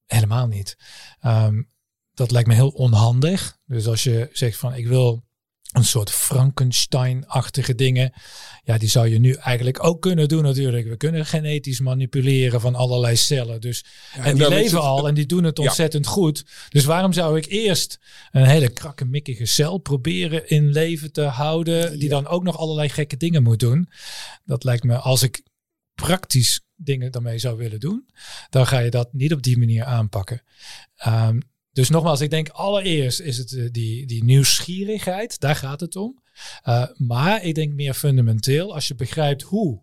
Helemaal 0.06 0.46
niet. 0.46 0.76
Ehm, 1.20 1.62
dat 2.14 2.30
lijkt 2.30 2.48
me 2.48 2.54
heel 2.54 2.70
onhandig. 2.70 3.58
Dus 3.64 3.86
als 3.86 4.02
je 4.02 4.28
zegt 4.32 4.58
van 4.58 4.74
ik 4.74 4.86
wil 4.86 5.26
een 5.72 5.84
soort 5.84 6.10
Frankenstein-achtige 6.10 7.74
dingen. 7.74 8.12
Ja, 8.64 8.78
die 8.78 8.88
zou 8.88 9.08
je 9.08 9.18
nu 9.18 9.32
eigenlijk 9.32 9.84
ook 9.84 10.00
kunnen 10.02 10.28
doen 10.28 10.42
natuurlijk. 10.42 10.88
We 10.88 10.96
kunnen 10.96 11.26
genetisch 11.26 11.80
manipuleren 11.80 12.60
van 12.60 12.74
allerlei 12.74 13.16
cellen. 13.16 13.60
Dus, 13.60 13.84
Ja, 14.16 14.24
en 14.24 14.34
die 14.36 14.48
leven 14.48 14.76
het- 14.76 14.86
al 14.86 15.08
en 15.08 15.14
die 15.14 15.26
doen 15.26 15.44
het 15.44 15.56
Ja. 15.58 15.64
ontzettend 15.64 16.06
goed. 16.06 16.44
Dus 16.68 16.84
waarom 16.84 17.12
zou 17.12 17.36
ik 17.38 17.46
eerst 17.46 17.98
een 18.30 18.44
hele 18.44 18.68
krakkemikkige 18.68 19.46
cel 19.46 19.78
proberen 19.78 20.48
in 20.48 20.70
leven 20.72 21.12
te 21.12 21.22
houden... 21.22 21.90
die 21.92 22.02
Ja. 22.08 22.08
dan 22.08 22.26
ook 22.26 22.42
nog 22.42 22.58
allerlei 22.58 22.88
gekke 22.88 23.16
dingen 23.16 23.42
moet 23.42 23.60
doen? 23.60 23.88
Dat 24.44 24.64
lijkt 24.64 24.84
me, 24.84 24.96
als 24.96 25.22
ik 25.22 25.42
praktisch 25.94 26.60
dingen 26.76 27.12
daarmee 27.12 27.38
zou 27.38 27.56
willen 27.56 27.80
doen... 27.80 28.08
dan 28.50 28.66
ga 28.66 28.78
je 28.78 28.90
dat 28.90 29.12
niet 29.12 29.32
op 29.32 29.42
die 29.42 29.58
manier 29.58 29.84
aanpakken. 29.84 30.42
Ehm, 30.96 31.40
dus 31.78 31.88
nogmaals, 31.88 32.20
ik 32.20 32.30
denk 32.30 32.48
allereerst 32.48 33.20
is 33.20 33.38
het 33.38 33.52
eh, 33.52 33.68
die, 33.70 34.06
die 34.06 34.24
nieuwsgierigheid, 34.24 35.40
daar 35.40 35.56
gaat 35.56 35.80
het 35.80 35.96
om. 35.96 36.22
Uh, 36.64 36.84
maar 36.94 37.44
ik 37.44 37.54
denk 37.54 37.72
meer 37.72 37.94
fundamenteel, 37.94 38.74
als 38.74 38.88
je 38.88 38.94
begrijpt 38.94 39.42
hoe 39.42 39.82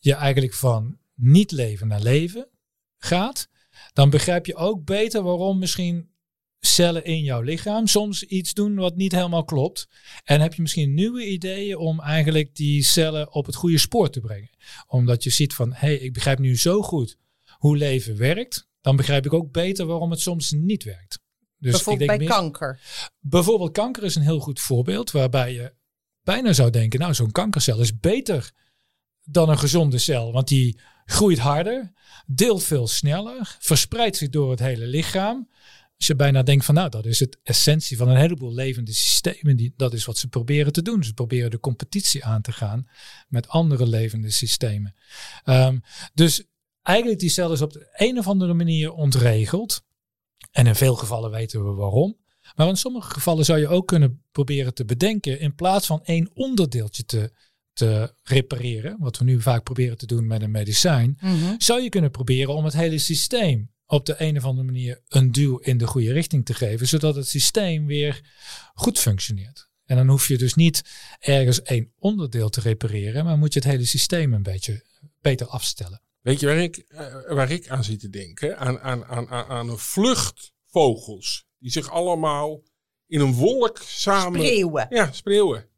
je 0.00 0.14
eigenlijk 0.14 0.54
van 0.54 0.98
niet 1.14 1.50
leven 1.50 1.88
naar 1.88 2.00
leven 2.00 2.48
gaat, 2.98 3.48
dan 3.92 4.10
begrijp 4.10 4.46
je 4.46 4.54
ook 4.54 4.84
beter 4.84 5.22
waarom 5.22 5.58
misschien 5.58 6.10
cellen 6.60 7.04
in 7.04 7.22
jouw 7.22 7.40
lichaam 7.40 7.86
soms 7.86 8.22
iets 8.22 8.54
doen 8.54 8.74
wat 8.74 8.96
niet 8.96 9.12
helemaal 9.12 9.44
klopt. 9.44 9.88
En 10.24 10.40
heb 10.40 10.54
je 10.54 10.62
misschien 10.62 10.94
nieuwe 10.94 11.26
ideeën 11.26 11.76
om 11.76 12.00
eigenlijk 12.00 12.54
die 12.54 12.82
cellen 12.82 13.32
op 13.32 13.46
het 13.46 13.54
goede 13.54 13.78
spoor 13.78 14.10
te 14.10 14.20
brengen. 14.20 14.50
Omdat 14.86 15.22
je 15.22 15.30
ziet 15.30 15.54
van, 15.54 15.72
hé, 15.72 15.78
hey, 15.78 15.96
ik 15.96 16.12
begrijp 16.12 16.38
nu 16.38 16.56
zo 16.56 16.82
goed 16.82 17.18
hoe 17.58 17.76
leven 17.76 18.16
werkt, 18.16 18.68
dan 18.80 18.96
begrijp 18.96 19.26
ik 19.26 19.32
ook 19.32 19.52
beter 19.52 19.86
waarom 19.86 20.10
het 20.10 20.20
soms 20.20 20.50
niet 20.50 20.84
werkt. 20.84 21.18
Dus 21.58 21.72
Bijvoorbeeld 21.72 22.10
ik 22.10 22.18
bij 22.18 22.18
denk 22.18 22.30
meer- 22.30 22.40
kanker. 22.40 22.80
Bijvoorbeeld 23.18 23.72
kanker 23.72 24.04
is 24.04 24.14
een 24.14 24.22
heel 24.22 24.40
goed 24.40 24.60
voorbeeld 24.60 25.10
waarbij 25.10 25.52
je 25.52 25.74
bijna 26.22 26.52
zou 26.52 26.70
denken, 26.70 27.00
nou 27.00 27.14
zo'n 27.14 27.30
kankercel 27.30 27.80
is 27.80 27.98
beter 27.98 28.52
dan 29.24 29.48
een 29.48 29.58
gezonde 29.58 29.98
cel, 29.98 30.32
want 30.32 30.48
die 30.48 30.80
groeit 31.04 31.38
harder, 31.38 31.92
deelt 32.26 32.64
veel 32.64 32.86
sneller, 32.86 33.56
verspreidt 33.58 34.16
zich 34.16 34.28
door 34.28 34.50
het 34.50 34.60
hele 34.60 34.86
lichaam. 34.86 35.48
Als 35.96 36.06
je 36.08 36.16
bijna 36.16 36.42
denkt 36.42 36.64
van 36.64 36.74
nou, 36.74 36.88
dat 36.88 37.06
is 37.06 37.20
het 37.20 37.38
essentie 37.42 37.96
van 37.96 38.08
een 38.08 38.16
heleboel 38.16 38.54
levende 38.54 38.92
systemen. 38.92 39.56
Die, 39.56 39.72
dat 39.76 39.92
is 39.92 40.04
wat 40.04 40.18
ze 40.18 40.28
proberen 40.28 40.72
te 40.72 40.82
doen. 40.82 41.04
Ze 41.04 41.14
proberen 41.14 41.50
de 41.50 41.60
competitie 41.60 42.24
aan 42.24 42.42
te 42.42 42.52
gaan 42.52 42.88
met 43.28 43.48
andere 43.48 43.86
levende 43.86 44.30
systemen. 44.30 44.94
Ehm, 45.44 45.78
dus 46.14 46.44
eigenlijk 46.90 47.20
die 47.20 47.28
cel 47.28 47.52
is 47.52 47.60
op 47.62 47.72
de 47.72 47.88
een 47.92 48.18
of 48.18 48.26
andere 48.28 48.54
manier 48.54 48.92
ontregeld. 48.92 49.82
En 50.50 50.66
in 50.66 50.74
veel 50.74 50.94
gevallen 50.94 51.30
weten 51.30 51.64
we 51.64 51.70
waarom. 51.70 52.16
Maar 52.56 52.68
in 52.68 52.76
sommige 52.76 53.10
gevallen 53.10 53.44
zou 53.44 53.58
je 53.58 53.68
ook 53.68 53.86
kunnen 53.86 54.22
proberen 54.32 54.74
te 54.74 54.84
bedenken, 54.84 55.40
in 55.40 55.54
plaats 55.54 55.86
van 55.86 56.04
één 56.04 56.30
onderdeeltje 56.34 57.04
te, 57.04 57.32
te 57.72 58.14
repareren, 58.22 58.96
wat 58.98 59.18
we 59.18 59.24
nu 59.24 59.40
vaak 59.40 59.62
proberen 59.62 59.98
te 59.98 60.06
doen 60.06 60.26
met 60.26 60.42
een 60.42 60.50
medicijn, 60.50 61.18
Mhm. 61.20 61.54
zou 61.58 61.82
je 61.82 61.88
kunnen 61.88 62.10
proberen 62.10 62.54
om 62.54 62.64
het 62.64 62.74
hele 62.74 62.98
systeem 62.98 63.70
op 63.86 64.06
de 64.06 64.14
een 64.18 64.36
of 64.36 64.44
andere 64.44 64.66
manier 64.66 65.00
een 65.08 65.32
duw 65.32 65.56
in 65.56 65.78
de 65.78 65.86
goede 65.86 66.12
richting 66.12 66.44
te 66.44 66.54
geven, 66.54 66.88
zodat 66.88 67.14
het 67.14 67.28
systeem 67.28 67.86
weer 67.86 68.20
goed 68.74 68.98
functioneert. 68.98 69.68
En 69.84 69.96
dan 69.96 70.08
hoef 70.08 70.28
je 70.28 70.38
dus 70.38 70.54
niet 70.54 70.82
ergens 71.18 71.62
één 71.62 71.92
onderdeel 71.98 72.48
te 72.48 72.60
repareren, 72.60 73.24
maar 73.24 73.38
moet 73.38 73.52
je 73.52 73.58
het 73.60 73.68
hele 73.68 73.84
systeem 73.84 74.32
een 74.32 74.42
beetje 74.42 74.84
beter 75.20 75.46
afstellen. 75.46 76.02
Weet 76.20 76.40
je 76.40 76.46
waar 76.46 76.58
ik, 76.58 76.76
eh, 76.76 77.34
waar 77.34 77.50
ik 77.50 77.68
aan 77.68 77.84
zit 77.84 78.00
te 78.00 78.08
denken? 78.08 78.58
Aan, 78.58 78.80
aan, 78.80 79.04
aan, 79.04 79.28
aan, 79.28 79.68
een 79.68 79.78
vluchtvogels. 79.78 81.46
Die 81.58 81.70
zich 81.70 81.90
allemaal 81.90 82.62
in 83.06 83.20
een 83.20 83.32
wolk 83.32 83.78
samen... 83.78 84.40
Spreeuwen. 84.40 84.86
Ja, 84.90 85.12
spreeuwen. 85.12 85.68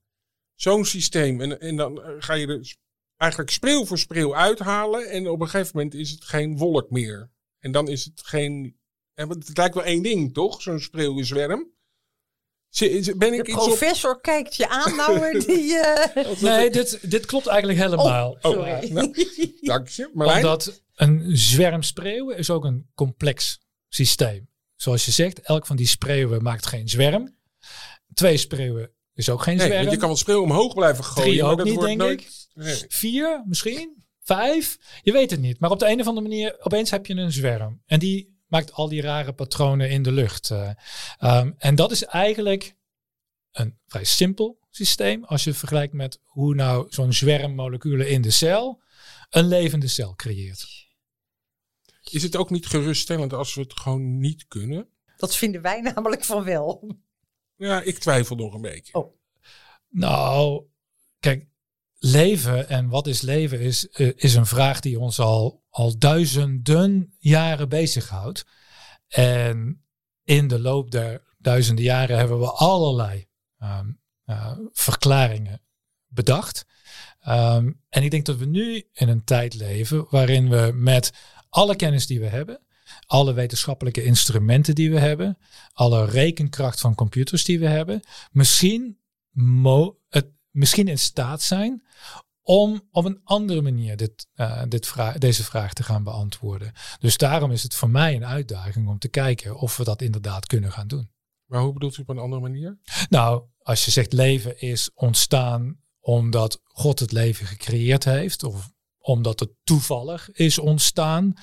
Zo'n 0.55 0.85
systeem. 0.85 1.41
En, 1.41 1.61
en 1.61 1.77
dan 1.77 2.03
eh, 2.03 2.15
ga 2.19 2.35
je 2.35 2.47
er 2.47 2.77
eigenlijk 3.17 3.51
spreeuw 3.51 3.85
voor 3.85 3.99
spreeuw 3.99 4.35
uithalen. 4.35 5.11
En 5.11 5.29
op 5.29 5.41
een 5.41 5.49
gegeven 5.49 5.77
moment 5.77 5.95
is 5.95 6.11
het 6.11 6.25
geen 6.25 6.57
wolk 6.57 6.91
meer. 6.91 7.31
En 7.59 7.73
dan 7.73 7.89
is 7.89 8.05
het 8.05 8.21
geen... 8.25 8.81
Het 9.15 9.57
lijkt 9.57 9.75
wel 9.75 9.85
één 9.85 10.03
ding, 10.03 10.35
toch? 10.35 10.63
Zo'n 10.63 10.81
spreeuwenzwerm. 10.81 11.72
Ben 12.79 13.31
De 13.31 13.37
ik 13.37 13.49
iets 13.49 13.59
op... 13.59 13.67
professor 13.67 14.21
kijkt 14.21 14.57
je 14.57 14.69
aan, 14.69 14.97
nou, 14.97 15.39
die... 15.39 15.77
eh, 15.79 16.41
Nee, 16.41 16.71
dit, 16.71 16.99
dit 17.11 17.27
klopt 17.27 17.47
eigenlijk 17.47 17.79
helemaal. 17.79 18.39
Oh, 18.41 18.53
sorry. 18.53 18.93
nou, 18.93 19.15
Dank 19.61 19.89
je. 19.89 20.11
Marlijn? 20.13 20.39
Omdat 20.39 20.83
een 20.95 21.37
zwerm 21.37 21.83
spreeuwen 21.83 22.37
is 22.37 22.51
ook 22.51 22.65
een 22.65 22.87
complex 22.95 23.61
systeem. 23.89 24.49
Zoals 24.77 25.05
je 25.05 25.11
zegt, 25.11 25.41
elk 25.41 25.67
van 25.67 25.77
die 25.77 25.87
spreeuwen 25.87 26.43
maakt 26.43 26.67
geen 26.67 26.89
zwerm. 26.89 27.37
Twee 28.15 28.37
spreeuwen 28.37 28.91
is 29.15 29.29
ook 29.29 29.43
geen 29.43 29.57
Nee, 29.57 29.67
zwerm. 29.67 29.81
want 29.81 29.93
je 29.93 29.99
kan 29.99 30.09
wel 30.09 30.17
speel 30.17 30.43
omhoog 30.43 30.75
blijven 30.75 31.05
gooien. 31.05 31.31
Drie 31.31 31.43
maar 31.43 31.51
ook 31.51 31.57
dat 31.57 31.67
niet, 31.67 31.75
wordt 31.75 31.89
denk 31.89 32.01
nooit... 32.01 32.21
ik. 32.21 32.31
Nee. 32.55 32.85
Vier 32.89 33.43
misschien? 33.47 34.03
Vijf? 34.23 34.79
Je 35.03 35.13
weet 35.13 35.31
het 35.31 35.41
niet. 35.41 35.61
Maar 35.61 35.71
op 35.71 35.79
de 35.79 35.89
een 35.89 36.01
of 36.01 36.07
andere 36.07 36.29
manier, 36.29 36.57
opeens 36.59 36.91
heb 36.91 37.07
je 37.07 37.15
een 37.15 37.33
zwerm. 37.33 37.83
En 37.87 37.99
die 37.99 38.32
maakt 38.53 38.73
al 38.73 38.89
die 38.89 39.01
rare 39.01 39.33
patronen 39.33 39.91
in 39.91 40.03
de 40.03 40.13
lucht. 40.13 40.51
eh. 40.51 40.71
Ehm, 41.19 41.53
en 41.59 41.75
dat 41.75 41.91
is 41.91 42.05
eigenlijk 42.05 42.77
een 43.53 43.79
vrij 43.87 44.05
simpel 44.05 44.59
systeem. 44.71 45.25
Als 45.25 45.45
je 45.45 45.51
het 45.51 45.59
vergelijkt 45.59 45.93
met 45.93 46.21
hoe 46.25 46.55
nou 46.55 46.87
zo'n 46.91 47.13
zwerm 47.13 47.55
moleculen 47.55 48.09
in 48.09 48.23
de 48.23 48.31
cel 48.31 48.83
een 49.31 49.49
levende 49.49 49.89
cel 49.89 50.15
creëert. 50.15 50.89
Is 52.11 52.23
het 52.23 52.37
ook 52.37 52.51
niet 52.51 52.67
geruststellend 52.67 53.33
als 53.33 53.55
we 53.55 53.61
het 53.61 53.73
gewoon 53.81 54.19
niet 54.19 54.49
kunnen? 54.49 54.89
Dat 55.17 55.37
vinden 55.37 55.63
wij 55.63 55.81
namelijk 55.95 56.25
van 56.25 56.45
wel. 56.45 56.97
Ja, 57.57 57.81
ik 57.81 57.99
twijfel 57.99 58.37
nog 58.37 58.55
een 58.55 58.61
beetje. 58.61 58.95
Oh. 58.95 59.17
Nou, 59.89 60.65
kijk, 61.21 61.47
leven 62.05 62.69
en 62.69 62.89
wat 62.89 63.07
is 63.07 63.21
leven 63.21 63.61
is, 63.61 63.89
eh, 63.89 64.11
is 64.17 64.35
een 64.35 64.47
vraag 64.47 64.81
die 64.81 64.99
ons 64.99 65.19
al, 65.19 65.65
al 65.71 65.99
duizenden 65.99 67.15
jaren 67.19 67.69
bezighoudt. 67.69 68.45
En 69.09 69.85
in 70.25 70.49
de 70.49 70.61
loop 70.61 70.91
der 70.91 71.23
duizenden 71.39 71.85
jaren 71.85 72.19
hebben 72.19 72.39
we 72.39 72.51
allerlei 72.51 73.27
ehm, 73.59 73.91
eh, 74.25 74.53
verklaringen 74.73 75.63
bedacht. 76.07 76.67
Ehm, 77.21 77.73
en 77.89 78.03
ik 78.03 78.11
denk 78.11 78.27
dat 78.27 78.37
we 78.37 78.47
nu 78.47 78.89
in 78.93 79.09
een 79.09 79.25
tijd 79.25 79.55
leven 79.55 80.07
waarin 80.11 80.49
we 80.49 80.71
met 80.75 81.13
alle 81.49 81.77
kennis 81.77 82.07
die 82.07 82.21
we 82.21 82.27
hebben, 82.27 82.61
alle 83.07 83.33
wetenschappelijke 83.33 84.05
instrumenten 84.05 84.75
die 84.75 84.91
we 84.91 84.99
hebben, 84.99 85.39
alle 85.73 86.05
rekenkracht 86.05 86.81
van 86.81 86.95
computers 86.95 87.45
die 87.45 87.59
we 87.59 87.67
hebben, 87.67 88.01
misschien, 88.31 88.99
mo 89.31 89.99
het, 90.09 90.27
misschien 90.53 90.89
in 90.89 90.99
staat 90.99 91.43
zijn 91.43 91.83
om 92.43 92.89
op 92.91 93.05
een 93.05 93.21
andere 93.25 93.63
manier 93.63 93.97
dit, 93.97 94.29
eh, 94.35 94.63
dit 94.69 94.87
vra 94.87 95.13
deze 95.13 95.45
vraag 95.45 95.73
te 95.73 95.83
gaan 95.83 96.05
beantwoorden. 96.05 96.73
Dus 96.99 97.17
daarom 97.17 97.51
is 97.51 97.63
het 97.63 97.75
voor 97.75 97.91
mij 97.91 98.15
een 98.15 98.27
uitdaging 98.27 98.89
om 98.89 98.99
te 98.99 99.09
kijken 99.09 99.57
of 99.57 99.77
we 99.77 99.85
dat 99.85 100.03
inderdaad 100.03 100.47
kunnen 100.47 100.73
gaan 100.73 100.89
doen. 100.89 101.11
Maar 101.47 101.61
hoe 101.61 101.73
bedoelt 101.73 101.97
u 101.97 102.03
op 102.03 102.09
een 102.09 102.19
andere 102.19 102.43
manier? 102.43 102.79
Nou, 103.09 103.45
als 103.59 103.85
je 103.85 103.91
zegt 103.91 104.13
leven 104.13 104.61
is 104.61 104.91
ontstaan 104.95 105.81
omdat 106.01 106.61
God 106.65 106.99
het 106.99 107.13
leven 107.13 107.47
gecreëerd 107.47 108.05
heeft, 108.05 108.43
of 108.43 108.71
omdat 108.99 109.41
het 109.41 109.51
toevallig 109.65 110.31
is 110.31 110.59
ontstaan, 110.59 111.35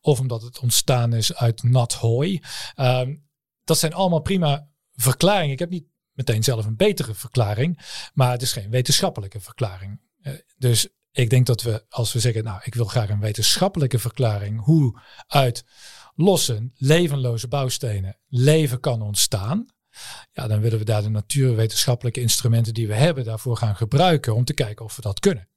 of 0.00 0.20
omdat 0.20 0.42
het 0.42 0.58
ontstaan 0.58 1.12
is 1.12 1.34
uit 1.34 1.62
nat 1.62 1.92
hooi. 1.92 2.40
Ehm, 2.74 3.16
dat 3.64 3.78
zijn 3.78 3.94
allemaal 3.94 4.20
prima 4.20 4.68
verklaringen. 4.92 5.52
Ik 5.52 5.58
heb 5.58 5.70
niet 5.70 5.86
meteen 6.18 6.44
zelf 6.44 6.64
een 6.64 6.76
betere 6.76 7.14
verklaring, 7.14 8.00
maar 8.14 8.30
het 8.30 8.42
is 8.42 8.52
geen 8.52 8.70
wetenschappelijke 8.70 9.40
verklaring. 9.40 10.00
Eh, 10.20 10.32
dus 10.56 10.88
ik 11.12 11.30
denk 11.30 11.46
dat 11.46 11.62
we, 11.62 11.84
als 11.88 12.12
we 12.12 12.20
zeggen, 12.20 12.44
nou, 12.44 12.60
ik 12.64 12.74
wil 12.74 12.84
graag 12.84 13.08
een 13.08 13.20
wetenschappelijke 13.20 13.98
verklaring 13.98 14.64
hoe 14.64 15.00
uit 15.26 15.64
losse, 16.14 16.70
levenloze 16.74 17.48
bouwstenen 17.48 18.18
leven 18.28 18.80
kan 18.80 19.02
ontstaan. 19.02 19.66
Ja, 20.32 20.46
dan 20.46 20.60
willen 20.60 20.78
we 20.78 20.84
daar 20.84 21.02
de 21.02 21.08
natuurwetenschappelijke 21.08 22.20
instrumenten 22.20 22.74
die 22.74 22.86
we 22.86 22.94
hebben 22.94 23.24
daarvoor 23.24 23.56
gaan 23.56 23.76
gebruiken 23.76 24.34
om 24.34 24.44
te 24.44 24.54
kijken 24.54 24.84
of 24.84 24.96
we 24.96 25.02
dat 25.02 25.20
kunnen. 25.20 25.48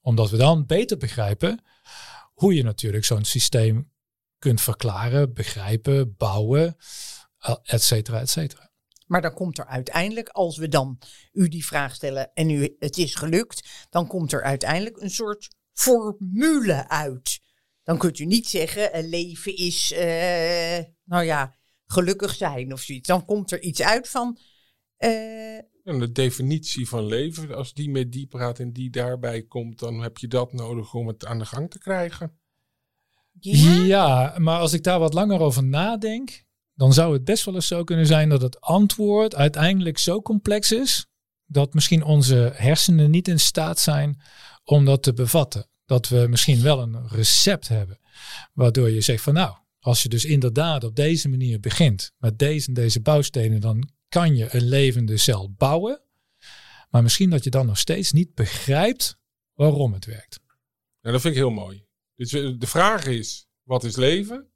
Omdat 0.00 0.30
we 0.30 0.36
dan 0.36 0.66
beter 0.66 0.96
begrijpen 0.96 1.64
hoe 2.32 2.54
je 2.54 2.62
natuurlijk 2.62 3.04
zo'n 3.04 3.24
systeem 3.24 3.92
kunt 4.38 4.60
verklaren, 4.60 5.34
begrijpen, 5.34 6.16
bouwen, 6.16 6.76
eh, 7.38 7.54
et 7.62 7.82
cetera, 7.82 8.20
et 8.20 8.30
cetera. 8.30 8.72
Maar 9.06 9.22
dan 9.22 9.34
komt 9.34 9.58
er 9.58 9.66
uiteindelijk, 9.66 10.28
als 10.28 10.56
we 10.56 10.68
dan 10.68 10.98
u 11.32 11.48
die 11.48 11.66
vraag 11.66 11.94
stellen 11.94 12.30
en 12.34 12.50
u, 12.50 12.76
het 12.78 12.98
is 12.98 13.14
gelukt, 13.14 13.86
dan 13.90 14.06
komt 14.06 14.32
er 14.32 14.42
uiteindelijk 14.42 15.00
een 15.00 15.10
soort 15.10 15.48
formule 15.72 16.88
uit. 16.88 17.40
Dan 17.82 17.98
kunt 17.98 18.18
u 18.18 18.24
niet 18.24 18.48
zeggen, 18.48 18.98
een 18.98 19.08
leven 19.08 19.56
is, 19.56 19.92
eh, 19.92 20.78
nou 21.04 21.24
ja, 21.24 21.54
gelukkig 21.86 22.34
zijn 22.34 22.72
of 22.72 22.80
zoiets. 22.80 23.08
Dan 23.08 23.24
komt 23.24 23.52
er 23.52 23.62
iets 23.62 23.82
uit 23.82 24.08
van, 24.08 24.38
eh, 24.96 25.56
En 25.56 25.98
de 25.98 26.12
definitie 26.12 26.88
van 26.88 27.06
leven, 27.06 27.54
als 27.54 27.72
die 27.72 27.90
met 27.90 28.12
die 28.12 28.26
praat 28.26 28.58
en 28.58 28.72
die 28.72 28.90
daarbij 28.90 29.42
komt, 29.42 29.78
dan 29.78 30.00
heb 30.00 30.18
je 30.18 30.28
dat 30.28 30.52
nodig 30.52 30.94
om 30.94 31.06
het 31.06 31.26
aan 31.26 31.38
de 31.38 31.44
gang 31.44 31.70
te 31.70 31.78
krijgen. 31.78 32.38
ja, 33.40 33.72
Ja, 33.72 34.38
maar 34.38 34.58
als 34.58 34.72
ik 34.72 34.82
daar 34.82 34.98
wat 34.98 35.14
langer 35.14 35.40
over 35.40 35.64
nadenk, 35.64 36.43
dan 36.74 36.92
zou 36.92 37.12
het 37.12 37.24
best 37.24 37.44
wel 37.44 37.54
eens 37.54 37.66
zo 37.66 37.84
kunnen 37.84 38.06
zijn 38.06 38.28
dat 38.28 38.42
het 38.42 38.60
antwoord 38.60 39.34
uiteindelijk 39.34 39.98
zo 39.98 40.22
complex 40.22 40.72
is 40.72 41.06
dat 41.46 41.74
misschien 41.74 42.02
onze 42.02 42.52
hersenen 42.54 43.10
niet 43.10 43.28
in 43.28 43.40
staat 43.40 43.78
zijn 43.78 44.20
om 44.64 44.84
dat 44.84 45.02
te 45.02 45.12
bevatten. 45.12 45.68
Dat 45.86 46.08
we 46.08 46.26
misschien 46.28 46.62
wel 46.62 46.80
een 46.80 47.08
recept 47.08 47.68
hebben, 47.68 48.00
waardoor 48.52 48.90
je 48.90 49.00
zegt 49.00 49.22
van 49.22 49.34
nou, 49.34 49.56
als 49.78 50.02
je 50.02 50.08
dus 50.08 50.24
inderdaad 50.24 50.84
op 50.84 50.96
deze 50.96 51.28
manier 51.28 51.60
begint 51.60 52.12
met 52.18 52.38
deze 52.38 52.68
en 52.68 52.74
deze 52.74 53.00
bouwstenen, 53.00 53.60
dan 53.60 53.90
kan 54.08 54.36
je 54.36 54.54
een 54.54 54.68
levende 54.68 55.16
cel 55.16 55.50
bouwen. 55.50 56.02
Maar 56.90 57.02
misschien 57.02 57.30
dat 57.30 57.44
je 57.44 57.50
dan 57.50 57.66
nog 57.66 57.78
steeds 57.78 58.12
niet 58.12 58.34
begrijpt 58.34 59.18
waarom 59.54 59.92
het 59.92 60.04
werkt. 60.04 60.40
Nou, 61.00 61.14
dat 61.14 61.20
vind 61.20 61.34
ik 61.34 61.40
heel 61.40 61.50
mooi. 61.50 61.86
Dus 62.16 62.32
eh, 62.32 62.50
de 62.58 62.66
vraag 62.66 63.06
is, 63.06 63.46
wat 63.62 63.84
is 63.84 63.96
leven? 63.96 64.48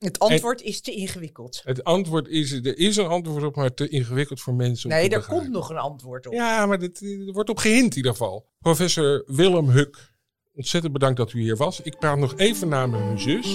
Het 0.00 0.18
antwoord 0.18 0.62
is 0.62 0.80
te 0.80 0.92
ingewikkeld. 0.92 1.60
Het 1.64 1.84
antwoord 1.84 2.28
is, 2.28 2.52
er 2.52 2.78
is 2.78 2.96
een 2.96 3.06
antwoord 3.06 3.44
op, 3.44 3.56
maar 3.56 3.74
te 3.74 3.88
ingewikkeld 3.88 4.40
voor 4.40 4.54
mensen 4.54 4.90
om 4.90 4.96
Nee, 4.96 5.08
daar 5.08 5.26
komt 5.26 5.48
nog 5.48 5.70
een 5.70 5.78
antwoord 5.78 6.26
op. 6.26 6.32
Ja, 6.32 6.66
maar 6.66 6.78
dit, 6.78 7.00
er 7.00 7.32
wordt 7.32 7.50
op 7.50 7.58
gehind 7.58 7.90
in 7.90 7.96
ieder 7.96 8.10
geval. 8.10 8.48
Professor 8.58 9.24
Willem 9.26 9.68
Huk, 9.68 10.14
ontzettend 10.52 10.92
bedankt 10.92 11.16
dat 11.16 11.32
u 11.32 11.40
hier 11.40 11.56
was. 11.56 11.80
Ik 11.80 11.98
praat 11.98 12.18
nog 12.18 12.36
even 12.36 12.68
na 12.68 12.86
met 12.86 13.00
mijn 13.00 13.20
zus. 13.20 13.46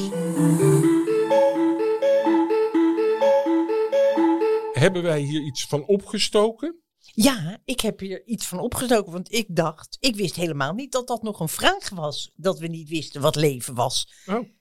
Hebben 4.72 5.04
wij 5.04 5.20
hier 5.20 5.42
iets 5.42 5.66
van 5.66 5.86
opgestoken? 5.86 6.80
Ja, 7.14 7.58
ik 7.66 7.80
heb 7.80 8.00
hier 8.00 8.26
iets 8.26 8.48
van 8.48 8.60
opgestoken, 8.60 9.12
want 9.12 9.34
ik 9.34 9.56
dacht, 9.56 9.98
ik 10.00 10.16
wist 10.16 10.36
helemaal 10.36 10.74
niet 10.74 10.92
dat 10.92 11.08
dat 11.08 11.24
nog 11.24 11.40
een 11.40 11.50
vraag 11.50 11.90
was, 11.90 12.32
dat 12.36 12.60
we 12.60 12.68
niet 12.68 12.90
wisten 12.90 13.22
wat 13.22 13.36
leven 13.36 13.74
was. 13.74 14.24
Oh. 14.26 14.54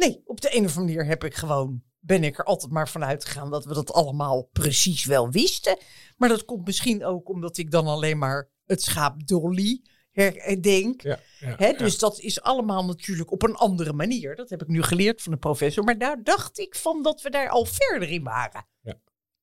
Nee, 0.00 0.22
op 0.24 0.40
de 0.40 0.56
een 0.56 0.64
of 0.64 0.76
andere 0.76 0.96
manier 0.96 1.04
heb 1.04 1.24
ik 1.24 1.34
gewoon, 1.34 1.82
ben 1.98 2.24
ik 2.24 2.38
er 2.38 2.44
altijd 2.44 2.72
maar 2.72 2.88
van 2.88 3.04
uitgegaan 3.04 3.50
dat 3.50 3.64
we 3.64 3.74
dat 3.74 3.92
allemaal 3.92 4.48
precies 4.52 5.04
wel 5.04 5.30
wisten. 5.30 5.78
Maar 6.16 6.28
dat 6.28 6.44
komt 6.44 6.66
misschien 6.66 7.04
ook 7.04 7.28
omdat 7.28 7.58
ik 7.58 7.70
dan 7.70 7.86
alleen 7.86 8.18
maar 8.18 8.50
het 8.66 8.82
schaap 8.82 9.26
Dolly 9.26 9.82
herdenk. 10.10 11.02
Ja, 11.02 11.18
ja, 11.38 11.54
ja. 11.58 11.72
dus 11.72 11.98
dat 11.98 12.18
is 12.18 12.42
allemaal 12.42 12.84
natuurlijk 12.84 13.32
op 13.32 13.42
een 13.42 13.54
andere 13.54 13.92
manier. 13.92 14.36
Dat 14.36 14.50
heb 14.50 14.62
ik 14.62 14.68
nu 14.68 14.82
geleerd 14.82 15.22
van 15.22 15.32
de 15.32 15.38
professor. 15.38 15.84
Maar 15.84 15.98
daar 15.98 16.22
dacht 16.22 16.58
ik 16.58 16.76
van 16.76 17.02
dat 17.02 17.22
we 17.22 17.30
daar 17.30 17.48
al 17.48 17.64
verder 17.64 18.08
in 18.08 18.22
waren. 18.22 18.66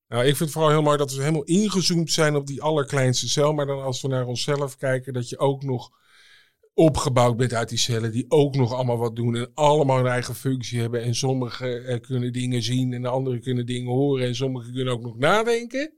Nou, 0.07 0.21
ik 0.21 0.27
vind 0.27 0.39
het 0.39 0.51
vooral 0.51 0.71
heel 0.71 0.81
mooi 0.81 0.97
dat 0.97 1.13
we 1.13 1.19
helemaal 1.19 1.43
ingezoomd 1.43 2.11
zijn 2.11 2.35
op 2.35 2.47
die 2.47 2.61
allerkleinste 2.61 3.29
cel. 3.29 3.53
Maar 3.53 3.65
dan 3.65 3.81
als 3.81 4.01
we 4.01 4.07
naar 4.07 4.25
onszelf 4.25 4.77
kijken, 4.77 5.13
dat 5.13 5.29
je 5.29 5.37
ook 5.37 5.63
nog 5.63 5.91
opgebouwd 6.77 7.37
bent 7.37 7.53
uit 7.53 7.69
die 7.69 7.77
cellen. 7.77 8.11
Die 8.11 8.25
ook 8.27 8.55
nog 8.55 8.73
allemaal 8.73 8.97
wat 8.97 9.15
doen 9.15 9.35
en 9.35 9.51
allemaal 9.53 9.99
een 9.99 10.07
eigen 10.07 10.35
functie 10.35 10.79
hebben. 10.79 11.03
En 11.03 11.15
sommigen 11.15 11.85
eh, 11.85 11.99
kunnen 11.99 12.33
dingen 12.33 12.61
zien 12.61 12.93
en 12.93 13.01
de 13.01 13.07
anderen 13.07 13.41
kunnen 13.41 13.65
dingen 13.65 13.91
horen. 13.91 14.27
En 14.27 14.35
sommigen 14.35 14.73
kunnen 14.73 14.93
ook 14.93 15.01
nog 15.01 15.17
nadenken. 15.17 15.93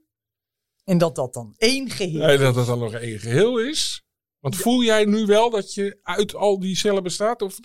En 0.84 0.98
dat 0.98 1.14
dat 1.14 1.34
dan 1.34 1.54
één 1.56 1.90
geheel 1.90 2.22
En 2.22 2.38
dat 2.38 2.54
het 2.54 2.66
dan 2.66 2.78
nog 2.78 2.94
één 2.94 3.18
geheel 3.18 3.58
is. 3.58 4.02
Want 4.38 4.56
voel 4.56 4.82
jij 4.82 5.04
nu 5.04 5.26
wel 5.26 5.50
dat 5.50 5.74
je 5.74 5.98
uit 6.02 6.34
al 6.34 6.58
die 6.58 6.76
cellen 6.76 7.02
bestaat? 7.02 7.42
Of... 7.42 7.58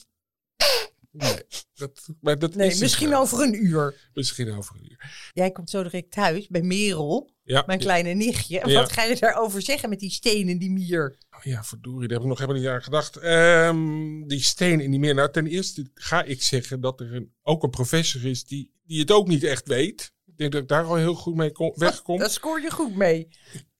Nee, 1.17 1.37
dat, 1.73 2.07
maar 2.21 2.39
dat 2.39 2.55
Nee, 2.55 2.67
is 2.67 2.79
misschien 2.79 3.09
wel. 3.09 3.21
over 3.21 3.41
een 3.41 3.65
uur. 3.65 4.09
Misschien 4.13 4.51
over 4.57 4.75
een 4.75 4.91
uur. 4.91 5.29
Jij 5.33 5.51
komt 5.51 5.69
zo 5.69 5.83
direct 5.83 6.11
thuis 6.11 6.47
bij 6.47 6.61
Merel, 6.61 7.31
Ja, 7.43 7.63
mijn 7.65 7.79
kleine 7.79 8.13
nichtje. 8.13 8.59
En 8.59 8.69
Ja. 8.69 8.79
wat 8.81 8.91
ga 8.91 9.03
je 9.03 9.15
daarover 9.19 9.61
zeggen 9.61 9.89
met 9.89 9.99
die 9.99 10.09
steen 10.11 10.49
en 10.49 10.57
die 10.57 10.71
mier? 10.71 11.17
Oh 11.37 11.43
ja, 11.43 11.63
verdorie, 11.63 12.07
daar 12.07 12.17
heb 12.17 12.21
ik 12.21 12.27
nog 12.27 12.39
helemaal 12.39 12.61
niet 12.61 12.69
aan 12.69 12.83
gedacht. 12.83 13.17
Ehm, 13.17 14.23
die 14.27 14.41
steen 14.43 14.79
in 14.79 14.91
die 14.91 14.99
meer. 14.99 15.15
Nou, 15.15 15.31
ten 15.31 15.47
eerste 15.47 15.89
ga 15.93 16.23
ik 16.23 16.41
zeggen 16.41 16.81
dat 16.81 16.99
er 16.99 17.15
een, 17.15 17.33
ook 17.41 17.63
een 17.63 17.69
professor 17.69 18.25
is 18.25 18.43
die, 18.45 18.71
die 18.85 18.99
het 18.99 19.11
ook 19.11 19.27
niet 19.27 19.43
echt 19.43 19.67
weet. 19.67 20.13
Ik 20.25 20.37
denk 20.37 20.51
dat 20.51 20.61
ik 20.61 20.67
daar 20.67 20.83
al 20.83 20.95
heel 20.95 21.15
goed 21.15 21.35
mee 21.35 21.51
kom, 21.51 21.71
wegkom. 21.75 22.19
Daar 22.19 22.29
scoor 22.29 22.61
je 22.61 22.71
goed 22.71 22.95
mee. 22.95 23.27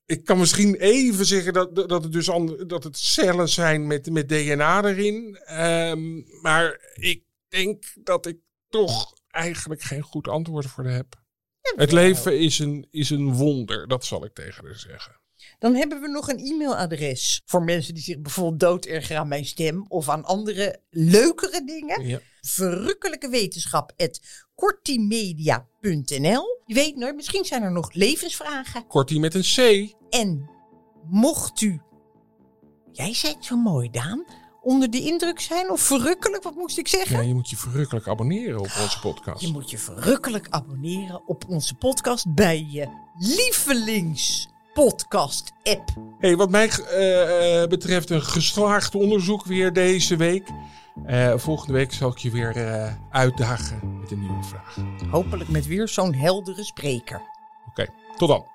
Ik 0.06 0.24
kan 0.24 0.38
misschien 0.38 0.76
even 0.76 1.26
zeggen 1.26 1.54
dat, 1.54 1.76
dat, 1.76 2.04
het 2.04 2.12
dus 2.12 2.26
dat 2.68 2.84
het 2.84 2.98
cellen 2.98 3.50
zijn 3.50 3.88
met, 3.88 4.10
met 4.12 4.30
DNA 4.30 4.84
erin. 4.86 5.36
Ehm, 5.46 6.22
maar 6.42 6.94
ik 6.94 7.24
denk 7.56 7.84
dat 8.04 8.26
ik 8.26 8.38
toch 8.70 9.14
eigenlijk 9.28 9.82
geen 9.82 10.02
goed 10.02 10.28
antwoord 10.28 10.66
voor 10.66 10.86
heb. 10.86 11.24
Het 11.76 11.92
leven 11.92 12.40
is 12.40 12.60
een, 12.60 12.88
is 12.92 13.10
een 13.10 13.34
wonder, 13.34 13.88
dat 13.88 14.06
zal 14.06 14.26
ik 14.26 14.34
tegen 14.34 14.66
haar 14.66 14.80
zeggen. 14.80 15.20
Dan 15.60 15.76
hebben 15.76 16.02
we 16.02 16.08
nog 16.08 16.30
een 16.30 16.40
e-mailadres 16.40 17.42
voor 17.46 17.64
mensen 17.64 17.94
die 17.94 18.04
zich 18.04 18.20
bijvoorbeeld 18.20 18.60
doodergeren 18.60 19.18
aan 19.18 19.28
mijn 19.28 19.46
stem 19.46 19.86
of 19.88 20.10
aan 20.10 20.24
andere 20.24 20.80
leukere 20.90 21.64
dingen. 21.66 22.08
Ja. 22.08 22.20
Verrukkelijke 22.42 23.30
wetenschap 23.30 23.94
kortimedia.nl. 24.56 26.62
Je 26.66 26.74
weet 26.74 26.96
nooit, 26.96 27.16
misschien 27.16 27.46
zijn 27.46 27.64
er 27.64 27.72
nog 27.72 27.94
levensvragen. 27.94 28.88
Kortie 28.88 29.20
met 29.20 29.34
een 29.34 29.42
C. 29.42 29.58
En 30.10 30.50
mocht 31.10 31.62
u, 31.62 31.82
jij 32.92 33.14
zei 33.14 33.34
het 33.34 33.46
zo 33.46 33.58
mooi 33.58 33.90
Daan, 33.90 34.26
onder 34.66 34.90
de 34.90 35.02
indruk 35.02 35.40
zijn 35.40 35.72
of 35.72 35.82
verrukkelijk, 35.82 36.44
wat 36.44 36.56
moest 36.56 36.78
ik 36.78 36.88
zeggen? 36.88 37.18
Ja, 37.18 37.22
je 37.22 37.34
moet 37.34 37.50
je 37.50 37.56
verrukkelijk 37.56 38.08
abonneren 38.08 38.60
op 38.60 38.72
onze 38.82 39.00
podcast. 39.00 39.42
Je 39.42 39.52
moet 39.52 39.70
je 39.70 39.78
verrukkelijk 39.78 40.48
abonneren 40.50 41.28
op 41.28 41.44
onze 41.48 41.76
podcast 41.76 42.34
bij 42.34 42.68
je 42.70 42.88
lievelingspodcast 43.18 45.52
app. 45.64 45.94
Hey, 46.20 46.36
wat 46.36 46.50
mij 46.50 46.70
eh, 46.70 47.62
eh, 47.62 47.70
betreft 47.70 48.10
een 48.10 48.24
geslaagd 48.24 48.96
onderzoek 48.96 49.46
weer 49.46 49.74
deze 49.74 50.16
week. 50.16 50.48
Eh, 51.06 51.38
volgende 51.38 51.74
week 51.74 51.94
zal 51.94 52.10
ik 52.10 52.18
je 52.18 52.32
weer 52.32 52.56
uitdagen 53.10 54.00
met 54.00 54.12
een 54.12 54.20
nieuwe 54.20 54.44
vraag. 54.44 54.78
Hopelijk 55.10 55.50
met 55.50 55.66
weer 55.66 55.88
zo'n 55.88 56.14
heldere 56.14 56.64
spreker. 56.64 57.22
Oké, 57.70 57.88
tot 58.18 58.28
dan. 58.28 58.46